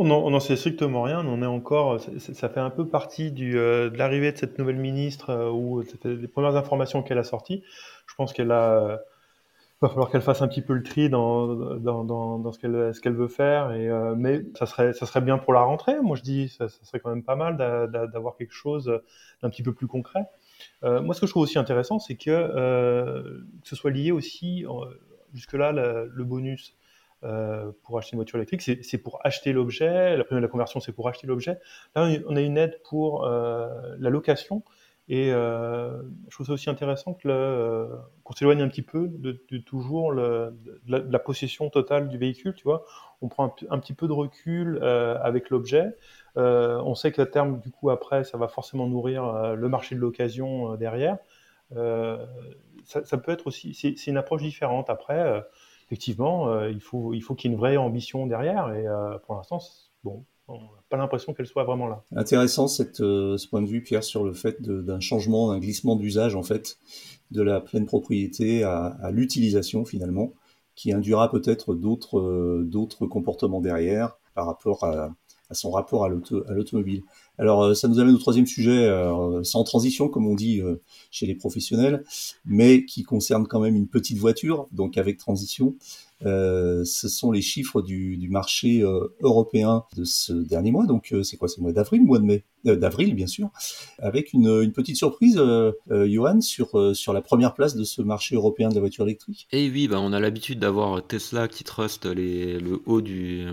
On 0.00 0.04
n'en 0.04 0.40
sait 0.40 0.54
strictement 0.54 1.02
rien. 1.02 1.26
On 1.26 1.42
est 1.42 1.46
encore, 1.46 1.98
ça, 2.00 2.48
fait 2.48 2.60
un 2.60 2.70
peu 2.70 2.86
partie 2.86 3.32
de 3.32 3.90
l'arrivée 3.96 4.30
de 4.30 4.36
cette 4.36 4.56
nouvelle 4.58 4.76
ministre 4.76 5.50
ou 5.52 5.82
des 6.04 6.28
premières 6.28 6.54
informations 6.54 7.02
qu'elle 7.02 7.18
a 7.18 7.24
sorties. 7.24 7.64
Je 8.06 8.14
pense 8.14 8.32
qu'elle 8.32 8.52
a 8.52 9.00
va 9.80 9.88
falloir 9.88 10.10
qu'elle 10.10 10.22
fasse 10.22 10.42
un 10.42 10.48
petit 10.48 10.62
peu 10.62 10.72
le 10.72 10.82
tri 10.82 11.08
dans, 11.08 11.54
dans, 11.76 12.04
dans, 12.04 12.38
dans 12.38 12.52
ce 12.52 12.58
qu'elle 12.58 12.92
ce 12.94 13.00
qu'elle 13.00 13.14
veut 13.14 13.28
faire. 13.28 13.72
Et, 13.72 13.88
euh, 13.88 14.14
mais 14.16 14.42
ça 14.54 14.66
serait, 14.66 14.92
ça 14.92 15.06
serait 15.06 15.20
bien 15.20 15.38
pour 15.38 15.52
la 15.52 15.60
rentrée. 15.60 16.00
Moi, 16.00 16.16
je 16.16 16.22
dis, 16.22 16.48
ça, 16.48 16.68
ça 16.68 16.84
serait 16.84 17.00
quand 17.00 17.10
même 17.10 17.22
pas 17.22 17.36
mal 17.36 17.56
d'avoir 18.12 18.36
quelque 18.36 18.54
chose 18.54 18.92
d'un 19.42 19.50
petit 19.50 19.62
peu 19.62 19.72
plus 19.72 19.86
concret. 19.86 20.24
Euh, 20.82 21.00
moi, 21.00 21.14
ce 21.14 21.20
que 21.20 21.26
je 21.26 21.32
trouve 21.32 21.44
aussi 21.44 21.58
intéressant, 21.58 22.00
c'est 22.00 22.16
que, 22.16 22.30
euh, 22.30 23.44
que 23.62 23.68
ce 23.68 23.76
soit 23.76 23.92
lié 23.92 24.10
aussi, 24.10 24.64
jusque-là, 25.32 25.72
le, 25.72 26.24
bonus 26.24 26.76
pour 27.82 27.98
acheter 27.98 28.14
une 28.14 28.18
voiture 28.18 28.38
électrique, 28.38 28.62
c'est 28.62 28.98
pour 28.98 29.20
acheter 29.24 29.52
l'objet. 29.52 30.16
La 30.16 30.24
première 30.24 30.42
la 30.42 30.48
conversion, 30.48 30.80
c'est 30.80 30.92
pour 30.92 31.08
acheter 31.08 31.28
l'objet. 31.28 31.60
Là, 31.94 32.10
on 32.26 32.34
a 32.34 32.40
une 32.40 32.58
aide 32.58 32.80
pour 32.88 33.24
la 33.26 34.10
location. 34.10 34.64
Et 35.10 35.32
euh, 35.32 36.02
je 36.28 36.34
trouve 36.34 36.46
ça 36.46 36.52
aussi 36.52 36.68
intéressant 36.68 37.14
que 37.14 37.28
euh, 37.28 37.88
qu'on 38.24 38.34
s'éloigne 38.34 38.60
un 38.60 38.68
petit 38.68 38.82
peu 38.82 39.08
de, 39.08 39.32
toujours 39.58 40.12
le, 40.12 40.54
de, 40.86 40.96
la, 41.08 41.18
possession 41.18 41.70
totale 41.70 42.08
du 42.08 42.18
véhicule. 42.18 42.54
Tu 42.54 42.64
vois, 42.64 42.84
on 43.22 43.28
prend 43.28 43.54
un, 43.70 43.78
petit 43.78 43.94
peu 43.94 44.06
de 44.06 44.12
recul 44.12 44.78
euh, 44.82 45.18
avec 45.22 45.48
l'objet. 45.48 45.96
Euh, 46.36 46.78
on 46.84 46.94
sait 46.94 47.10
qu'à 47.10 47.24
terme, 47.24 47.58
du 47.60 47.70
coup, 47.70 47.88
après, 47.88 48.22
ça 48.22 48.36
va 48.36 48.48
forcément 48.48 48.86
nourrir 48.86 49.54
le 49.56 49.68
marché 49.68 49.94
de 49.94 50.00
l'occasion 50.00 50.74
derrière. 50.76 51.16
Ça, 51.70 53.18
peut 53.18 53.32
être 53.32 53.46
aussi, 53.46 53.72
c'est 53.74 54.06
une 54.08 54.18
approche 54.18 54.42
différente. 54.42 54.90
Après, 54.90 55.42
effectivement, 55.86 56.64
il 56.66 56.80
faut 56.80 57.14
il 57.14 57.22
faut 57.22 57.34
qu'il 57.34 57.50
y 57.50 57.52
ait 57.52 57.54
une 57.54 57.60
vraie 57.60 57.78
ambition 57.78 58.26
derrière. 58.26 58.74
Et 58.74 58.84
pour 59.24 59.36
l'instant, 59.36 59.58
bon, 60.04 60.24
on 60.48 60.54
n'a 60.54 60.82
pas 60.88 60.96
l'impression 60.96 61.34
qu'elle 61.34 61.46
soit 61.46 61.64
vraiment 61.64 61.86
là. 61.86 62.02
Intéressant 62.16 62.66
euh, 63.00 63.36
ce 63.36 63.48
point 63.48 63.62
de 63.62 63.66
vue, 63.66 63.82
Pierre, 63.82 64.02
sur 64.02 64.24
le 64.24 64.32
fait 64.32 64.62
d'un 64.62 65.00
changement, 65.00 65.52
d'un 65.52 65.58
glissement 65.58 65.96
d'usage, 65.96 66.34
en 66.34 66.42
fait, 66.42 66.78
de 67.30 67.42
la 67.42 67.60
pleine 67.60 67.86
propriété 67.86 68.62
à, 68.64 69.10
l'utilisation, 69.12 69.84
finalement, 69.84 70.32
qui 70.74 70.92
induira 70.92 71.30
peut-être 71.30 71.74
d'autres 71.74 72.18
euh, 72.18 73.06
comportements 73.08 73.60
derrière 73.60 74.16
par 74.34 74.46
rapport 74.46 74.84
à, 74.84 75.14
à 75.50 75.54
son 75.54 75.70
rapport 75.70 76.04
à 76.04 76.08
l'automobile. 76.08 77.02
Alors, 77.36 77.64
euh, 77.64 77.74
ça 77.74 77.88
nous 77.88 77.98
amène 78.00 78.14
au 78.14 78.18
troisième 78.18 78.46
sujet, 78.46 78.90
sans 79.42 79.64
transition, 79.64 80.08
comme 80.08 80.26
on 80.26 80.34
dit 80.34 80.62
chez 81.10 81.26
les 81.26 81.34
professionnels, 81.34 82.04
mais 82.46 82.86
qui 82.86 83.02
concerne 83.02 83.46
quand 83.46 83.60
même 83.60 83.76
une 83.76 83.88
petite 83.88 84.18
voiture, 84.18 84.68
donc 84.72 84.96
avec 84.96 85.18
transition. 85.18 85.74
Euh, 86.26 86.84
ce 86.84 87.08
sont 87.08 87.30
les 87.30 87.42
chiffres 87.42 87.80
du, 87.82 88.28
marché 88.30 88.82
euh, 88.82 89.14
européen 89.20 89.84
de 89.96 90.04
ce 90.04 90.32
dernier 90.32 90.70
mois. 90.70 90.86
Donc, 90.86 91.12
euh, 91.12 91.22
c'est 91.22 91.36
quoi? 91.36 91.48
C'est 91.48 91.58
le 91.58 91.62
mois 91.62 91.72
d'avril, 91.72 92.02
mois 92.02 92.18
de 92.18 92.24
mai 92.24 92.44
D'avril, 92.64 93.14
bien 93.14 93.28
sûr. 93.28 93.50
Avec 93.98 94.32
une, 94.32 94.72
petite 94.72 94.96
surprise, 94.96 95.40
Johan, 95.88 96.40
sur, 96.40 96.94
sur 96.94 97.12
la 97.12 97.22
première 97.22 97.54
place 97.54 97.76
de 97.76 97.84
ce 97.84 98.02
marché 98.02 98.34
européen 98.34 98.68
de 98.68 98.74
la 98.74 98.80
voiture 98.80 99.04
électrique. 99.04 99.46
Et 99.52 99.66
eh 99.66 99.70
oui, 99.70 99.86
bah, 99.86 100.00
on 100.00 100.12
a 100.12 100.18
l'habitude 100.18 100.58
d'avoir 100.58 101.06
Tesla 101.06 101.46
qui 101.46 101.62
truste 101.62 102.04
le, 102.04 102.82
haut 102.84 103.00
du, 103.00 103.46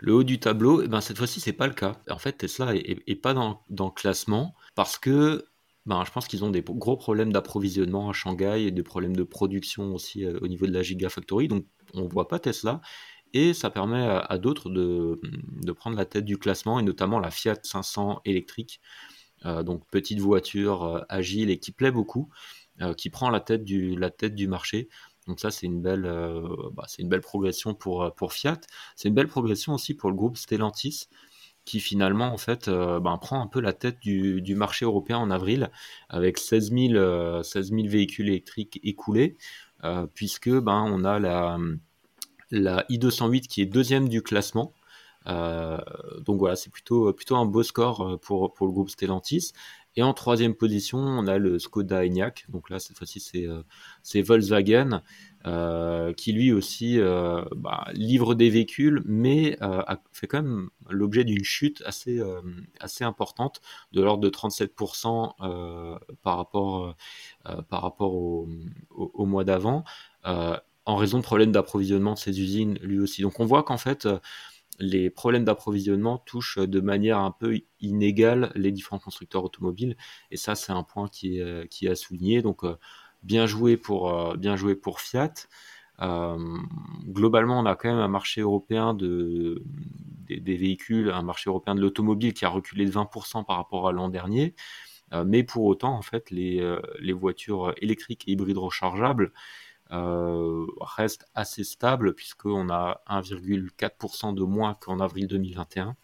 le 0.00 0.12
haut 0.12 0.24
du 0.24 0.40
tableau. 0.40 0.82
Et 0.82 0.86
eh 0.86 0.88
ben, 0.88 1.00
cette 1.00 1.16
fois-ci, 1.16 1.38
c'est 1.38 1.52
pas 1.52 1.68
le 1.68 1.74
cas. 1.74 1.96
En 2.10 2.18
fait, 2.18 2.32
Tesla 2.32 2.74
est, 2.74 3.14
pas 3.14 3.34
dans, 3.34 3.60
dans 3.70 3.86
le 3.86 3.92
classement 3.92 4.52
parce 4.74 4.98
que 4.98 5.44
ben, 5.86 6.02
je 6.04 6.10
pense 6.10 6.26
qu'ils 6.26 6.44
ont 6.44 6.50
des 6.50 6.62
gros 6.62 6.96
problèmes 6.96 7.32
d'approvisionnement 7.32 8.10
à 8.10 8.12
Shanghai 8.12 8.64
et 8.66 8.72
des 8.72 8.82
problèmes 8.82 9.16
de 9.16 9.22
production 9.22 9.94
aussi 9.94 10.26
au 10.26 10.48
niveau 10.48 10.66
de 10.66 10.72
la 10.72 10.82
Gigafactory. 10.82 11.46
Donc 11.46 11.64
on 11.94 12.06
voit 12.06 12.28
pas 12.28 12.38
Tesla. 12.38 12.80
Et 13.32 13.54
ça 13.54 13.70
permet 13.70 14.04
à, 14.04 14.38
d'autres 14.38 14.70
de, 14.70 15.72
prendre 15.72 15.96
la 15.96 16.04
tête 16.04 16.24
du 16.24 16.36
classement, 16.36 16.80
et 16.80 16.82
notamment 16.82 17.20
la 17.20 17.30
Fiat 17.30 17.58
500 17.62 18.22
électrique, 18.24 18.80
euh, 19.46 19.62
donc 19.62 19.86
petite 19.90 20.18
voiture 20.18 20.84
euh, 20.84 21.00
agile 21.08 21.50
et 21.50 21.58
qui 21.58 21.72
plaît 21.72 21.92
beaucoup, 21.92 22.28
euh, 22.82 22.92
qui 22.92 23.08
prend 23.08 23.30
la 23.30 23.40
tête 23.40 23.64
du, 23.64 23.96
marché. 24.48 24.88
Donc 25.28 25.38
ça, 25.38 25.50
c'est 25.52 25.66
une 25.66 25.80
belle, 25.80 26.10
bah, 26.72 26.86
une 26.98 27.08
belle 27.08 27.20
progression 27.20 27.74
pour, 27.74 28.32
Fiat. 28.32 28.60
C'est 28.96 29.08
une 29.08 29.14
belle 29.14 29.28
progression 29.28 29.74
aussi 29.74 29.94
pour 29.94 30.10
le 30.10 30.16
groupe 30.16 30.36
Stellantis, 30.36 31.08
qui 31.64 31.78
finalement 31.78 32.32
en 32.32 32.38
fait 32.38 32.68
ben, 32.68 33.16
prend 33.18 33.40
un 33.40 33.46
peu 33.46 33.60
la 33.60 33.72
tête 33.72 34.00
du, 34.00 34.54
marché 34.56 34.84
européen 34.86 35.18
en 35.18 35.30
avril 35.30 35.70
avec 36.08 36.38
16 36.38 36.72
000, 36.72 37.42
16 37.44 37.70
000 37.70 37.82
véhicules 37.86 38.28
électriques 38.28 38.80
écoulés, 38.82 39.36
puisque 40.14 40.50
ben, 40.50 40.84
on 40.86 41.04
a 41.04 41.18
la, 41.18 41.58
la 42.50 42.84
i208 42.90 43.42
qui 43.42 43.62
est 43.62 43.66
deuxième 43.66 44.08
du 44.08 44.22
classement. 44.22 44.72
donc 45.26 46.38
voilà, 46.38 46.56
c'est 46.56 46.70
plutôt, 46.70 47.12
plutôt 47.12 47.36
un 47.36 47.46
beau 47.46 47.62
score 47.62 48.18
pour, 48.20 48.52
pour 48.52 48.66
le 48.66 48.72
groupe 48.72 48.90
Stellantis. 48.90 49.52
Et 49.96 50.02
en 50.02 50.14
troisième 50.14 50.54
position, 50.54 50.98
on 50.98 51.26
a 51.26 51.38
le 51.38 51.58
Skoda 51.58 52.04
Enyaq. 52.04 52.46
Donc 52.48 52.70
là, 52.70 52.78
cette 52.78 52.96
fois-ci, 52.96 53.20
c'est 53.20 53.46
euh, 53.46 53.62
Volkswagen 54.22 55.02
euh, 55.46 56.12
qui 56.12 56.32
lui 56.32 56.52
aussi 56.52 56.98
euh, 56.98 57.42
bah, 57.56 57.86
livre 57.92 58.34
des 58.34 58.50
véhicules, 58.50 59.02
mais 59.06 59.56
a 59.60 60.00
fait 60.12 60.26
quand 60.26 60.42
même 60.42 60.70
l'objet 60.88 61.24
d'une 61.24 61.44
chute 61.44 61.82
assez, 61.86 62.20
assez 62.80 63.04
importante, 63.04 63.60
de 63.92 64.02
l'ordre 64.02 64.22
de 64.22 64.30
37% 64.30 65.34
par 66.22 66.36
rapport, 66.36 66.94
par 67.68 67.82
rapport 67.82 68.14
au, 68.14 68.48
au 68.90 69.26
mois 69.26 69.44
d'avant, 69.44 69.84
en 70.24 70.96
raison 70.96 71.18
de 71.18 71.22
problèmes 71.22 71.52
d'approvisionnement 71.52 72.14
de 72.14 72.18
ses 72.18 72.40
usines 72.40 72.78
lui 72.82 72.98
aussi. 72.98 73.22
Donc 73.22 73.40
on 73.40 73.46
voit 73.46 73.62
qu'en 73.62 73.78
fait, 73.78 74.06
les 74.80 75.10
problèmes 75.10 75.44
d'approvisionnement 75.44 76.18
touchent 76.18 76.58
de 76.58 76.80
manière 76.80 77.18
un 77.18 77.30
peu 77.30 77.60
inégale 77.80 78.50
les 78.54 78.72
différents 78.72 78.98
constructeurs 78.98 79.44
automobiles. 79.44 79.96
Et 80.30 80.36
ça, 80.36 80.54
c'est 80.54 80.72
un 80.72 80.82
point 80.82 81.08
qui 81.08 81.36
est, 81.38 81.42
euh, 81.42 81.66
qui 81.66 81.86
est 81.86 81.90
à 81.90 81.94
souligner. 81.94 82.42
Donc, 82.42 82.64
euh, 82.64 82.76
bien 83.22 83.46
joué 83.46 83.76
pour, 83.76 84.10
euh, 84.12 84.36
bien 84.36 84.56
joué 84.56 84.74
pour 84.74 85.00
Fiat. 85.00 85.34
globalement, 86.00 87.60
on 87.60 87.66
a 87.66 87.76
quand 87.76 87.90
même 87.90 87.98
un 87.98 88.08
marché 88.08 88.40
européen 88.40 88.94
de, 88.94 89.62
des, 90.28 90.56
véhicules, 90.56 91.10
un 91.10 91.22
marché 91.22 91.50
européen 91.50 91.74
de 91.74 91.80
l'automobile 91.80 92.32
qui 92.32 92.44
a 92.44 92.48
reculé 92.48 92.86
de 92.86 92.90
20% 92.90 93.44
par 93.44 93.56
rapport 93.56 93.88
à 93.88 93.92
l'an 93.92 94.08
dernier. 94.08 94.54
mais 95.26 95.42
pour 95.44 95.64
autant, 95.64 95.94
en 95.94 96.02
fait, 96.02 96.30
les, 96.30 97.12
voitures 97.12 97.74
électriques 97.82 98.24
et 98.28 98.32
hybrides 98.32 98.58
rechargeables 98.58 99.32
euh, 99.92 100.66
reste 100.80 101.26
assez 101.34 101.64
stable 101.64 102.14
puisqu'on 102.14 102.70
a 102.70 103.02
1,4% 103.08 104.34
de 104.34 104.42
moins 104.44 104.74
qu'en 104.74 105.00
avril 105.00 105.26
2021. 105.26 105.96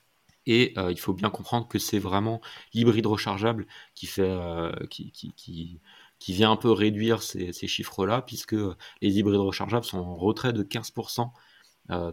Et 0.47 0.75
euh, 0.77 0.91
il 0.93 0.99
faut 0.99 1.13
bien 1.13 1.31
comprendre 1.31 1.69
que 1.69 1.79
c'est 1.79 1.99
vraiment 1.99 2.41
l'hybride 2.73 3.07
rechargeable 3.07 3.67
qui, 3.95 4.07
fait, 4.07 4.23
euh, 4.23 4.73
qui, 4.91 5.11
qui, 5.13 5.81
qui, 6.19 6.33
vient 6.33 6.51
un 6.51 6.57
peu 6.57 6.71
réduire 6.71 7.23
ces, 7.23 7.53
chiffres-là, 7.53 8.23
puisque 8.23 8.57
les 9.03 9.19
hybrides 9.19 9.41
rechargeables 9.41 9.85
sont 9.85 9.99
en 9.99 10.17
retrait 10.17 10.53
de 10.53 10.63
15% 10.63 11.31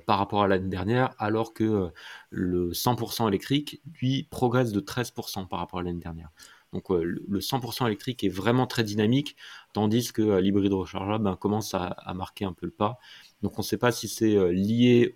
par 0.06 0.20
rapport 0.20 0.44
à 0.44 0.48
l'année 0.48 0.70
dernière, 0.70 1.16
alors 1.18 1.54
que 1.54 1.92
le 2.30 2.72
100% 2.72 3.28
électrique, 3.28 3.82
lui, 4.00 4.28
progresse 4.30 4.72
de 4.72 4.80
13% 4.80 5.48
par 5.48 5.60
rapport 5.60 5.80
à 5.80 5.84
l'année 5.84 6.00
dernière. 6.00 6.30
Donc 6.74 6.90
le 6.90 7.40
100% 7.40 7.86
électrique 7.86 8.24
est 8.24 8.30
vraiment 8.30 8.66
très 8.66 8.84
dynamique, 8.84 9.36
tandis 9.74 10.12
que 10.12 10.24
euh, 10.24 10.42
l'hybride 10.42 10.74
rechargeable 10.74 11.24
ben, 11.24 11.36
commence 11.36 11.74
à, 11.76 11.96
marquer 12.16 12.46
un 12.46 12.54
peu 12.54 12.66
le 12.66 12.72
pas. 12.72 12.98
Donc 13.44 13.54
on 13.60 13.62
ne 13.62 13.66
sait 13.66 13.78
pas 13.78 13.92
si 13.92 14.08
c'est 14.08 14.36
euh, 14.36 14.52
lié 14.52 15.14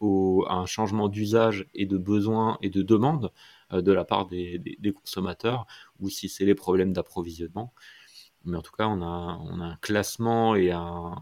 à 0.48 0.54
un 0.54 0.66
changement 0.68 1.10
d'usage 1.10 1.66
et 1.74 1.88
de 1.88 1.98
besoin 1.98 2.60
et 2.62 2.70
de 2.70 2.84
demande 2.84 3.32
euh, 3.74 3.82
de 3.82 3.92
la 3.92 4.06
part 4.06 4.28
des, 4.28 4.78
consommateurs, 4.96 5.66
ou 6.00 6.10
si 6.10 6.30
c'est 6.30 6.46
les 6.46 6.56
problèmes 6.56 6.94
d'approvisionnement. 6.94 7.74
Mais 8.48 8.58
en 8.58 8.62
tout 8.62 8.72
cas, 8.78 8.88
on 8.88 9.02
a, 9.02 9.40
un 9.64 9.78
classement 9.82 10.56
et 10.56 10.72
un, 10.72 11.16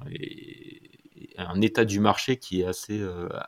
état 1.61 1.85
du 1.85 1.99
marché 1.99 2.37
qui 2.37 2.61
est 2.61 2.65
assez, 2.65 3.01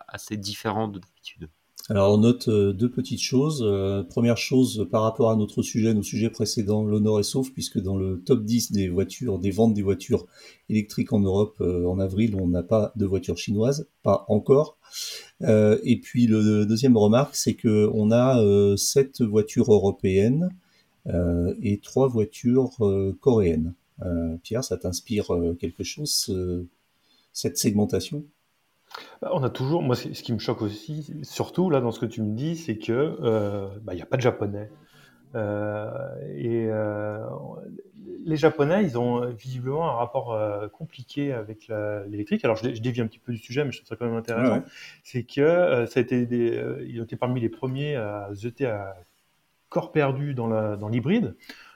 assez 0.07 0.35
différent 0.37 0.87
de 0.87 0.99
d'habitude. 0.99 1.49
Alors 1.89 2.13
on 2.13 2.17
note 2.17 2.49
euh, 2.49 2.73
deux 2.73 2.91
petites 2.91 3.21
choses. 3.21 3.63
Euh, 3.65 4.03
première 4.03 4.37
chose, 4.37 4.85
par 4.91 5.03
rapport 5.03 5.31
à 5.31 5.37
notre 5.37 5.61
sujet, 5.61 5.93
nos 5.93 6.03
sujets 6.03 6.29
précédents, 6.29 6.83
l'honneur 6.83 7.17
est 7.19 7.23
sauf, 7.23 7.49
puisque 7.51 7.79
dans 7.79 7.95
le 7.95 8.21
top 8.25 8.43
10 8.43 8.73
des 8.73 8.89
voitures, 8.89 9.39
des 9.39 9.51
ventes 9.51 9.73
des 9.73 9.83
voitures 9.83 10.25
électriques 10.67 11.13
en 11.13 11.21
Europe 11.21 11.55
euh, 11.61 11.85
en 11.85 11.99
avril, 11.99 12.35
on 12.37 12.47
n'a 12.47 12.61
pas 12.61 12.91
de 12.97 13.05
voitures 13.05 13.37
chinoises, 13.37 13.87
pas 14.03 14.25
encore. 14.27 14.77
et 15.41 15.99
puis 16.01 16.27
le 16.27 16.65
deuxième 16.65 16.97
remarque, 16.97 17.35
c'est 17.35 17.53
que 17.53 17.89
on 17.93 18.11
a 18.11 18.37
sept 18.75 19.21
voitures 19.21 19.71
européennes 19.71 20.49
et 21.61 21.79
trois 21.79 22.07
voitures 22.07 22.77
coréennes. 23.19 23.73
Pierre, 24.43 24.63
ça 24.63 24.77
t'inspire 24.77 25.27
quelque 25.59 25.83
chose, 25.83 26.31
cette 27.33 27.57
segmentation? 27.57 28.23
Bah, 29.21 29.29
on 29.33 29.43
a 29.43 29.49
toujours, 29.49 29.81
moi, 29.81 29.95
ce 29.95 30.09
qui 30.09 30.33
me 30.33 30.39
choque 30.39 30.61
aussi, 30.61 31.13
surtout 31.23 31.69
là 31.69 31.81
dans 31.81 31.91
ce 31.91 31.99
que 31.99 32.05
tu 32.05 32.21
me 32.21 32.35
dis, 32.35 32.55
c'est 32.55 32.77
que 32.77 33.17
euh, 33.21 33.67
bah, 33.81 33.93
il 33.93 33.97
n'y 33.97 34.01
a 34.01 34.05
pas 34.05 34.17
de 34.17 34.21
japonais. 34.21 34.69
Euh, 35.35 35.91
et 36.35 36.67
euh, 36.69 37.19
les 38.25 38.37
japonais, 38.37 38.83
ils 38.83 38.97
ont 38.97 39.29
visiblement 39.31 39.89
un 39.89 39.93
rapport 39.93 40.39
compliqué 40.71 41.33
avec 41.33 41.69
l'électrique. 42.07 42.43
Alors 42.45 42.57
je, 42.57 42.69
dévie 42.69 43.01
un 43.01 43.07
petit 43.07 43.19
peu 43.19 43.33
du 43.33 43.37
sujet, 43.37 43.63
mais 43.65 43.71
je 43.71 43.77
trouve 43.77 43.89
ça 43.89 43.95
quand 43.95 44.05
même 44.05 44.15
intéressant. 44.15 44.63
C'est 45.03 45.23
que 45.23 45.85
ça 45.89 45.99
a 45.99 46.03
été 46.03 46.25
des, 46.25 46.61
ils 46.87 46.99
ont 47.01 47.03
été 47.03 47.15
parmi 47.15 47.39
les 47.39 47.49
premiers 47.49 47.95
à 47.95 48.29
jeter 48.33 48.65
à 48.65 48.95
corps 49.69 49.91
perdu 49.91 50.33
dans 50.33 50.87
l'hybride, 50.89 51.35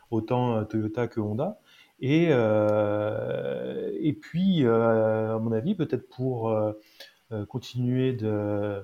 autant 0.09 0.63
Toyota 0.65 1.07
que 1.07 1.19
Honda. 1.19 1.59
Et, 1.99 2.29
et 2.29 4.13
puis, 4.13 4.65
à 4.65 5.37
mon 5.39 5.51
avis, 5.51 5.75
peut-être 5.75 6.07
pour 6.09 6.51
euh, 7.31 7.45
continuer 7.45 8.11
de, 8.11 8.83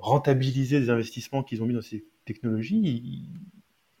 rentabiliser 0.00 0.80
des 0.80 0.90
investissements 0.90 1.44
qu'ils 1.44 1.62
ont 1.62 1.66
mis 1.66 1.74
dans 1.74 1.80
ces 1.80 2.04
technologies, 2.24 3.28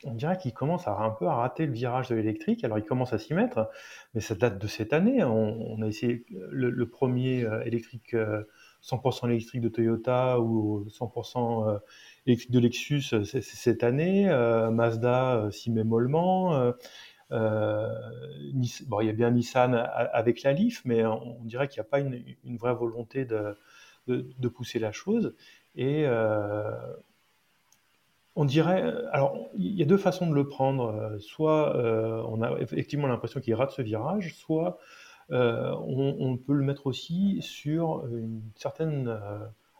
on 0.04 0.14
dirait 0.14 0.36
qu'ils 0.36 0.52
commencent 0.52 0.88
à 0.88 0.98
un 0.98 1.10
peu 1.10 1.28
à 1.28 1.34
rater 1.34 1.66
le 1.66 1.72
virage 1.72 2.08
de 2.08 2.16
l'électrique. 2.16 2.64
Alors 2.64 2.78
ils 2.78 2.84
commencent 2.84 3.12
à 3.12 3.18
s'y 3.18 3.32
mettre, 3.32 3.70
mais 4.14 4.20
ça 4.20 4.34
date 4.34 4.58
de 4.58 4.66
cette 4.66 4.92
année. 4.92 5.22
On, 5.22 5.80
a 5.80 5.86
essayé 5.86 6.24
le, 6.28 6.88
premier 6.88 7.44
euh, 7.44 7.62
électrique 7.62 8.16
100% 8.84 9.26
euh, 9.26 9.30
électrique 9.30 9.60
de 9.60 9.68
Toyota 9.68 10.40
ou 10.40 10.86
100% 10.88 11.80
électrique 12.26 12.50
de 12.50 12.58
Lexus 12.58 13.02
cette 13.24 13.82
année. 13.82 14.26
Mazda 14.70 15.48
s'y 15.50 15.70
met 15.70 15.84
mollement. 15.84 16.72
Euh, 17.32 17.88
bon, 18.86 19.00
il 19.00 19.06
y 19.06 19.10
a 19.10 19.12
bien 19.12 19.30
Nissan 19.30 19.74
avec 19.74 20.42
la 20.42 20.52
Leaf, 20.52 20.82
mais 20.84 21.04
on, 21.04 21.44
dirait 21.44 21.68
qu'il 21.68 21.80
n'y 21.80 21.86
a 21.86 21.90
pas 21.90 22.00
une, 22.00 22.56
vraie 22.56 22.74
volonté 22.74 23.24
de, 23.24 24.48
pousser 24.48 24.78
la 24.78 24.92
chose. 24.92 25.34
Et 25.74 26.04
euh, 26.06 26.70
on 28.36 28.44
dirait, 28.44 28.92
alors 29.12 29.48
il 29.56 29.74
y 29.74 29.82
a 29.82 29.86
deux 29.86 29.96
façons 29.96 30.28
de 30.28 30.34
le 30.34 30.46
prendre. 30.46 31.16
Soit 31.18 31.76
euh, 31.76 32.22
on 32.28 32.42
a 32.42 32.58
effectivement 32.60 33.08
l'impression 33.08 33.40
qu'il 33.40 33.54
rate 33.54 33.70
ce 33.70 33.82
virage, 33.82 34.34
soit 34.36 34.78
on, 35.30 36.16
on, 36.20 36.36
peut 36.36 36.54
le 36.54 36.64
mettre 36.64 36.86
aussi 36.86 37.38
sur 37.40 38.06
une 38.06 38.42
certaine 38.56 39.18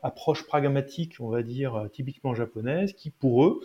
approche 0.03 0.47
pragmatique, 0.47 1.17
on 1.21 1.29
va 1.29 1.43
dire 1.43 1.89
typiquement 1.93 2.35
japonaise, 2.35 2.93
qui 2.93 3.11
pour 3.11 3.45
eux 3.45 3.61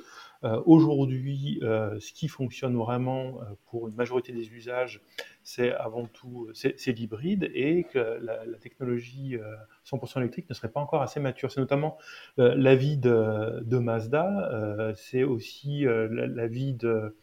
euh, 0.46 0.62
aujourd'hui, 0.66 1.60
euh, 1.64 2.00
ce 2.00 2.14
qui 2.14 2.30
fonctionne 2.30 2.78
vraiment 2.78 3.42
euh, 3.42 3.46
pour 3.66 3.90
une 3.90 3.96
majorité 3.96 4.32
des 4.32 4.48
usages, 4.54 5.02
c'est 5.44 5.74
avant 5.74 6.06
tout 6.06 6.48
c'est 6.54 6.92
l'hybride 6.94 7.50
et 7.54 7.84
que 7.92 8.20
la, 8.22 8.46
technologie 8.62 9.38
100% 9.86 10.20
électrique 10.20 10.48
ne 10.50 10.54
serait 10.54 10.70
pas 10.70 10.80
encore 10.80 11.02
assez 11.02 11.20
mature. 11.20 11.52
C'est 11.52 11.60
notamment 11.60 11.98
l'avis 12.38 12.98
de, 12.98 13.62
de, 13.64 13.78
Mazda, 13.80 14.94
c'est 14.96 15.24
aussi 15.24 15.86
l'avis 15.86 16.74
de 16.74 17.16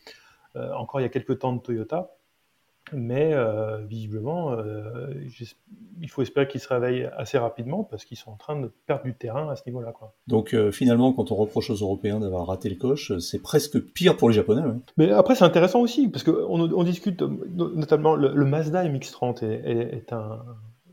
encore 0.55 1.01
il 1.01 1.05
y 1.05 1.07
a 1.07 1.11
quelques 1.11 1.39
temps 1.39 1.53
de 1.53 1.61
Toyota. 1.61 2.16
Mais 2.93 3.33
euh, 3.33 3.79
visiblement, 3.85 4.53
euh, 4.53 5.13
il 6.01 6.09
faut 6.09 6.23
espérer 6.23 6.47
qu'ils 6.47 6.61
se 6.61 6.69
réveillent 6.69 7.11
assez 7.17 7.37
rapidement 7.37 7.83
parce 7.83 8.05
qu'ils 8.05 8.17
sont 8.17 8.31
en 8.31 8.37
train 8.37 8.61
de 8.61 8.71
perdre 8.87 9.05
du 9.05 9.15
terrain 9.15 9.51
à 9.51 9.57
ce 9.57 9.63
niveau-là. 9.67 9.93
Donc 10.29 10.55
euh, 10.55 10.71
finalement, 10.71 11.13
quand 11.13 11.33
on 11.33 11.35
reproche 11.35 11.71
aux 11.71 11.77
Européens 11.77 12.21
d'avoir 12.21 12.47
raté 12.47 12.69
le 12.69 12.77
coche, 12.77 13.17
c'est 13.19 13.43
presque 13.43 13.81
pire 13.81 14.17
pour 14.17 14.29
les 14.29 14.37
Japonais. 14.37 14.63
Mais 14.97 15.11
après, 15.11 15.35
c'est 15.35 15.45
intéressant 15.45 15.81
aussi 15.81 16.09
parce 16.09 16.23
qu'on 16.23 16.61
on 16.61 16.85
discute 16.85 17.21
notamment 17.23 18.15
le, 18.15 18.45
Mazda 18.45 18.85
MX-30 18.85 19.45
est, 19.45 20.13
un, 20.13 20.45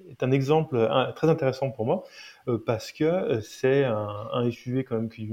est 0.10 0.24
un 0.24 0.32
exemple 0.32 0.90
très 1.16 1.30
intéressant 1.30 1.70
pour 1.70 1.86
moi 1.86 2.04
parce 2.66 2.92
que 2.92 3.40
c'est 3.42 3.84
un, 3.84 4.08
un, 4.34 4.50
SUV 4.50 4.84
quand 4.84 4.96
même 4.96 5.10
qui 5.10 5.30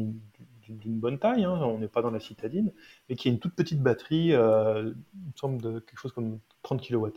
d'une 0.79 0.99
bonne 0.99 1.19
taille, 1.19 1.45
hein, 1.45 1.59
on 1.63 1.79
n'est 1.79 1.89
pas 1.89 2.03
dans 2.03 2.11
la 2.11 2.21
citadine, 2.21 2.73
mais 3.09 3.17
qui 3.17 3.29
a 3.29 3.33
une 3.33 3.39
toute 3.39 3.55
petite 3.55 3.83
batterie, 3.83 4.33
euh, 4.33 4.93
il 5.15 5.27
me 5.27 5.37
semble 5.37 5.61
de 5.61 5.81
quelque 5.81 5.99
chose 5.99 6.13
comme 6.13 6.39
30 6.63 6.81
kWh. 6.81 7.11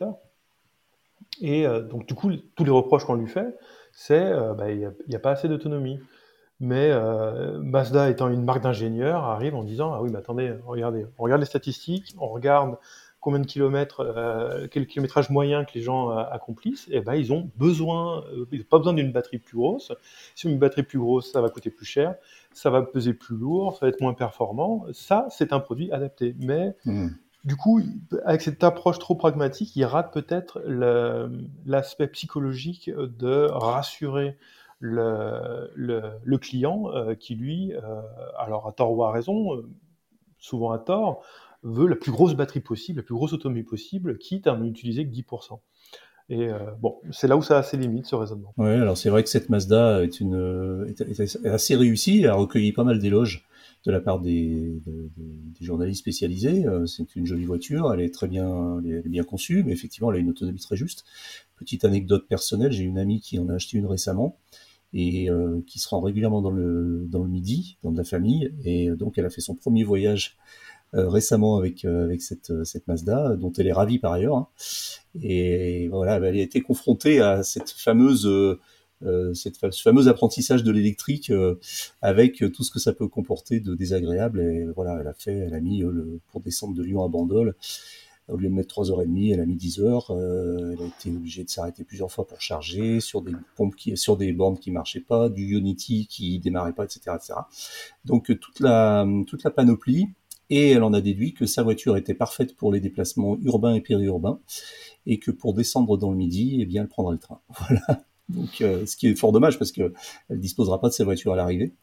Et 1.42 1.66
euh, 1.66 1.82
donc 1.82 2.06
du 2.06 2.16
coup, 2.16 2.32
tous 2.56 2.64
les 2.64 2.72
reproches 2.72 3.06
qu'on 3.06 3.16
lui 3.16 3.28
fait, 3.28 3.58
c'est 3.92 4.32
euh, 4.32 4.54
bah, 4.54 4.74
n'y 4.74 5.16
a, 5.16 5.20
pas 5.20 5.32
assez 5.32 5.48
d'autonomie. 5.48 6.00
Mais 6.60 6.92
Mazda 7.60 8.10
étant 8.10 8.30
une 8.30 8.46
marque 8.46 8.62
d'ingénieurs, 8.62 9.24
arrive 9.24 9.54
en 9.54 9.64
disant 9.64 9.92
ah 9.94 10.02
oui 10.02 10.10
mais 10.12 10.20
attendez, 10.20 10.54
regardez, 10.66 11.06
on 11.18 11.24
regarde 11.24 11.42
les 11.42 11.48
statistiques, 11.48 12.16
on 12.20 12.28
regarde 12.28 12.78
combien 13.20 13.40
de 13.40 13.46
kilomètres, 13.46 14.70
quel 14.72 14.88
kilométrage 14.88 15.30
moyen 15.30 15.66
que 15.66 15.74
les 15.74 15.82
gens 15.82 16.10
accomplissent, 16.12 16.88
et 16.90 16.98
eh 16.98 17.02
ben, 17.02 17.16
ils 17.16 17.34
ont 17.34 17.50
besoin, 17.58 18.24
ils 18.52 18.60
n'ont 18.60 18.66
pas 18.66 18.78
besoin 18.78 18.94
d'une 18.94 19.12
batterie 19.12 19.40
plus 19.40 19.58
grosse. 19.58 19.92
Si 20.36 20.48
une 20.48 20.60
batterie 20.60 20.84
plus 20.84 21.00
grosse, 21.00 21.34
ça 21.34 21.42
va 21.42 21.50
coûter 21.50 21.70
plus 21.70 21.86
cher, 21.86 22.16
ça 22.54 22.70
va 22.70 22.82
peser 22.82 23.14
plus 23.14 23.36
lourd, 23.36 23.74
ça 23.74 23.86
va 23.86 23.90
être 23.90 24.02
moins 24.02 24.14
performant. 24.14 24.86
Ça, 24.92 25.28
c'est 25.30 25.54
un 25.54 25.60
produit 25.60 25.92
adapté. 25.92 26.36
Mais 26.40 26.76
mmh. 26.86 27.08
du 27.46 27.56
coup, 27.56 27.82
avec 28.26 28.42
cette 28.42 28.64
approche 28.64 29.00
trop 29.00 29.16
pragmatique, 29.16 29.76
il 29.76 29.86
rate 29.86 30.14
peut-être 30.14 30.62
l'aspect 31.66 32.08
psychologique 32.08 32.90
de 32.90 33.48
rassurer 33.52 34.38
le, 34.84 35.72
le, 36.24 36.38
client 36.38 36.92
euh, 36.94 37.16
qui, 37.16 37.36
lui, 37.36 37.74
euh, 37.74 38.02
alors 38.38 38.68
à 38.68 38.74
tort 38.74 38.92
ou 38.92 39.04
à 39.04 39.12
raison, 39.12 39.56
euh, 39.56 39.70
souvent 40.40 40.72
à 40.72 40.78
tort, 40.78 41.24
veut 41.64 41.88
la 41.88 41.96
plus 41.96 42.12
grosse 42.12 42.34
batterie 42.34 42.60
possible, 42.60 43.00
la 43.00 43.04
plus 43.04 43.16
grosse 43.16 43.32
autonomie 43.32 43.64
possible, 43.64 44.18
quitte 44.18 44.46
à 44.46 44.58
n'utiliser 44.58 45.06
que 45.06 45.12
10%. 45.12 45.60
Et 46.30 46.50
bon, 46.82 46.96
c'est 47.12 47.28
là 47.28 47.36
où 47.38 47.42
ça 47.42 47.58
a 47.58 47.64
ses 47.64 47.78
limites, 47.78 48.06
ce 48.06 48.16
raisonnement. 48.16 48.54
Oui, 48.58 48.70
alors 48.70 48.98
c'est 48.98 49.10
vrai 49.10 49.24
que 49.24 49.30
cette 49.30 49.50
Mazda 49.50 50.04
est, 50.04 50.20
une, 50.20 50.88
est, 50.88 51.46
assez 51.46 51.76
réussie, 51.76 52.22
elle 52.22 52.30
a 52.30 52.36
recueilli 52.36 52.72
pas 52.72 52.84
mal 52.84 53.00
d'éloges 53.00 53.46
de 53.86 53.92
la 53.92 54.00
part 54.00 54.22
des, 54.22 54.80
des, 54.86 55.66
journalistes 55.66 56.00
spécialisés. 56.00 56.66
C'est 56.86 57.16
une 57.18 57.26
jolie 57.26 57.46
voiture, 57.46 57.94
elle 57.94 58.00
est 58.00 58.14
très 58.14 58.30
bien, 58.30 58.80
elle 58.86 59.06
est 59.06 59.10
bien 59.10 59.24
conçue, 59.24 59.64
mais 59.64 59.74
effectivement, 59.74 60.12
elle 60.12 60.18
a 60.18 60.22
une 60.22 60.30
autonomie 60.30 60.60
très 60.60 60.78
juste. 60.78 61.04
Petite 61.58 61.84
anecdote 61.84 62.26
personnelle, 62.28 62.72
j'ai 62.72 62.84
une 62.84 62.98
amie 62.98 63.20
qui 63.20 63.38
en 63.38 63.50
a 63.50 63.56
acheté 63.56 63.78
une 63.78 63.86
récemment 63.86 64.38
et 64.94 65.30
euh, 65.30 65.62
qui 65.66 65.80
se 65.80 65.90
rend 65.90 66.02
régulièrement 66.02 66.42
dans 66.42 66.52
le, 66.52 67.06
dans 67.10 67.24
le 67.24 67.30
Midi, 67.30 67.78
dans 67.84 67.92
de 67.92 67.98
la 67.98 68.04
famille. 68.04 68.54
Et 68.64 68.90
euh, 68.90 68.96
donc, 68.96 69.18
elle 69.18 69.26
a 69.26 69.30
fait 69.30 69.42
son 69.42 69.56
premier 69.56 69.84
voyage 69.84 70.38
euh, 70.38 70.73
récemment 70.94 71.58
avec, 71.58 71.86
avec 71.86 72.22
cette, 72.22 72.64
cette 72.66 72.88
Mazda, 72.88 73.36
dont 73.36 73.52
elle 73.58 73.68
est 73.68 73.74
ravie 73.74 74.00
par 74.00 74.14
ailleurs. 74.14 74.36
Hein. 74.38 74.48
Et 75.22 75.88
voilà, 75.90 76.18
elle 76.18 76.38
a 76.38 76.42
été 76.42 76.62
confrontée 76.62 77.20
à 77.20 77.44
cette 77.44 77.72
fameuse, 77.72 78.30
cette, 79.34 79.56
ce 79.72 79.82
fameux 79.82 80.08
apprentissage 80.08 80.64
de 80.64 80.72
l'électrique 80.72 81.32
avec 82.02 82.44
tout 82.54 82.64
ce 82.64 82.72
que 82.72 82.80
ça 82.80 82.94
peut 82.94 83.08
comporter 83.08 83.60
de 83.60 83.76
désagréable. 83.76 84.42
Et 84.42 84.66
voilà, 84.76 84.98
elle 85.02 85.08
a 85.08 85.14
fait, 85.14 85.34
elle 85.34 85.54
a 85.54 85.60
mis 85.60 85.80
le, 85.80 86.20
pour 86.32 86.42
descendre 86.42 86.76
de 86.76 86.84
Lyon 86.84 87.04
à 87.04 87.08
Bandol, 87.08 87.56
au 88.30 88.38
lieu 88.38 88.48
de 88.48 88.54
mettre 88.54 88.82
3h30, 88.82 89.34
elle 89.34 89.42
a 89.42 89.46
mis 89.46 89.56
10 89.56 89.80
heures. 89.82 90.12
Euh, 90.12 90.72
elle 90.74 90.82
a 90.82 90.88
été 90.88 91.10
obligée 91.10 91.44
de 91.44 91.50
s'arrêter 91.50 91.84
plusieurs 91.84 92.12
fois 92.12 92.26
pour 92.26 92.40
charger 92.40 93.00
sur 93.02 93.22
des 93.22 93.34
pompes 93.56 93.76
qui, 93.76 93.98
sur 93.98 94.16
des 94.16 94.32
bornes 94.32 94.58
qui 94.58 94.72
marchaient 94.72 95.02
pas, 95.02 95.30
du 95.30 95.58
Unity 95.58 96.08
qui 96.08 96.40
démarrait 96.40 96.74
pas, 96.74 96.86
etc., 96.86 97.02
etc. 97.16 97.34
Donc 98.06 98.32
euh, 98.32 98.36
toute 98.36 98.60
la 98.60 99.06
toute 99.28 99.44
la 99.44 99.52
panoplie. 99.52 100.08
Et 100.56 100.70
elle 100.70 100.84
en 100.84 100.94
a 100.94 101.02
déduit 101.02 101.34
que 101.34 101.48
sa 101.48 101.64
voiture 101.64 101.98
était 101.98 102.14
parfaite 102.14 102.56
pour 102.56 102.72
les 102.72 102.80
déplacements 102.80 103.40
urbains 103.42 103.74
et 103.74 103.82
périurbains, 103.82 104.40
et 105.08 105.18
que 105.18 105.32
pour 105.32 105.56
descendre 105.56 105.98
dans 105.98 106.12
le 106.12 106.16
midi, 106.16 106.60
eh 106.60 106.66
bien, 106.68 106.84
elle 106.84 106.88
prendra 106.88 107.12
le 107.12 107.18
train. 107.18 107.42
Voilà. 107.60 108.04
Donc, 108.30 108.62
euh, 108.62 108.86
ce 108.86 108.96
qui 108.96 109.08
est 109.08 109.16
fort 109.16 109.32
dommage 109.32 109.58
parce 109.58 109.72
que 109.72 109.94
elle 110.30 110.40
disposera 110.40 110.80
pas 110.80 110.90
de 110.90 110.94
sa 110.94 111.04
voiture 111.04 111.34
à 111.34 111.36
l'arrivée 111.36 111.74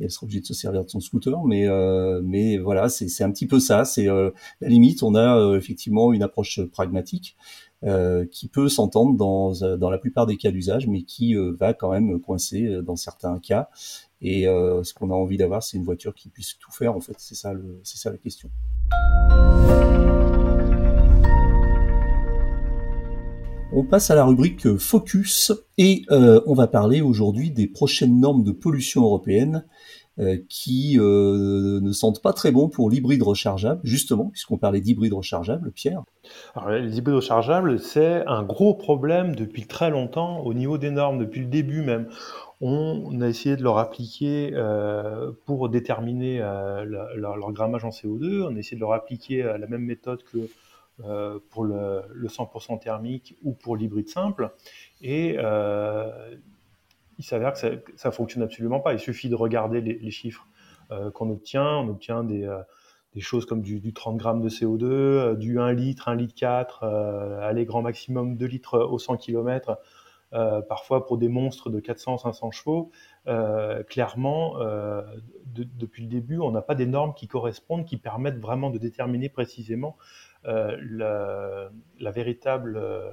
et 0.00 0.04
elle 0.04 0.10
sera 0.10 0.24
obligée 0.24 0.40
de 0.40 0.46
se 0.46 0.54
servir 0.54 0.84
de 0.84 0.88
son 0.88 1.00
scooter. 1.00 1.44
Mais, 1.44 1.68
euh, 1.68 2.22
mais 2.24 2.56
voilà, 2.56 2.88
c'est 2.88 3.22
un 3.22 3.30
petit 3.30 3.46
peu 3.46 3.60
ça. 3.60 3.84
C'est 3.84 4.08
euh, 4.08 4.30
la 4.62 4.68
limite. 4.68 5.02
On 5.02 5.14
a 5.14 5.54
effectivement 5.54 6.14
une 6.14 6.22
approche 6.22 6.62
pragmatique 6.72 7.36
qui 8.30 8.48
peut 8.48 8.70
s'entendre 8.70 9.14
dans, 9.14 9.76
dans 9.76 9.90
la 9.90 9.98
plupart 9.98 10.24
des 10.24 10.38
cas 10.38 10.50
d'usage, 10.50 10.86
mais 10.86 11.02
qui 11.02 11.34
va 11.34 11.74
quand 11.74 11.90
même 11.90 12.18
coincer 12.18 12.80
dans 12.82 12.96
certains 12.96 13.38
cas. 13.38 13.68
Et 14.26 14.44
ce 14.44 14.94
qu'on 14.94 15.10
a 15.10 15.14
envie 15.14 15.36
d'avoir, 15.36 15.62
c'est 15.62 15.76
une 15.76 15.84
voiture 15.84 16.14
qui 16.14 16.30
puisse 16.30 16.58
tout 16.58 16.72
faire. 16.72 16.96
En 16.96 17.00
fait, 17.00 17.14
c'est 17.18 17.34
ça, 17.34 17.52
la 18.10 18.16
question. 18.16 18.48
On 23.76 23.82
passe 23.82 24.10
à 24.12 24.14
la 24.14 24.24
rubrique 24.24 24.76
Focus 24.76 25.52
et 25.78 26.04
euh, 26.12 26.40
on 26.46 26.54
va 26.54 26.68
parler 26.68 27.00
aujourd'hui 27.00 27.50
des 27.50 27.66
prochaines 27.66 28.20
normes 28.20 28.44
de 28.44 28.52
pollution 28.52 29.02
européenne 29.02 29.64
euh, 30.20 30.38
qui 30.48 30.96
euh, 30.96 31.80
ne 31.80 31.92
sentent 31.92 32.22
pas 32.22 32.32
très 32.32 32.52
bon 32.52 32.68
pour 32.68 32.88
l'hybride 32.88 33.24
rechargeable, 33.24 33.80
justement, 33.82 34.26
puisqu'on 34.26 34.58
parlait 34.58 34.80
d'hybride 34.80 35.12
rechargeable, 35.12 35.72
Pierre. 35.72 36.04
Alors, 36.54 36.70
les 36.70 36.98
hybrides 36.98 37.16
rechargeables, 37.16 37.80
c'est 37.80 38.24
un 38.28 38.44
gros 38.44 38.74
problème 38.74 39.34
depuis 39.34 39.66
très 39.66 39.90
longtemps 39.90 40.38
au 40.42 40.54
niveau 40.54 40.78
des 40.78 40.92
normes, 40.92 41.18
depuis 41.18 41.40
le 41.40 41.48
début 41.48 41.82
même. 41.82 42.06
On 42.60 43.20
a 43.20 43.28
essayé 43.28 43.56
de 43.56 43.62
leur 43.62 43.78
appliquer 43.78 44.52
pour 45.44 45.68
déterminer 45.68 46.38
leur, 46.38 47.52
grammage 47.52 47.84
en 47.84 47.90
CO2, 47.90 48.42
on 48.42 48.56
a 48.56 48.58
essayé 48.58 48.76
de 48.76 48.80
leur 48.80 48.92
appliquer 48.92 49.42
la 49.42 49.66
même 49.66 49.82
méthode 49.82 50.22
que 50.24 50.48
euh, 51.02 51.40
pour 51.50 51.64
le, 51.64 52.04
100% 52.28 52.78
thermique 52.78 53.36
ou 53.42 53.52
pour 53.52 53.76
l'hybride 53.76 54.08
simple. 54.08 54.50
Et 55.02 55.34
euh, 55.38 56.36
il 57.18 57.24
s'avère 57.24 57.52
que 57.52 57.58
ça, 57.58 58.08
ne 58.08 58.14
fonctionne 58.14 58.44
absolument 58.44 58.78
pas. 58.78 58.92
Il 58.92 59.00
suffit 59.00 59.28
de 59.28 59.34
regarder 59.34 59.80
les, 59.80 60.10
chiffres 60.12 60.46
euh, 60.92 61.10
qu'on 61.10 61.30
obtient. 61.30 61.78
On 61.78 61.88
obtient 61.88 62.22
des, 62.22 62.48
choses 63.18 63.44
comme 63.44 63.60
du, 63.60 63.92
30 63.92 64.16
grammes 64.18 64.40
de 64.40 64.48
CO2, 64.48 65.36
du 65.36 65.58
1 65.58 65.72
litre, 65.72 66.08
1 66.08 66.14
litre 66.14 66.34
4, 66.36 66.84
aller 67.42 67.64
grand 67.64 67.82
maximum 67.82 68.36
2 68.36 68.46
litres 68.46 68.78
au 68.78 69.00
100 69.00 69.16
km. 69.16 69.80
Parfois 70.68 71.06
pour 71.06 71.16
des 71.18 71.28
monstres 71.28 71.70
de 71.70 71.80
400-500 71.80 72.52
chevaux, 72.52 72.90
clairement, 73.88 74.56
depuis 75.46 76.02
le 76.02 76.08
début, 76.08 76.38
on 76.38 76.50
n'a 76.50 76.62
pas 76.62 76.74
des 76.74 76.86
normes 76.86 77.14
qui 77.14 77.28
correspondent, 77.28 77.84
qui 77.84 77.96
permettent 77.96 78.38
vraiment 78.38 78.70
de 78.70 78.78
déterminer 78.78 79.28
précisément 79.28 79.96
euh, 80.46 80.76
la, 81.98 82.10
véritable, 82.10 82.76
euh, 82.76 83.10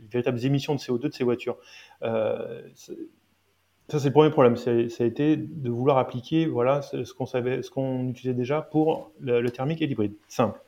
les 0.00 0.06
véritables 0.06 0.44
émissions 0.44 0.74
de 0.74 0.78
CO2 0.78 1.08
de 1.08 1.12
ces 1.12 1.24
voitures. 1.24 1.56
Euh, 2.02 2.62
ça, 3.88 3.98
c'est 3.98 4.08
le 4.08 4.12
premier 4.12 4.30
problème. 4.30 4.56
Ça 4.56 4.70
a 4.70 5.06
été 5.06 5.36
de 5.36 5.70
vouloir 5.70 5.98
appliquer 5.98 6.46
voilà, 6.46 6.82
ce 6.82 7.12
qu'on 7.14 7.26
savait, 7.26 7.58
utilisait 7.58 8.34
déjà 8.34 8.62
pour 8.62 9.10
le, 9.18 9.48
thermique 9.48 9.82
et 9.82 9.86
l'hybride. 9.86 10.14
Simple. 10.28 10.60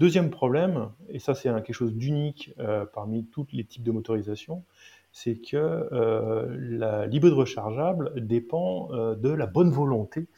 Deuxième 0.00 0.30
problème, 0.30 0.90
et 1.10 1.18
ça 1.18 1.34
c'est 1.34 1.50
quelque 1.50 1.74
chose 1.74 1.94
d'unique 1.94 2.54
parmi 2.94 3.26
tous 3.26 3.46
les 3.52 3.62
types 3.62 3.84
de 3.84 3.92
motorisation, 3.92 4.64
c'est 5.12 5.36
que 5.36 5.56
euh, 5.56 7.06
l'hybride 7.06 7.34
rechargeable 7.34 8.12
dépend 8.16 8.88
de 9.14 9.28
la 9.28 9.46
bonne 9.46 9.70
volonté 9.70 10.28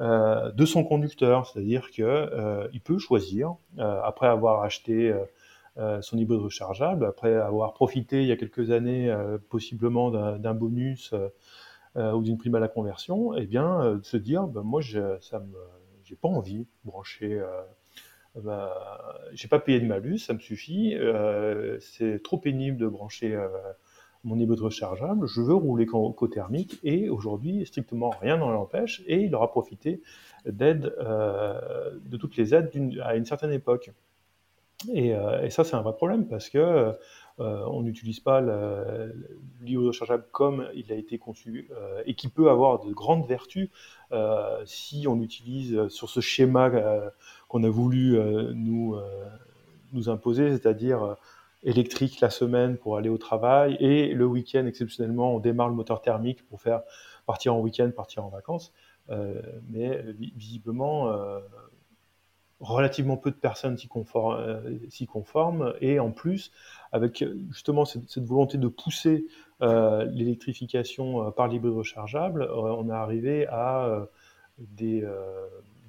euh, 0.00 0.50
de 0.52 0.64
son 0.64 0.82
conducteur, 0.82 1.46
c'est-à-dire 1.46 1.90
qu'il 1.90 2.04
euh, 2.04 2.68
peut 2.84 2.96
choisir, 2.96 3.56
euh, 3.78 4.00
après 4.02 4.26
avoir 4.26 4.62
acheté 4.62 5.14
son 6.02 6.18
hybride 6.18 6.40
rechargeable, 6.40 7.06
après 7.06 7.34
avoir 7.34 7.72
profité 7.72 8.20
il 8.20 8.28
y 8.28 8.32
a 8.32 8.36
quelques 8.36 8.70
années 8.70 9.14
possiblement 9.48 10.10
d'un 10.10 10.52
bonus 10.52 11.14
ou 11.96 12.22
d'une 12.22 12.36
prime 12.36 12.54
à 12.56 12.60
la 12.60 12.68
conversion, 12.68 13.34
et 13.34 13.42
eh 13.42 13.46
bien 13.46 13.94
de 13.94 14.04
se 14.04 14.18
dire, 14.18 14.46
ben, 14.46 14.62
moi 14.62 14.82
je, 14.82 15.18
ça 15.20 15.42
j'ai 16.04 16.16
pas 16.16 16.28
envie 16.28 16.58
de 16.58 16.66
brancher 16.84 17.40
bah, 18.34 18.74
j'ai 19.32 19.48
pas 19.48 19.58
payé 19.58 19.80
de 19.80 19.86
malus, 19.86 20.18
ça 20.18 20.34
me 20.34 20.40
suffit. 20.40 20.98
c'est 21.80 22.22
trop 22.22 22.36
pénible 22.36 22.76
de 22.76 22.88
brancher 22.88 23.38
mon 24.24 24.36
niveau 24.36 24.54
de 24.54 24.62
rechargeable, 24.62 25.26
je 25.26 25.40
veux 25.40 25.54
rouler 25.54 25.86
qu'au 25.86 26.28
thermique 26.28 26.78
et 26.82 27.08
aujourd'hui 27.08 27.64
strictement 27.64 28.10
rien 28.20 28.36
n'en 28.36 28.50
l'empêche 28.50 29.02
et 29.06 29.22
il 29.22 29.34
aura 29.34 29.50
profité 29.50 30.02
d'aide, 30.44 30.94
euh, 30.98 31.98
de 32.04 32.16
toutes 32.16 32.36
les 32.36 32.54
aides 32.54 32.70
à 33.02 33.16
une 33.16 33.24
certaine 33.24 33.52
époque. 33.52 33.90
Et, 34.92 35.14
euh, 35.14 35.42
et 35.42 35.50
ça 35.50 35.64
c'est 35.64 35.74
un 35.74 35.82
vrai 35.82 35.94
problème 35.94 36.26
parce 36.26 36.48
que 36.48 36.58
euh, 37.38 37.64
on 37.68 37.82
n'utilise 37.82 38.20
pas 38.20 38.40
le, 38.40 39.14
de 39.62 39.76
rechargeable 39.76 40.24
comme 40.32 40.68
il 40.74 40.92
a 40.92 40.96
été 40.96 41.18
conçu 41.18 41.70
et 42.04 42.14
qui 42.14 42.28
peut 42.28 42.50
avoir 42.50 42.84
de 42.84 42.92
grandes 42.92 43.26
vertus 43.26 43.70
si 44.66 45.06
on 45.08 45.20
utilise 45.22 45.88
sur 45.88 46.10
ce 46.10 46.20
schéma 46.20 46.70
qu'on 47.48 47.62
a 47.62 47.68
voulu 47.70 48.18
nous 48.54 48.98
imposer, 50.08 50.50
c'est-à-dire 50.50 51.16
électrique 51.62 52.20
la 52.20 52.30
semaine 52.30 52.76
pour 52.76 52.96
aller 52.96 53.08
au 53.08 53.18
travail 53.18 53.76
et 53.80 54.14
le 54.14 54.26
week-end 54.26 54.64
exceptionnellement 54.66 55.34
on 55.34 55.40
démarre 55.40 55.68
le 55.68 55.74
moteur 55.74 56.00
thermique 56.00 56.46
pour 56.48 56.60
faire 56.60 56.82
partir 57.26 57.54
en 57.54 57.60
week-end, 57.60 57.90
partir 57.94 58.24
en 58.24 58.28
vacances. 58.28 58.72
Euh, 59.10 59.42
mais 59.68 60.02
visiblement 60.36 61.08
euh, 61.08 61.40
relativement 62.60 63.16
peu 63.16 63.30
de 63.30 63.36
personnes 63.36 63.76
s'y 63.76 63.88
conforment, 63.88 64.38
euh, 64.38 65.06
conforment, 65.08 65.74
et 65.80 65.98
en 65.98 66.12
plus 66.12 66.52
avec 66.92 67.24
justement 67.48 67.84
cette, 67.84 68.18
volonté 68.18 68.58
de 68.58 68.68
pousser 68.68 69.26
l'électrification 69.60 71.32
par 71.32 71.48
l'hybride 71.48 71.74
rechargeable, 71.74 72.48
on 72.50 72.88
est 72.88 72.92
arrivé 72.92 73.46
à 73.48 74.06
des 74.58 75.06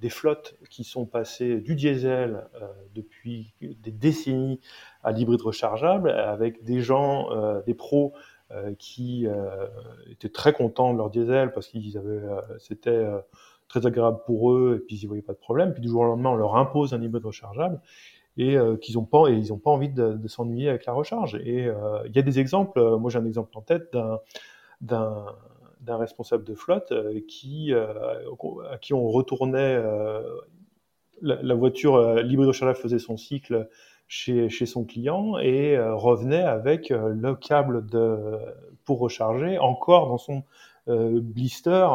des 0.02 0.10
flottes 0.10 0.58
qui 0.70 0.84
sont 0.84 1.06
passées 1.06 1.62
du 1.62 1.76
diesel 1.76 2.48
euh, 2.62 2.68
depuis 2.94 3.54
des 3.62 3.92
décennies 3.92 4.60
à 5.04 5.12
l'hybride 5.12 5.42
rechargeable, 5.42 6.10
avec 6.10 6.64
des 6.64 6.82
gens, 6.82 7.32
euh, 7.32 7.62
des 7.62 7.76
pros 7.76 8.14
euh, 8.50 8.74
qui 8.78 9.28
étaient 10.10 10.30
très 10.30 10.54
contents 10.54 10.92
de 10.92 10.98
leur 10.98 11.10
diesel 11.10 11.54
parce 11.54 11.68
qu'ils 11.68 11.98
avaient, 11.98 12.22
c'était 12.58 13.06
très 13.68 13.86
agréable 13.86 14.20
pour 14.26 14.52
eux 14.52 14.78
et 14.78 14.86
puis 14.86 14.98
ils 14.98 15.02
n'y 15.02 15.06
voyaient 15.06 15.22
pas 15.22 15.34
de 15.34 15.38
problème. 15.38 15.72
Puis 15.72 15.82
du 15.82 15.88
jour 15.88 16.02
au 16.02 16.06
lendemain, 16.06 16.32
on 16.32 16.36
leur 16.36 16.56
impose 16.56 16.94
un 16.94 17.02
hybride 17.02 17.26
rechargeable 17.26 17.80
et 18.38 18.58
qu'ils 18.82 18.96
n'ont 18.96 19.06
pas 19.06 19.28
et 19.30 19.34
ils 19.34 19.54
ont 19.54 19.60
pas 19.60 19.72
envie 19.72 19.90
de, 19.90 20.14
de 20.14 20.28
s'ennuyer 20.28 20.70
avec 20.70 20.86
la 20.86 20.94
recharge. 20.94 21.36
Et 21.36 21.68
il 22.06 22.16
y 22.16 22.20
a 22.20 22.22
des 22.24 22.40
exemples. 22.40 22.98
moi, 22.98 23.12
j'ai 23.12 23.20
un 23.20 23.26
exemple 23.26 23.56
en 23.56 23.62
tête 23.62 23.94
d'un 23.94 24.20
d'un 24.82 25.28
responsable 25.88 26.44
de 26.44 26.54
flotte 26.54 26.94
qui 27.28 27.74
à 27.74 28.78
qui 28.80 28.94
on 28.94 29.08
retournait 29.08 29.82
la, 31.22 31.56
voiture 31.56 32.22
l'hybride 32.22 32.50
rechargeable 32.50 32.80
faisait 32.80 33.00
son 33.00 33.18
cycle 33.18 33.68
chez, 34.08 34.50
chez 34.50 34.66
son 34.66 34.84
client 34.86 35.38
et 35.40 35.80
revenait 35.80 36.44
avec 36.44 36.90
le 36.90 37.34
câble 37.36 37.86
de, 37.86 38.38
pour 38.86 39.00
recharger 39.00 39.58
encore 39.58 40.08
dans 40.08 40.18
son 40.18 40.44
blister 40.88 41.88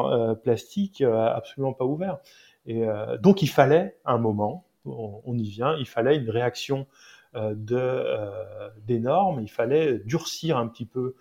plastique 0.42 1.02
absolument 1.02 1.72
pas 1.72 1.84
ouvert. 1.84 2.18
Et 2.66 2.84
donc 3.20 3.42
il 3.42 3.48
fallait 3.48 3.96
un 4.04 4.18
moment 4.18 4.66
on, 4.86 5.36
y 5.36 5.48
vient, 5.48 5.76
il 5.78 5.86
fallait 5.86 6.16
une 6.16 6.30
réaction 6.30 6.86
euh, 7.34 7.54
de, 7.54 7.76
euh, 7.76 8.70
des 8.86 8.98
normes, 8.98 9.40
il 9.40 9.50
fallait 9.50 9.98
durcir 9.98 10.56
un 10.56 10.68
petit 10.68 10.86
peu, 10.86 11.14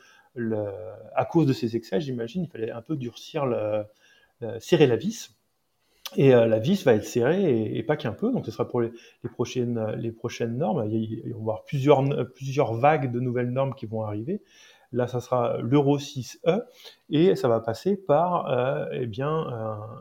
à 1.16 1.26
cause 1.26 1.46
de 1.46 1.54
ces 1.54 1.76
excès, 1.76 2.02
j'imagine, 2.02 2.44
il 2.44 2.50
fallait 2.50 2.72
un 2.72 2.82
peu 2.82 2.96
durcir, 2.96 3.46
le, 3.46 3.84
serrer 4.60 4.88
la 4.88 4.96
vis. 4.96 5.36
Et 6.16 6.36
euh, 6.36 6.46
la 6.46 6.60
vis 6.60 6.84
va 6.86 6.94
être 6.94 7.06
serrée 7.06 7.76
et, 7.76 7.82
pas 7.82 7.98
qu'un 7.98 8.12
peu, 8.12 8.32
donc 8.32 8.46
ce 8.46 8.52
sera 8.52 8.68
pour 8.68 8.80
les, 8.80 8.92
prochaines, 9.34 9.96
les 9.98 10.12
prochaines 10.12 10.58
normes. 10.58 10.88
Il, 10.90 11.34
va 11.34 11.40
avoir 11.40 11.64
plusieurs, 11.66 12.04
plusieurs 12.34 12.74
vagues 12.74 13.12
de 13.12 13.20
nouvelles 13.20 13.50
normes 13.50 13.74
qui 13.74 13.86
vont 13.86 14.04
arriver. 14.04 14.44
Là, 14.92 15.08
ça 15.08 15.20
sera 15.20 15.58
l'Euro 15.62 15.98
6E 15.98 16.62
et 17.10 17.36
ça 17.36 17.48
va 17.48 17.60
passer 17.60 17.98
par 17.98 18.48
eh 18.94 19.08
bien, 19.08 19.48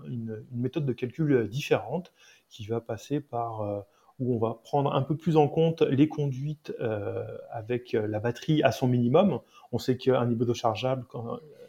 une, 0.07 0.45
méthode 0.53 0.85
de 0.85 0.93
calcul 0.93 1.49
différente 1.49 2.13
qui 2.55 2.67
va 2.67 2.81
passer 2.81 3.21
par 3.21 3.63
euh, 3.63 3.81
où 4.19 4.35
on 4.35 4.39
va 4.39 4.61
prendre 4.63 4.95
un 4.95 5.03
peu 5.03 5.17
plus 5.17 5.37
en 5.37 5.49
compte 5.49 5.83
les 5.83 6.09
conduites 6.09 6.73
euh, 6.81 7.25
avec 7.51 7.95
euh, 7.95 8.07
la 8.07 8.21
batterie 8.21 8.63
à 8.63 8.73
son 8.73 8.87
minimum. 8.87 9.41
On 9.73 9.79
sait 9.79 9.97
qu'un 9.97 10.31
hybride 10.31 10.51
rechargeable 10.51 11.05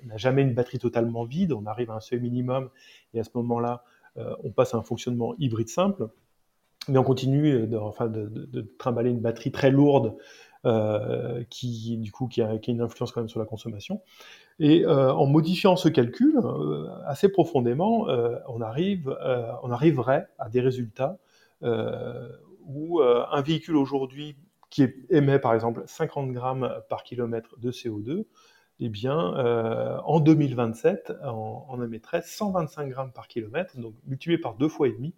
n'a 0.03 0.17
jamais 0.17 0.43
une 0.43 0.53
batterie 0.53 0.79
totalement 0.79 1.23
vide, 1.23 1.53
on 1.53 1.65
arrive 1.65 1.89
à 1.89 1.95
un 1.95 1.99
seuil 1.99 2.19
minimum 2.19 2.69
et 3.13 3.19
à 3.19 3.23
ce 3.23 3.31
moment-là, 3.35 3.83
on 4.43 4.51
passe 4.51 4.73
à 4.73 4.77
un 4.77 4.81
fonctionnement 4.81 5.33
hybride 5.39 5.67
simple. 5.67 6.07
Mais 6.87 6.99
on 6.99 7.03
continue 7.03 7.67
de, 7.67 7.75
enfin, 7.75 8.07
de, 8.07 8.61
trimballer 8.77 9.09
une 9.09 9.19
batterie 9.19 9.51
très 9.51 9.71
lourde 9.71 10.15
qui, 11.49 11.97
du 11.97 12.11
coup, 12.11 12.27
qui 12.27 12.41
a, 12.43 12.57
une 12.67 12.81
influence 12.81 13.11
quand 13.11 13.21
même 13.21 13.29
sur 13.29 13.39
la 13.39 13.45
consommation. 13.45 14.01
Et 14.59 14.85
euh, 14.85 15.11
en 15.11 15.25
modifiant 15.25 15.75
ce 15.75 15.89
calcul 15.89 16.37
euh, 16.37 16.87
assez 17.05 17.29
profondément, 17.29 18.09
euh, 18.09 18.37
on, 18.47 18.61
arrive, 18.61 19.15
on 19.63 19.71
arriverait 19.71 20.27
à 20.39 20.49
des 20.49 20.61
résultats 20.61 21.17
où 22.65 23.01
un 23.01 23.41
véhicule 23.41 23.77
aujourd'hui 23.77 24.37
qui 24.69 24.87
émet 25.09 25.39
par 25.39 25.53
exemple 25.53 25.83
50 25.85 26.31
grammes 26.31 26.81
par 26.89 27.03
kilomètre 27.03 27.57
de 27.59 27.71
CO2, 27.71 28.25
eh 28.79 28.89
bien, 28.89 29.17
en 30.05 30.19
2027, 30.19 31.13
on, 31.23 31.81
émettrait 31.83 32.21
125 32.21 32.89
grammes 32.89 33.11
par 33.11 33.27
kilomètre, 33.27 33.77
donc 33.77 33.95
multiplié 34.05 34.37
par 34.37 34.55
deux 34.55 34.67
fois 34.69 34.87
et 34.87 34.91
demi. 34.91 35.13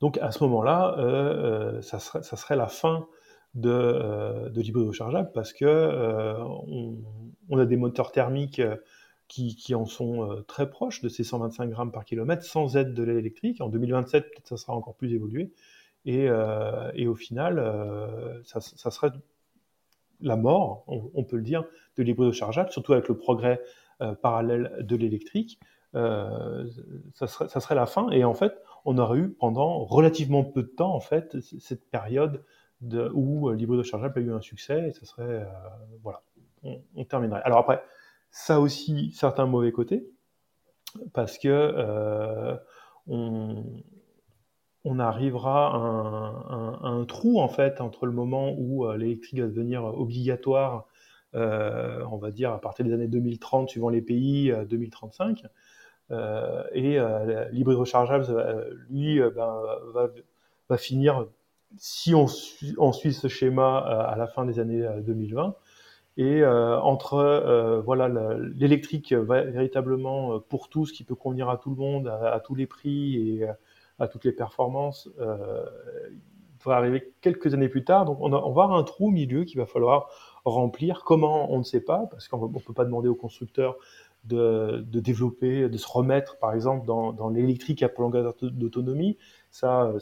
Donc 0.00 0.18
à 0.18 0.32
ce 0.32 0.42
moment-là, 0.44 1.80
ça, 1.82 1.98
serait, 1.98 2.22
ça, 2.22 2.36
serait, 2.36 2.56
la 2.56 2.68
fin 2.68 3.06
de, 3.54 3.70
euh, 3.70 4.48
de 4.50 4.60
l'hybride 4.60 4.88
rechargeable 4.88 5.30
parce 5.32 5.54
euh, 5.62 6.38
on, 7.48 7.58
a 7.58 7.66
des 7.66 7.76
moteurs 7.76 8.12
thermiques 8.12 8.60
euh, 8.60 8.76
qui, 9.28 9.54
qui, 9.56 9.74
en 9.74 9.84
sont 9.84 10.42
très 10.48 10.70
proches 10.70 11.02
de 11.02 11.08
ces 11.08 11.22
125 11.22 11.68
grammes 11.68 11.92
par 11.92 12.04
kilomètre 12.04 12.42
sans 12.42 12.76
aide 12.76 12.94
de 12.94 13.02
l'électrique. 13.02 13.60
En 13.60 13.68
2027, 13.68 14.24
peut-être 14.24 14.48
ça 14.48 14.56
sera 14.56 14.74
encore 14.74 14.94
plus 14.94 15.14
évolué. 15.14 15.52
Et, 16.06 16.28
et 16.94 17.06
au 17.06 17.14
final, 17.14 17.62
ça, 18.44 18.60
ça, 18.60 18.90
serait 18.90 19.10
la 20.20 20.36
mort, 20.36 20.84
on, 20.86 21.24
peut 21.24 21.36
le 21.36 21.42
dire, 21.42 21.64
de 21.96 22.02
l'hybride 22.02 22.28
rechargeable, 22.28 22.70
surtout 22.70 22.94
avec 22.94 23.08
le 23.08 23.18
progrès 23.18 23.60
parallèle 24.22 24.74
de 24.80 24.96
l'électrique. 24.96 25.60
Euh, 25.94 26.66
ça, 27.14 27.26
serait, 27.26 27.48
ça, 27.48 27.60
serait, 27.60 27.74
la 27.74 27.86
fin. 27.86 28.10
Et 28.10 28.24
en 28.24 28.34
fait, 28.34 28.54
on 28.84 28.98
aurait 28.98 29.18
eu 29.18 29.30
pendant 29.30 29.84
relativement 29.84 30.44
peu 30.44 30.62
de 30.62 30.68
temps, 30.68 30.94
en 30.94 31.00
fait, 31.00 31.36
cette 31.40 31.88
période 31.90 32.44
de, 32.80 33.10
où 33.14 33.48
euh, 33.48 33.54
l'hybride 33.54 33.80
rechargeable 33.80 34.18
a 34.18 34.22
eu 34.22 34.32
un 34.32 34.40
succès 34.40 34.88
et 34.88 34.92
ça 34.92 35.04
serait 35.04 35.24
euh, 35.24 35.44
voilà 36.04 36.22
on, 36.62 37.04
terminerait 37.04 37.42
alors 37.42 37.58
après 37.58 37.82
ça 38.30 38.60
aussi 38.60 39.12
certains 39.14 39.46
mauvais 39.46 39.72
côtés 39.72 40.08
parce 41.12 41.38
que 41.38 41.48
euh, 41.48 42.56
on, 43.06 43.64
on, 44.84 44.98
arrivera 44.98 45.74
à 46.82 46.86
un, 46.86 47.04
trou 47.04 47.40
en 47.40 47.48
fait 47.48 47.80
entre 47.80 48.06
le 48.06 48.12
moment 48.12 48.54
où 48.56 48.90
l'électrique 48.92 49.40
va 49.40 49.46
devenir 49.46 49.84
obligatoire 49.84 50.86
on 51.34 52.16
va 52.16 52.30
dire 52.30 52.52
à 52.52 52.60
partir 52.60 52.84
des 52.84 52.92
années 52.92 53.08
2030 53.08 53.68
suivant 53.68 53.90
les 53.90 54.02
pays 54.02 54.52
2035 54.68 55.42
et 56.10 56.98
l'hybride 57.52 57.78
rechargeable 57.78 58.26
lui 58.88 59.20
ben, 59.20 59.60
va, 59.92 60.08
va 60.68 60.76
finir 60.76 61.26
si 61.76 62.14
on 62.14 62.26
suit, 62.26 63.12
ce 63.12 63.28
schéma 63.28 63.86
euh, 63.86 64.12
à 64.12 64.16
la 64.16 64.26
fin 64.26 64.44
des 64.44 64.58
années 64.58 64.86
2020, 65.04 65.46
euh, 65.46 65.50
et 66.18 66.42
euh, 66.42 66.78
entre 66.80 67.82
voilà 67.84 68.08
l'électrique 68.54 69.14
véritablement 69.14 70.40
pour 70.40 70.68
tous, 70.68 70.92
qui 70.92 71.04
peut 71.04 71.14
convenir 71.14 71.48
à 71.48 71.56
tout 71.56 71.70
le 71.70 71.76
monde, 71.76 72.08
à, 72.08 72.40
tous 72.40 72.54
les 72.54 72.66
prix 72.66 73.16
et 73.16 73.46
à 73.98 74.08
toutes 74.08 74.24
les 74.24 74.32
performances, 74.32 75.08
va 76.64 76.76
arriver 76.76 77.14
quelques 77.20 77.54
années 77.54 77.68
plus 77.68 77.84
tard. 77.84 78.04
Donc 78.04 78.18
on, 78.20 78.28
va 78.28 78.38
avoir 78.38 78.74
un 78.74 78.82
trou 78.82 79.08
au 79.08 79.10
milieu 79.10 79.44
qu'il 79.44 79.58
va 79.58 79.66
falloir 79.66 80.10
remplir. 80.44 81.02
Comment 81.04 81.50
On 81.52 81.58
ne 81.58 81.62
sait 81.62 81.80
pas, 81.80 82.06
parce 82.10 82.28
qu'on 82.28 82.48
ne 82.48 82.58
peut 82.58 82.74
pas 82.74 82.84
demander 82.84 83.08
aux 83.08 83.14
constructeurs 83.14 83.76
de, 84.24 84.84
développer, 85.00 85.68
de 85.68 85.76
se 85.78 85.86
remettre, 85.88 86.38
par 86.38 86.52
exemple, 86.52 86.86
dans, 86.86 87.30
l'électrique 87.30 87.82
à 87.82 87.88
prolongation 87.88 88.34
d'autonomie. 88.42 89.16
Ça, 89.50 89.94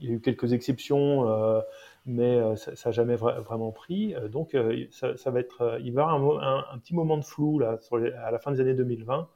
il 0.00 0.08
y 0.08 0.12
a 0.12 0.16
eu 0.16 0.20
quelques 0.20 0.52
exceptions, 0.52 1.28
euh, 1.28 1.60
mais 2.08 2.36
euh, 2.40 2.56
ça 2.56 2.72
n'a 2.86 2.90
jamais 2.90 3.16
vraiment 3.16 3.70
pris. 3.70 4.14
Euh, 4.14 4.28
donc, 4.28 4.56
ça, 4.90 5.30
va 5.30 5.40
être, 5.40 5.78
il 5.84 5.92
va 5.92 6.02
y 6.02 6.04
avoir 6.04 6.72
un, 6.72 6.78
petit 6.78 6.94
moment 6.94 7.18
de 7.18 7.24
flou 7.24 7.58
là, 7.58 7.78
à 8.24 8.30
la 8.30 8.38
fin 8.38 8.50
des 8.50 8.60
années 8.60 8.74
2020 8.74 9.28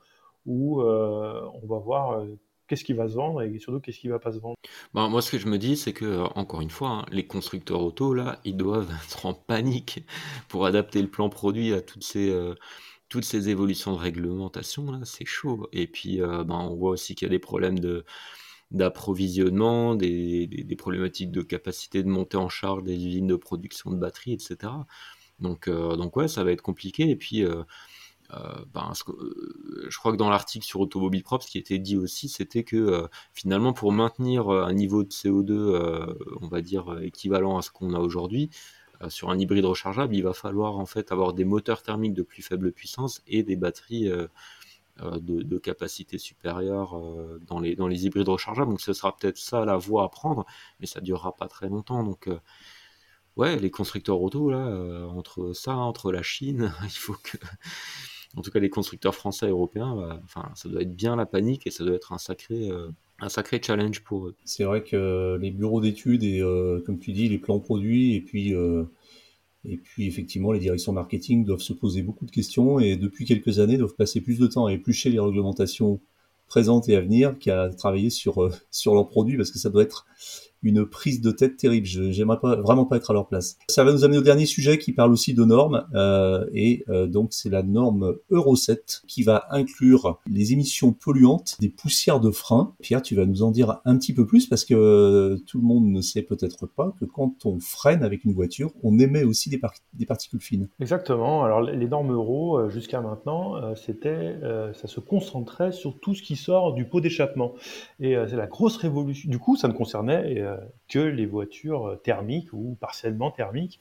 où 0.46 0.82
on 0.82 1.66
va 1.66 1.78
voir 1.78 2.24
qu'est-ce 2.66 2.82
qui 2.82 2.94
va 2.94 3.06
se 3.06 3.14
vendre 3.14 3.42
et 3.42 3.58
surtout 3.58 3.78
qu'est-ce 3.78 4.00
qui 4.00 4.08
va 4.08 4.18
pas 4.18 4.32
se 4.32 4.38
vendre. 4.38 4.56
Bah, 4.94 5.08
moi, 5.08 5.22
ce 5.22 5.30
que 5.30 5.38
je 5.38 5.46
me 5.46 5.58
dis, 5.58 5.76
c'est 5.76 5.92
que, 5.92 6.22
encore 6.36 6.62
une 6.62 6.70
fois, 6.70 6.88
hein, 6.88 7.04
les 7.12 7.26
constructeurs 7.26 7.82
auto, 7.82 8.14
là, 8.14 8.40
ils 8.44 8.56
doivent 8.56 8.90
être 9.04 9.26
en 9.26 9.34
panique 9.34 10.04
pour 10.48 10.66
adapter 10.66 11.00
le 11.02 11.08
plan 11.08 11.28
produit 11.28 11.74
à 11.74 11.82
toutes 11.82 12.02
ces, 12.02 12.34
toutes 13.08 13.24
ces 13.24 13.50
évolutions 13.50 13.92
de 13.92 13.98
réglementation, 13.98 15.04
c'est 15.04 15.26
chaud. 15.26 15.68
Et 15.72 15.86
puis, 15.86 16.18
ben, 16.18 16.46
on 16.48 16.74
voit 16.74 16.90
aussi 16.90 17.14
qu'il 17.14 17.26
y 17.26 17.30
a 17.30 17.30
des 17.30 17.38
problèmes 17.38 17.78
de, 17.78 18.04
d'approvisionnement, 18.72 19.94
des, 19.94 20.76
problématiques 20.78 21.30
de 21.30 21.42
capacité 21.42 22.02
de 22.02 22.08
monter 22.08 22.38
en 22.38 22.48
charge 22.48 22.82
des 22.82 22.94
usines 22.94 23.26
de 23.26 23.36
production 23.36 23.90
de 23.90 23.96
batteries, 23.96 24.32
etc. 24.32 24.72
Donc, 25.40 25.68
euh, 25.68 25.96
donc 25.96 26.16
ouais, 26.16 26.28
ça 26.28 26.42
va 26.42 26.52
être 26.52 26.62
compliqué. 26.62 27.10
Et 27.10 27.16
puis, 27.16 27.44
euh, 27.44 27.62
euh, 28.32 28.64
ben, 28.72 28.92
je 28.94 29.98
crois 29.98 30.12
que 30.12 30.16
dans 30.16 30.30
l'article 30.30 30.64
sur 30.64 30.80
Automobile 30.80 31.22
Propre, 31.22 31.44
ce 31.44 31.50
qui 31.50 31.58
était 31.58 31.78
dit 31.78 31.98
aussi, 31.98 32.28
c'était 32.28 32.64
que 32.64 33.06
finalement, 33.34 33.74
pour 33.74 33.92
maintenir 33.92 34.48
un 34.48 34.72
niveau 34.72 35.04
de 35.04 35.10
CO2, 35.10 36.16
on 36.40 36.48
va 36.48 36.62
dire, 36.62 36.98
équivalent 37.02 37.58
à 37.58 37.62
ce 37.62 37.70
qu'on 37.70 37.92
a 37.94 37.98
aujourd'hui, 37.98 38.48
sur 39.08 39.30
un 39.30 39.38
hybride 39.38 39.64
rechargeable, 39.64 40.14
il 40.14 40.22
va 40.22 40.32
falloir 40.32 40.78
en 40.78 40.86
fait 40.86 41.12
avoir 41.12 41.34
des 41.34 41.44
moteurs 41.44 41.82
thermiques 41.82 42.14
de 42.14 42.22
plus 42.22 42.42
faible 42.42 42.72
puissance 42.72 43.20
et 43.26 43.42
des 43.42 43.56
batteries 43.56 44.08
euh, 45.02 45.18
de, 45.20 45.58
capacité 45.58 46.18
supérieure 46.18 46.96
euh, 46.96 47.40
dans, 47.46 47.60
les, 47.60 47.76
dans 47.76 47.86
les 47.86 48.06
hybrides 48.06 48.28
rechargeables. 48.28 48.70
Donc 48.70 48.80
ce 48.80 48.92
sera 48.92 49.16
peut-être 49.16 49.38
ça 49.38 49.64
la 49.64 49.76
voie 49.76 50.04
à 50.04 50.08
prendre, 50.08 50.44
mais 50.80 50.86
ça 50.86 51.00
durera 51.00 51.36
pas 51.36 51.46
très 51.46 51.68
longtemps. 51.68 52.02
Donc 52.02 52.26
euh, 52.26 52.38
ouais, 53.36 53.56
les 53.58 53.70
constructeurs 53.70 54.20
auto, 54.20 54.50
là, 54.50 55.06
entre 55.08 55.52
ça, 55.52 55.76
entre 55.76 56.10
la 56.12 56.22
Chine, 56.22 56.72
il 56.84 56.90
faut 56.90 57.16
que... 57.22 57.38
En 58.34 58.40
tout 58.40 58.50
cas, 58.50 58.60
les 58.60 58.70
constructeurs 58.70 59.14
français 59.14 59.46
et 59.46 59.50
européens, 59.50 59.94
bah, 59.94 60.18
enfin, 60.24 60.50
ça 60.54 60.66
doit 60.70 60.80
être 60.80 60.96
bien 60.96 61.16
la 61.16 61.26
panique 61.26 61.66
et 61.66 61.70
ça 61.70 61.84
doit 61.84 61.94
être 61.94 62.14
un 62.14 62.18
sacré, 62.18 62.70
un 63.20 63.28
sacré 63.28 63.60
challenge 63.62 64.02
pour 64.04 64.26
eux. 64.26 64.36
C'est 64.46 64.64
vrai 64.64 64.82
que 64.82 65.36
les 65.38 65.50
bureaux 65.50 65.82
d'études 65.82 66.24
et, 66.24 66.40
comme 66.86 66.98
tu 66.98 67.12
dis, 67.12 67.28
les 67.28 67.36
plans 67.36 67.60
produits 67.60 68.14
et 68.14 68.22
puis 68.22 68.54
et 69.64 69.76
puis 69.76 70.06
effectivement, 70.06 70.52
les 70.52 70.58
directions 70.58 70.92
marketing 70.92 71.44
doivent 71.44 71.60
se 71.60 71.72
poser 71.72 72.02
beaucoup 72.02 72.26
de 72.26 72.30
questions 72.30 72.80
et 72.80 72.96
depuis 72.96 73.24
quelques 73.24 73.60
années 73.60 73.76
doivent 73.76 73.94
passer 73.94 74.20
plus 74.20 74.38
de 74.38 74.46
temps 74.46 74.66
à 74.66 74.72
éplucher 74.72 75.10
les 75.10 75.20
réglementations 75.20 76.00
présentes 76.48 76.88
et 76.88 76.96
à 76.96 77.00
venir 77.00 77.38
qu'à 77.38 77.68
travailler 77.70 78.10
sur 78.10 78.42
euh, 78.42 78.52
sur 78.70 78.94
leurs 78.94 79.08
produits 79.08 79.36
parce 79.36 79.50
que 79.50 79.58
ça 79.58 79.70
doit 79.70 79.82
être 79.82 80.06
une 80.62 80.86
prise 80.86 81.20
de 81.20 81.30
tête 81.30 81.56
terrible. 81.56 81.86
J'aimerais 81.86 82.38
pas, 82.40 82.56
vraiment 82.56 82.84
pas 82.84 82.96
être 82.96 83.10
à 83.10 83.14
leur 83.14 83.26
place. 83.26 83.58
Ça 83.68 83.84
va 83.84 83.92
nous 83.92 84.04
amener 84.04 84.18
au 84.18 84.22
dernier 84.22 84.46
sujet 84.46 84.78
qui 84.78 84.92
parle 84.92 85.12
aussi 85.12 85.34
de 85.34 85.44
normes, 85.44 85.86
euh, 85.94 86.46
et 86.52 86.84
euh, 86.88 87.06
donc 87.06 87.32
c'est 87.32 87.50
la 87.50 87.62
norme 87.62 88.16
Euro 88.30 88.56
7 88.56 89.02
qui 89.06 89.22
va 89.22 89.46
inclure 89.50 90.20
les 90.26 90.52
émissions 90.52 90.92
polluantes 90.92 91.56
des 91.60 91.68
poussières 91.68 92.20
de 92.20 92.30
frein. 92.30 92.74
Pierre, 92.80 93.02
tu 93.02 93.14
vas 93.14 93.26
nous 93.26 93.42
en 93.42 93.50
dire 93.50 93.80
un 93.84 93.96
petit 93.96 94.14
peu 94.14 94.26
plus 94.26 94.46
parce 94.46 94.64
que 94.64 94.74
euh, 94.74 95.38
tout 95.46 95.58
le 95.58 95.64
monde 95.64 95.86
ne 95.86 96.00
sait 96.00 96.22
peut-être 96.22 96.66
pas 96.66 96.94
que 97.00 97.04
quand 97.04 97.44
on 97.44 97.58
freine 97.60 98.02
avec 98.02 98.24
une 98.24 98.32
voiture, 98.32 98.70
on 98.82 98.98
émet 98.98 99.24
aussi 99.24 99.50
des, 99.50 99.60
des 99.94 100.06
particules 100.06 100.40
fines. 100.40 100.68
Exactement. 100.80 101.44
Alors 101.44 101.60
les 101.60 101.88
normes 101.88 102.12
Euro 102.12 102.68
jusqu'à 102.70 103.00
maintenant, 103.00 103.74
c'était, 103.74 104.36
ça 104.74 104.88
se 104.88 105.00
concentrait 105.00 105.72
sur 105.72 105.98
tout 105.98 106.14
ce 106.14 106.22
qui 106.22 106.36
sort 106.36 106.74
du 106.74 106.84
pot 106.84 107.00
d'échappement, 107.00 107.54
et 108.00 108.14
c'est 108.28 108.36
la 108.36 108.46
grosse 108.46 108.76
révolution. 108.76 109.28
Du 109.30 109.38
coup, 109.38 109.56
ça 109.56 109.68
ne 109.68 109.72
concernait 109.72 110.42
que 110.88 110.98
les 110.98 111.26
voitures 111.26 111.98
thermiques 112.02 112.52
ou 112.52 112.76
partiellement 112.80 113.30
thermiques, 113.30 113.80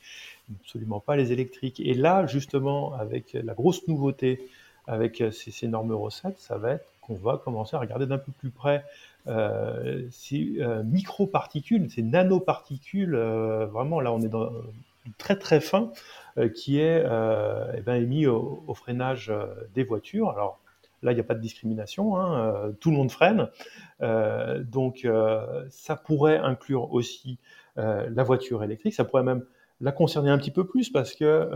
absolument 0.62 1.00
pas 1.00 1.16
les 1.16 1.32
électriques. 1.32 1.80
Et 1.80 1.94
là, 1.94 2.26
justement, 2.28 2.94
avec 2.94 3.34
la 3.34 3.54
grosse 3.54 3.88
nouveauté 3.88 4.48
avec 4.88 5.24
ces, 5.32 5.68
normes 5.68 5.92
Euro 5.92 6.10
7, 6.10 6.38
ça 6.38 6.58
va 6.58 6.72
être 6.72 6.86
qu'on 7.02 7.16
va 7.16 7.38
commencer 7.38 7.76
à 7.76 7.80
regarder 7.80 8.06
d'un 8.06 8.18
peu 8.18 8.32
plus 8.32 8.50
près 8.50 8.84
euh, 9.28 10.04
ces 10.12 10.56
euh, 10.60 10.84
microparticules, 10.84 11.90
ces 11.90 12.02
nanoparticules, 12.02 13.16
vraiment 13.16 14.00
là 14.00 14.12
on 14.12 14.22
est 14.22 14.28
dans 14.28 14.52
très 15.18 15.36
très 15.36 15.62
fin, 15.62 15.92
qui 16.56 16.80
est 16.80 17.04
eh 17.04 17.82
ben, 17.82 17.96
émis 17.96 18.28
au, 18.28 18.64
au, 18.68 18.74
freinage 18.74 19.32
des 19.76 19.84
voitures. 19.84 20.30
Alors 20.30 20.60
Là, 21.04 21.12
il 21.12 21.16
n'y 21.16 21.22
a 21.22 21.24
pas 21.24 21.36
de 21.36 21.42
discrimination, 21.42 22.16
hein, 22.16 22.54
euh, 22.54 22.72
tout 22.80 22.92
le 22.92 22.98
monde 22.98 23.12
freine. 23.12 23.50
Euh, 24.02 24.64
donc, 24.64 25.06
euh, 25.06 25.66
ça 25.70 25.96
pourrait 25.96 26.38
inclure 26.38 26.92
aussi 26.94 27.40
la 27.78 28.24
voiture 28.24 28.64
électrique, 28.64 28.94
ça 28.94 29.06
pourrait 29.06 29.24
même 29.24 29.46
la 29.80 29.94
concerner 29.94 30.30
un 30.30 30.38
petit 30.38 30.52
peu 30.52 30.68
plus 30.68 30.90
parce 30.90 31.16
que 31.16 31.50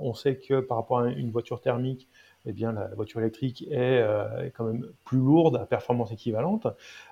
on 0.00 0.12
sait 0.12 0.36
que 0.36 0.60
par 0.60 0.76
rapport 0.76 1.00
à 1.00 1.08
une 1.08 1.30
voiture 1.30 1.62
thermique, 1.62 2.08
eh 2.46 2.52
bien, 2.52 2.72
la, 2.72 2.88
voiture 2.94 3.20
électrique 3.20 3.66
euh, 3.70 4.46
est, 4.46 4.50
quand 4.50 4.64
même 4.64 4.86
plus 5.04 5.18
lourde 5.18 5.56
à 5.56 5.66
performance 5.66 6.10
équivalente. 6.10 6.66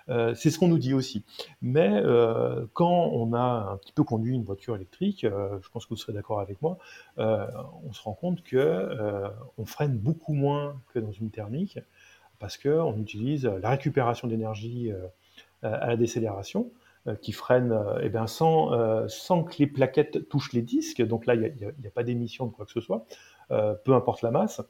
Euh, 0.09 0.35
c'est 0.35 0.51
ce 0.51 0.59
qu'on 0.59 0.69
nous 0.69 0.79
dit 0.79 0.95
aussi. 0.95 1.25
Mais 1.61 1.91
euh, 1.93 2.67
quand 2.73 3.11
on 3.13 3.35
a 3.35 3.71
un 3.73 3.77
petit 3.77 3.93
peu 3.93 4.05
conduit 4.05 4.35
une 4.35 4.45
voiture 4.45 4.75
électrique, 4.75 5.25
je 5.25 5.69
pense 5.71 5.85
que 5.85 5.91
vous 5.91 5.97
serez 5.97 6.13
d'accord 6.13 6.41
avec 6.41 6.61
moi, 6.63 6.79
on 7.17 7.93
se 7.93 8.03
rend 8.03 8.15
compte 8.15 8.43
que 8.43 9.31
on 9.59 9.65
freine 9.65 9.97
beaucoup 9.97 10.33
moins 10.33 10.81
que 10.93 10.99
dans 10.99 11.13
une 11.13 11.31
thermique 11.31 11.79
parce 12.39 12.57
qu'on 12.57 12.97
utilise 12.99 13.47
la 13.47 13.71
récupération 13.71 14.29
d'énergie 14.29 14.93
à 15.63 15.87
la 15.87 15.97
décélération 15.97 16.71
qui 17.23 17.33
freine 17.33 17.77
eh 18.03 18.09
bien, 18.09 18.27
sans, 18.27 19.09
sans 19.09 19.45
que 19.45 19.57
les 19.59 19.67
plaquettes 19.67 20.29
touchent 20.29 20.53
les 20.53 20.63
disques. 20.63 21.03
Donc 21.03 21.27
là, 21.27 21.35
il 21.35 21.55
n'y 21.59 21.65
a, 21.65 21.69
a, 21.69 21.91
pas 21.91 22.03
d'émission 22.05 22.47
de 22.47 22.53
quoi 22.53 22.65
que 22.65 22.73
ce 22.73 22.81
soit, 22.81 23.07
peu 23.49 23.95
importe 23.95 24.23
la 24.23 24.31
masse. 24.31 24.63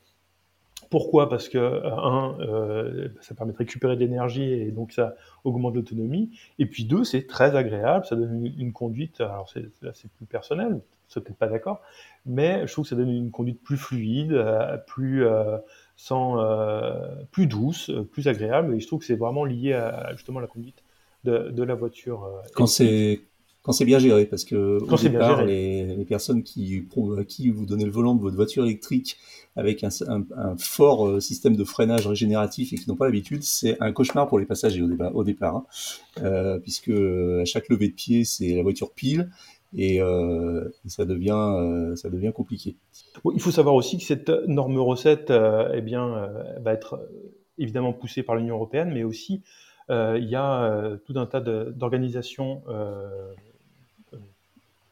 Pourquoi? 0.91 1.29
Parce 1.29 1.49
que, 1.49 1.59
euh, 1.59 1.91
un, 1.97 2.39
euh, 2.41 3.09
ça 3.21 3.35
permet 3.35 3.53
de 3.53 3.59
récupérer 3.59 3.95
de 3.95 4.01
l'énergie 4.01 4.43
et 4.43 4.71
donc 4.71 4.93
ça 4.93 5.15
augmente 5.45 5.75
l'autonomie. 5.75 6.31
Et 6.59 6.67
puis 6.67 6.85
deux, 6.85 7.05
c'est 7.05 7.27
très 7.27 7.57
agréable, 7.57 8.07
ça 8.07 8.17
donne 8.17 8.53
une, 8.59 8.73
conduite, 8.73 9.21
alors 9.21 9.49
c'est, 9.53 9.67
c'est 9.95 10.11
plus 10.13 10.27
personnel, 10.27 10.81
c'est 11.09 11.23
peut-être 11.23 11.39
pas 11.39 11.49
d'accord, 11.49 11.81
mais 12.25 12.67
je 12.67 12.73
trouve 12.73 12.85
que 12.85 12.91
ça 12.91 12.97
donne 12.97 13.11
une 13.11 13.31
conduite 13.31 13.63
plus 13.63 13.77
fluide, 13.77 14.33
euh, 14.33 14.79
plus, 14.87 15.27
sans, 15.97 16.39
plus 17.33 17.47
douce, 17.47 17.91
plus 18.13 18.29
agréable. 18.29 18.75
Et 18.75 18.81
je 18.81 18.87
trouve 18.87 19.01
que 19.01 19.07
c'est 19.07 19.17
vraiment 19.17 19.45
lié 19.45 19.75
à 19.75 20.13
justement 20.13 20.41
la 20.41 20.47
conduite 20.47 20.83
de, 21.25 21.51
de 21.51 21.63
la 21.63 21.75
voiture. 21.75 22.29
Quand 22.55 22.67
c'est 22.67 23.21
quand 23.69 23.75
c'est 23.75 23.85
bien 23.85 23.99
géré, 23.99 24.25
parce 24.25 24.47
que 24.47 24.79
au 24.81 24.97
départ, 24.97 25.45
les, 25.45 25.85
les, 25.95 26.05
personnes 26.07 26.43
qui, 26.43 26.87
à 27.19 27.25
qui 27.25 27.51
vous 27.51 27.67
donnez 27.67 27.85
le 27.85 27.91
volant 27.91 28.15
de 28.15 28.23
votre 28.23 28.35
voiture 28.35 28.65
électrique 28.65 29.19
avec 29.57 29.85
un, 29.85 29.91
un, 30.09 30.57
fort 30.57 31.07
euh, 31.07 31.21
système 31.21 31.55
de 31.55 31.65
freinage 31.65 32.07
régénératif 32.07 32.73
et 32.73 32.77
qui 32.77 32.89
n'ont 32.89 32.97
pas 32.97 33.05
l'habitude, 33.05 33.43
c'est 33.43 33.77
un 33.83 33.93
cauchemar 33.93 34.27
pour 34.27 34.39
les 34.39 34.47
passagers 34.47 34.81
au, 34.81 34.87
départ, 34.87 35.15
au 35.15 35.23
départ 35.23 35.57
hein. 35.57 35.67
euh, 36.23 36.59
puisque 36.59 36.89
à 36.89 37.45
chaque 37.45 37.69
levée 37.69 37.89
de 37.89 37.93
pied, 37.93 38.25
c'est 38.25 38.55
la 38.55 38.63
voiture 38.63 38.91
pile 38.95 39.29
et, 39.77 40.01
euh, 40.01 40.67
ça 40.87 41.05
devient 41.05 41.33
euh, 41.59 41.95
ça 41.95 42.09
devient 42.09 42.33
compliqué. 42.35 42.75
il 43.35 43.41
faut 43.43 43.51
savoir 43.51 43.75
aussi 43.75 43.99
que 43.99 44.05
cette 44.05 44.31
norme 44.47 44.79
recette, 44.79 45.31
eh 45.31 45.83
bien, 45.83 46.31
va 46.63 46.73
être 46.73 47.07
évidemment 47.59 47.93
poussée 47.93 48.23
par 48.23 48.35
l'Union 48.35 48.55
européenne, 48.55 48.93
mais 48.95 49.05
aussi 49.05 49.43
il 49.91 50.27
y 50.27 50.37
a 50.37 50.97
tout 51.05 51.19
un 51.19 51.27
tas 51.27 51.41
d'organisations 51.41 52.63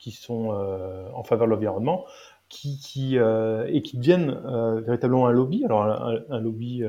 qui 0.07 0.13
sont 0.13 0.53
euh, 0.53 1.09
en 1.15 1.25
faveur 1.25 1.49
de 1.49 1.53
l'environnement, 1.53 2.05
qui, 2.49 3.19
euh, 3.19 3.67
et 3.69 3.83
qui 3.83 3.97
deviennent 3.97 4.41
euh, 4.47 4.81
véritablement 4.81 5.27
un 5.27 5.33
lobby. 5.33 5.65
Alors 5.65 5.83
un, 5.83 6.39
lobby 6.39 6.85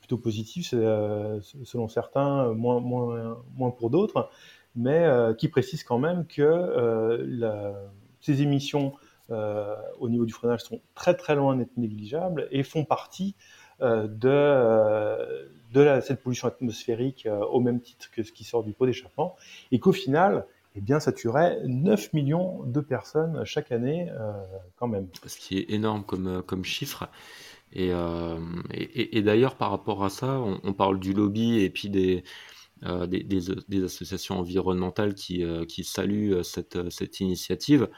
plutôt 0.00 0.18
positif 0.18 0.70
selon 0.70 1.86
certains, 1.86 2.52
moins, 2.54 2.80
moins, 2.80 3.38
moins 3.54 3.70
pour 3.70 3.90
d'autres, 3.90 4.28
mais 4.74 5.06
qui 5.38 5.46
précise 5.46 5.84
quand 5.84 5.98
même 5.98 6.26
que 6.26 7.22
ces 8.20 8.42
émissions 8.42 8.94
au 9.30 10.08
niveau 10.08 10.24
du 10.24 10.32
freinage 10.32 10.62
sont 10.62 10.80
très 10.96 11.14
très 11.14 11.36
loin 11.36 11.54
d'être 11.54 11.76
négligeables 11.76 12.48
et 12.50 12.64
font 12.64 12.84
partie 12.84 13.36
de, 13.80 14.08
de 15.72 16.00
cette 16.00 16.20
pollution 16.20 16.48
atmosphérique 16.48 17.28
au 17.52 17.60
même 17.60 17.80
titre 17.80 18.10
que 18.10 18.24
ce 18.24 18.32
qui 18.32 18.42
sort 18.42 18.64
du 18.64 18.72
pot 18.72 18.86
d'échappement, 18.86 19.36
et 19.70 19.78
qu'au 19.78 19.92
final, 19.92 20.46
eh 20.76 20.80
bien, 20.82 21.00
ça 21.00 21.10
tuerait 21.10 21.58
9 21.64 22.12
millions 22.12 22.62
de 22.64 22.80
personnes 22.80 23.42
chaque 23.44 23.72
année, 23.72 24.10
euh, 24.10 24.32
quand 24.76 24.88
même. 24.88 25.08
Ce 25.24 25.38
qui 25.38 25.58
est 25.58 25.70
énorme 25.70 26.04
comme, 26.04 26.26
euh, 26.26 26.42
comme 26.42 26.64
chiffre. 26.64 27.08
Euh, 27.76 28.38
et, 28.72 29.16
et, 29.16 29.22
d'ailleurs, 29.22 29.56
par 29.56 29.70
rapport 29.70 30.04
à 30.04 30.10
ça, 30.10 30.38
on, 30.40 30.72
parle 30.74 31.00
du 31.00 31.14
lobby 31.14 31.60
et 31.60 31.70
puis 31.70 31.90
des, 31.90 32.24
des, 32.82 33.22
des, 33.22 33.84
associations 33.84 34.38
environnementales 34.38 35.14
qui, 35.14 35.44
qui 35.66 35.82
saluent 35.82 36.42
cette, 36.42 36.90
cette 36.90 37.20
initiative. 37.20 37.90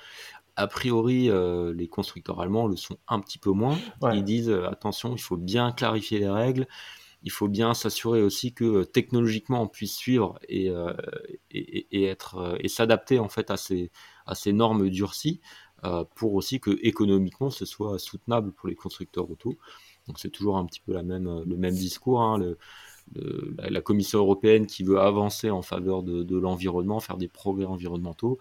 A 0.57 0.67
priori, 0.67 1.31
les 1.75 1.87
constructeurs 1.87 2.41
allemands 2.41 2.67
le 2.67 2.77
sont 2.77 2.97
un 3.07 3.21
petit 3.21 3.39
peu 3.39 3.51
moins. 3.51 3.77
Ils 4.15 4.25
disent 4.25 4.51
attention, 4.51 5.15
il 5.15 5.21
faut 5.21 5.37
bien 5.37 5.71
clarifier 5.71 6.19
les 6.19 6.31
règles 6.31 6.67
il 7.23 7.31
faut 7.31 7.49
bien 7.49 7.75
s'assurer 7.75 8.23
aussi 8.23 8.53
que 8.53 8.65
euh, 8.65 8.85
technologiquement 8.85 9.63
on 9.63 9.69
puisse 9.69 9.95
suivre 9.97 10.39
et, 10.49 10.71
euh, 10.71 10.93
et, 11.51 12.05
être 12.05 12.37
euh, 12.37 12.57
et 12.61 12.69
s'adapter 12.69 13.19
en 13.19 13.29
fait 13.29 13.51
à 13.51 13.57
ces, 13.57 13.91
à 14.27 14.35
ces 14.35 14.53
normes 14.53 14.89
durcies 14.89 15.41
pour 16.17 16.35
aussi 16.35 16.59
que 16.59 16.77
économiquement 16.85 17.51
ce 17.51 17.65
soit 17.65 18.01
soutenable 18.01 18.51
pour 18.51 18.69
les 18.69 18.75
constructeurs 18.75 19.31
auto. 19.31 19.57
Donc 20.09 20.19
c'est 20.19 20.29
toujours 20.31 20.57
un 20.59 20.67
petit 20.67 20.81
peu 20.81 20.93
la 20.93 21.05
même, 21.05 21.45
le 21.47 21.57
même 21.57 21.75
discours. 21.75 22.21
Hein, 22.21 22.57
la, 23.15 23.81
Commission 23.81 24.19
européenne 24.19 24.67
qui 24.67 24.83
veut 24.83 24.99
avancer 24.99 25.51
en 25.51 25.63
faveur 25.63 26.03
de, 26.03 26.25
de 26.25 26.37
l'environnement, 26.37 26.99
faire 26.99 27.17
des 27.17 27.29
progrès 27.29 27.65
environnementaux, 27.65 28.39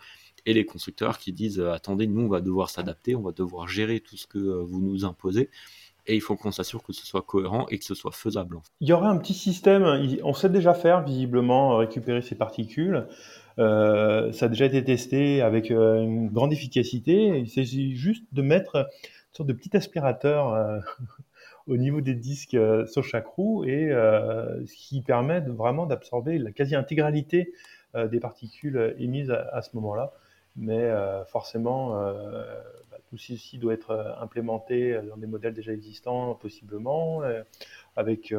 et 0.47 0.53
les 0.53 0.65
constructeurs 0.65 1.19
qui 1.19 1.31
disent 1.31 1.59
attendez, 1.59 2.07
nous 2.07 2.21
on 2.21 2.27
va 2.27 2.41
devoir 2.41 2.71
s'adapter, 2.71 3.15
on 3.15 3.21
va 3.21 3.33
devoir 3.33 3.67
gérer 3.67 3.99
tout 3.99 4.17
ce 4.17 4.25
que 4.25 4.39
vous 4.39 4.81
nous 4.81 5.05
imposez 5.05 5.51
et 6.07 6.15
il 6.15 6.21
faut 6.21 6.35
qu'on 6.35 6.51
s'assure 6.51 6.83
que 6.83 6.93
ce 6.93 7.05
soit 7.05 7.21
cohérent 7.21 7.67
et 7.69 7.77
que 7.77 7.85
ce 7.85 7.93
soit 7.93 8.11
faisable. 8.11 8.57
Il 8.79 8.87
y 8.87 8.93
aurait 8.93 9.09
un 9.09 9.17
petit 9.17 9.33
système, 9.33 9.83
on 10.23 10.33
sait 10.33 10.49
déjà 10.49 10.73
faire 10.73 11.03
visiblement 11.03 11.73
euh, 11.73 11.77
récupérer 11.77 12.21
ces 12.21 12.35
particules. 12.35 13.05
Euh, 13.59 14.31
ça 14.31 14.45
a 14.45 14.49
déjà 14.49 14.65
été 14.65 14.83
testé 14.83 15.41
avec 15.41 15.71
euh, 15.71 16.01
une 16.01 16.29
grande 16.29 16.53
efficacité. 16.53 17.39
Il 17.39 17.49
s'agit 17.49 17.95
juste 17.95 18.23
de 18.31 18.41
mettre 18.41 18.77
une 18.77 19.33
sorte 19.33 19.49
de 19.49 19.53
petit 19.53 19.75
aspirateur 19.75 20.81
au 21.67 21.75
niveau 21.75 21.99
des 21.99 22.15
disques 22.15 22.57
sur 22.87 23.03
chaque 23.03 23.27
roue 23.27 23.65
et 23.65 23.89
ce 23.89 24.73
qui 24.75 25.01
permet 25.01 25.41
vraiment 25.41 25.85
d'absorber 25.85 26.37
la 26.37 26.51
quasi-intégralité 26.51 27.53
des 27.93 28.19
particules 28.19 28.95
émises 28.99 29.31
à, 29.31 29.61
ce 29.61 29.75
moment-là. 29.75 30.13
Mais 30.55 30.89
forcément, 31.27 31.93
tout 33.09 33.17
ceci 33.17 33.57
doit 33.57 33.73
être 33.73 33.91
euh, 33.91 34.13
implémenté 34.21 34.93
euh, 34.93 35.01
dans 35.01 35.17
des 35.17 35.27
modèles 35.27 35.53
déjà 35.53 35.71
existants, 35.73 36.35
possiblement, 36.35 37.23
euh, 37.23 37.43
avec, 37.95 38.31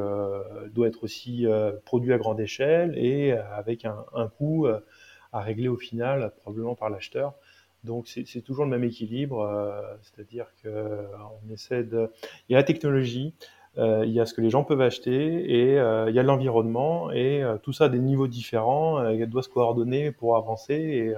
doit 0.72 0.86
être 0.86 1.02
aussi 1.02 1.44
produit 1.84 2.12
à 2.12 2.18
grande 2.18 2.38
échelle 2.38 2.96
et 2.96 3.32
avec 3.32 3.84
un, 3.84 4.28
coût 4.38 4.68
à 4.68 5.40
régler 5.40 5.66
au 5.66 5.76
final, 5.76 6.32
probablement 6.42 6.76
par 6.76 6.90
l'acheteur. 6.90 7.34
Donc 7.82 8.06
c'est 8.06 8.40
toujours 8.42 8.66
le 8.66 8.70
même 8.70 8.84
équilibre, 8.84 9.98
c'est-à-dire 10.02 10.46
qu'on 10.62 11.52
essaie 11.52 11.82
de... 11.82 12.08
Il 12.48 12.52
y 12.52 12.54
a 12.54 12.58
la 12.58 12.62
technologie, 12.62 13.34
il 13.76 14.10
y 14.10 14.20
a 14.20 14.26
ce 14.26 14.32
que 14.32 14.40
les 14.40 14.50
gens 14.50 14.62
peuvent 14.62 14.80
acheter 14.80 15.10
et 15.12 15.72
il 15.72 16.14
y 16.14 16.20
a 16.20 16.22
l'environnement 16.22 17.10
et 17.10 17.42
tout 17.64 17.72
ça 17.72 17.86
à 17.86 17.88
des 17.88 17.98
niveaux 17.98 18.28
différents, 18.28 19.08
il 19.08 19.26
doit 19.26 19.42
se 19.42 19.48
coordonner 19.48 20.12
pour 20.12 20.36
avancer 20.36 20.74
et 20.74 21.14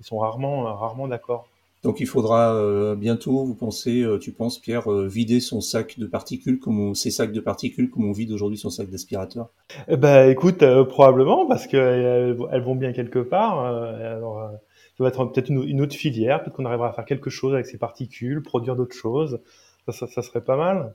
ils 0.00 0.04
sont 0.04 0.18
rarement, 0.18 0.74
rarement 0.74 1.06
d'accord 1.06 1.46
Donc 1.82 2.00
il 2.00 2.06
faudra 2.06 2.94
bientôt, 2.96 3.44
vous 3.44 3.54
pensez, 3.54 4.04
tu 4.20 4.32
penses 4.32 4.58
Pierre, 4.58 4.90
vider 4.90 5.38
son 5.40 5.60
sac 5.60 5.98
de 5.98 6.06
particules 6.06 6.58
comme 6.58 6.94
ses 6.94 7.10
sacs 7.10 7.32
de 7.32 7.40
particules 7.40 7.90
comme 7.90 8.08
on 8.08 8.12
vide 8.12 8.32
aujourd'hui 8.32 8.58
son 8.58 8.70
sac 8.70 8.90
d'aspirateur? 8.90 9.50
Ben, 9.88 10.28
écoute, 10.28 10.64
probablement 10.88 11.46
parce 11.46 11.66
qu'elles 11.66 12.36
elles 12.50 12.62
vont 12.62 12.74
bien 12.74 12.92
quelque 12.92 13.20
part. 13.20 13.64
alors, 13.64 14.50
ça 14.96 15.04
va 15.04 15.08
être 15.10 15.24
peut-être 15.26 15.50
une, 15.50 15.80
autre 15.82 15.94
filière, 15.94 16.42
peut-être 16.42 16.56
qu'on 16.56 16.64
arrivera 16.64 16.88
à 16.88 16.92
faire 16.92 17.04
quelque 17.04 17.28
chose 17.28 17.52
avec 17.52 17.66
ces 17.66 17.76
particules, 17.76 18.42
produire 18.42 18.76
d'autres 18.76 18.96
choses. 18.96 19.40
Ça, 19.88 20.22
serait 20.22 20.44
pas 20.44 20.56
mal. 20.56 20.94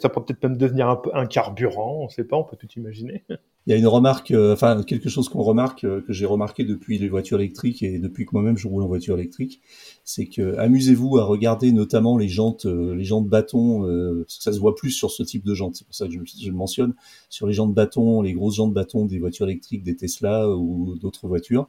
Ça 0.00 0.08
pourrait 0.08 0.26
peut-être 0.26 0.42
même 0.42 0.56
devenir 0.56 0.88
un, 0.88 1.00
un 1.14 1.26
carburant, 1.26 2.00
on 2.00 2.04
ne 2.06 2.10
sait 2.10 2.24
pas, 2.24 2.36
on 2.36 2.44
peut 2.44 2.56
tout 2.56 2.68
imaginer. 2.76 3.24
Il 3.66 3.70
y 3.70 3.74
a 3.74 3.78
une 3.78 3.86
remarque, 3.86 4.32
euh, 4.32 4.54
enfin 4.54 4.82
quelque 4.82 5.08
chose 5.08 5.28
qu'on 5.28 5.42
remarque, 5.42 5.84
euh, 5.84 6.00
que 6.00 6.12
j'ai 6.12 6.26
remarqué 6.26 6.64
depuis 6.64 6.98
les 6.98 7.08
voitures 7.08 7.38
électriques 7.38 7.84
et 7.84 8.00
depuis 8.00 8.26
que 8.26 8.30
moi-même 8.32 8.58
je 8.58 8.66
roule 8.66 8.82
en 8.82 8.88
voiture 8.88 9.16
électrique, 9.16 9.60
c'est 10.02 10.26
que 10.26 10.56
amusez-vous 10.56 11.18
à 11.18 11.24
regarder 11.24 11.70
notamment 11.70 12.18
les 12.18 12.26
jantes, 12.26 12.66
euh, 12.66 12.96
les 12.96 13.04
jantes 13.04 13.28
bâton, 13.28 13.82
parce 14.22 14.38
que 14.38 14.42
ça 14.42 14.52
se 14.52 14.58
voit 14.58 14.74
plus 14.74 14.90
sur 14.90 15.12
ce 15.12 15.22
type 15.22 15.44
de 15.44 15.54
jantes. 15.54 15.76
C'est 15.76 15.84
pour 15.84 15.94
ça 15.94 16.08
que 16.08 16.12
je, 16.12 16.18
je, 16.24 16.50
le 16.50 16.56
mentionne 16.56 16.94
sur 17.28 17.46
les 17.46 17.52
jantes 17.52 17.72
bâton, 17.72 18.22
les 18.22 18.32
grosses 18.32 18.56
jantes 18.56 18.74
bâton 18.74 19.06
des 19.06 19.20
voitures 19.20 19.46
électriques, 19.46 19.84
des 19.84 19.94
Tesla 19.94 20.48
ou 20.48 20.96
d'autres 20.96 21.28
voitures 21.28 21.68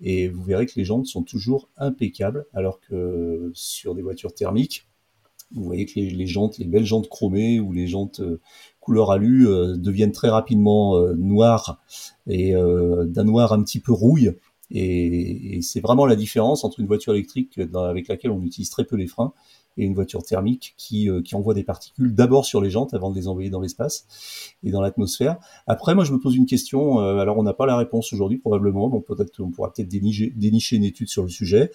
et 0.00 0.28
vous 0.28 0.42
verrez 0.42 0.66
que 0.66 0.74
les 0.76 0.84
jantes 0.84 1.06
sont 1.06 1.22
toujours 1.22 1.68
impeccables, 1.78 2.46
alors 2.52 2.80
que 2.80 3.50
sur 3.54 3.94
des 3.94 4.02
voitures 4.02 4.34
thermiques, 4.34 4.86
vous 5.54 5.64
voyez 5.64 5.86
que 5.86 5.98
les, 5.98 6.26
jantes, 6.26 6.58
les 6.58 6.66
belles 6.66 6.84
jantes 6.84 7.08
chromées 7.08 7.60
ou 7.60 7.72
les 7.72 7.86
jantes 7.86 8.20
euh, 8.20 8.40
couleur 8.80 9.10
alu 9.10 9.46
euh, 9.48 9.76
deviennent 9.76 10.12
très 10.12 10.28
rapidement 10.28 10.96
euh, 10.96 11.14
noires 11.14 11.80
et 12.26 12.52
d'un 12.52 13.24
noir 13.24 13.52
un 13.52 13.62
petit 13.62 13.80
peu 13.80 13.92
rouille. 13.92 14.32
Et, 14.72 15.56
et 15.56 15.62
c'est 15.62 15.80
vraiment 15.80 16.06
la 16.06 16.16
différence 16.16 16.64
entre 16.64 16.80
une 16.80 16.86
voiture 16.86 17.14
électrique 17.14 17.60
avec 17.74 18.08
laquelle 18.08 18.32
on 18.32 18.42
utilise 18.42 18.68
très 18.68 18.84
peu 18.84 18.96
les 18.96 19.06
freins 19.06 19.32
et 19.76 19.84
une 19.84 19.94
voiture 19.94 20.22
thermique 20.22 20.74
qui, 20.76 21.08
euh, 21.10 21.22
qui 21.22 21.34
envoie 21.34 21.54
des 21.54 21.62
particules 21.62 22.14
d'abord 22.14 22.44
sur 22.44 22.60
les 22.60 22.70
jantes 22.70 22.94
avant 22.94 23.10
de 23.10 23.16
les 23.16 23.28
envoyer 23.28 23.50
dans 23.50 23.60
l'espace 23.60 24.06
et 24.62 24.70
dans 24.70 24.80
l'atmosphère. 24.80 25.36
Après, 25.66 25.94
moi, 25.94 26.04
je 26.04 26.12
me 26.12 26.18
pose 26.18 26.36
une 26.36 26.46
question. 26.46 27.00
Euh, 27.00 27.18
alors, 27.18 27.38
on 27.38 27.42
n'a 27.42 27.52
pas 27.52 27.66
la 27.66 27.76
réponse 27.76 28.12
aujourd'hui, 28.12 28.38
probablement. 28.38 28.88
Donc, 28.88 29.06
peut-être 29.06 29.40
on 29.40 29.50
pourra 29.50 29.72
peut-être 29.72 29.88
dénicher, 29.88 30.32
dénicher 30.34 30.76
une 30.76 30.84
étude 30.84 31.08
sur 31.08 31.22
le 31.22 31.28
sujet. 31.28 31.70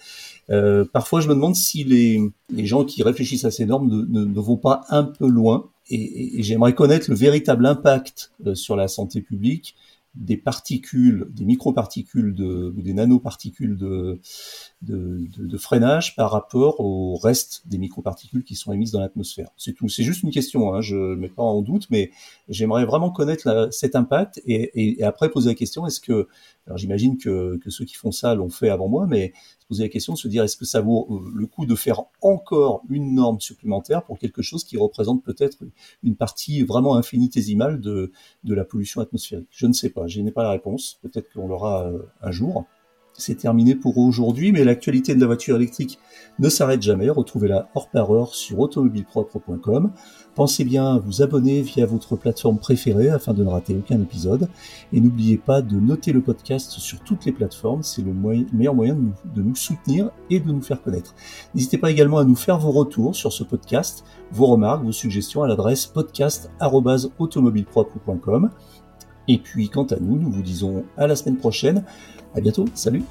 Euh, 0.50 0.84
parfois, 0.84 1.20
je 1.20 1.28
me 1.28 1.34
demande 1.34 1.54
si 1.54 1.84
les, 1.84 2.20
les 2.50 2.66
gens 2.66 2.84
qui 2.84 3.02
réfléchissent 3.02 3.44
à 3.44 3.50
ces 3.50 3.66
normes 3.66 3.88
ne, 3.88 4.20
ne, 4.20 4.24
ne 4.24 4.40
vont 4.40 4.56
pas 4.56 4.82
un 4.90 5.04
peu 5.04 5.28
loin. 5.28 5.70
Et, 5.88 6.38
et 6.38 6.42
j'aimerais 6.42 6.74
connaître 6.74 7.10
le 7.10 7.16
véritable 7.16 7.66
impact 7.66 8.32
sur 8.54 8.76
la 8.76 8.88
santé 8.88 9.20
publique 9.20 9.74
des 10.14 10.36
particules, 10.36 11.26
des 11.30 11.44
microparticules 11.44 12.34
de, 12.34 12.72
ou 12.76 12.82
des 12.82 12.92
nanoparticules 12.92 13.76
de, 13.78 14.20
de, 14.82 15.20
de, 15.36 15.46
de, 15.46 15.56
freinage 15.56 16.16
par 16.16 16.30
rapport 16.32 16.80
au 16.80 17.16
reste 17.16 17.62
des 17.66 17.78
microparticules 17.78 18.42
qui 18.42 18.56
sont 18.56 18.72
émises 18.72 18.90
dans 18.90 19.00
l'atmosphère. 19.00 19.50
C'est 19.56 19.72
tout. 19.72 19.88
C'est 19.88 20.02
juste 20.02 20.24
une 20.24 20.30
question. 20.30 20.74
Hein, 20.74 20.80
je 20.80 20.96
ne 20.96 21.14
mets 21.14 21.28
pas 21.28 21.42
en 21.42 21.62
doute, 21.62 21.86
mais 21.90 22.10
j'aimerais 22.48 22.84
vraiment 22.84 23.10
connaître 23.10 23.68
cet 23.70 23.94
impact 23.94 24.42
et, 24.44 24.98
et, 24.98 25.04
après 25.04 25.30
poser 25.30 25.50
la 25.50 25.54
question 25.54 25.86
est-ce 25.86 26.00
que, 26.00 26.26
alors 26.66 26.78
j'imagine 26.78 27.16
que, 27.16 27.58
que 27.58 27.70
ceux 27.70 27.84
qui 27.84 27.94
font 27.94 28.10
ça 28.10 28.34
l'ont 28.34 28.50
fait 28.50 28.70
avant 28.70 28.88
moi, 28.88 29.06
mais 29.06 29.32
poser 29.68 29.84
la 29.84 29.88
question 29.88 30.16
se 30.16 30.26
dire 30.26 30.42
est-ce 30.42 30.56
que 30.56 30.64
ça 30.64 30.80
vaut 30.80 31.06
euh, 31.10 31.32
le 31.32 31.46
coup 31.46 31.64
de 31.64 31.74
faire 31.74 32.02
encore 32.20 32.82
une 32.90 33.14
norme 33.14 33.40
supplémentaire 33.40 34.04
pour 34.04 34.18
quelque 34.18 34.42
chose 34.42 34.64
qui 34.64 34.76
représente 34.76 35.22
peut-être 35.22 35.58
une 36.02 36.16
partie 36.16 36.62
vraiment 36.62 36.96
infinitésimale 36.96 37.80
de, 37.80 38.12
de 38.44 38.54
la 38.54 38.64
pollution 38.64 39.00
atmosphérique? 39.00 39.48
Je 39.50 39.66
ne 39.66 39.72
sais 39.72 39.90
pas, 39.90 40.08
je 40.08 40.20
n'ai 40.20 40.32
pas 40.32 40.42
la 40.42 40.50
réponse, 40.50 40.98
peut-être 41.02 41.32
qu'on 41.32 41.46
l'aura 41.46 41.86
euh, 41.86 42.02
un 42.20 42.32
jour. 42.32 42.66
C'est 43.14 43.36
terminé 43.36 43.74
pour 43.74 43.98
aujourd'hui, 43.98 44.52
mais 44.52 44.64
l'actualité 44.64 45.14
de 45.14 45.20
la 45.20 45.26
voiture 45.26 45.56
électrique 45.56 45.98
ne 46.38 46.48
s'arrête 46.48 46.80
jamais. 46.80 47.10
Retrouvez-la 47.10 47.68
hors 47.74 47.90
par 47.90 48.10
heure 48.10 48.34
sur 48.34 48.58
automobilepropre.com. 48.58 49.92
Pensez 50.34 50.64
bien 50.64 50.94
à 50.94 50.98
vous 50.98 51.20
abonner 51.20 51.60
via 51.60 51.84
votre 51.84 52.16
plateforme 52.16 52.56
préférée 52.58 53.10
afin 53.10 53.34
de 53.34 53.44
ne 53.44 53.50
rater 53.50 53.76
aucun 53.76 54.00
épisode. 54.00 54.48
Et 54.94 55.00
n'oubliez 55.00 55.36
pas 55.36 55.60
de 55.60 55.76
noter 55.76 56.12
le 56.12 56.22
podcast 56.22 56.70
sur 56.70 57.00
toutes 57.00 57.26
les 57.26 57.32
plateformes. 57.32 57.82
C'est 57.82 58.00
le 58.02 58.14
meilleur 58.14 58.74
moyen 58.74 58.94
de 58.94 59.00
nous, 59.00 59.12
de 59.34 59.42
nous 59.42 59.54
soutenir 59.54 60.10
et 60.30 60.40
de 60.40 60.50
nous 60.50 60.62
faire 60.62 60.82
connaître. 60.82 61.14
N'hésitez 61.54 61.76
pas 61.76 61.90
également 61.90 62.16
à 62.16 62.24
nous 62.24 62.36
faire 62.36 62.58
vos 62.58 62.70
retours 62.70 63.14
sur 63.14 63.30
ce 63.32 63.44
podcast, 63.44 64.04
vos 64.30 64.46
remarques, 64.46 64.84
vos 64.84 64.92
suggestions 64.92 65.42
à 65.42 65.48
l'adresse 65.48 65.84
podcast.automobilepropre.com. 65.86 68.48
Et 69.28 69.38
puis, 69.38 69.68
quant 69.68 69.84
à 69.84 70.00
nous, 70.00 70.16
nous 70.16 70.30
vous 70.30 70.42
disons 70.42 70.82
à 70.96 71.06
la 71.06 71.14
semaine 71.14 71.36
prochaine. 71.36 71.84
À 72.34 72.40
bientôt, 72.40 72.64
salut. 72.74 73.04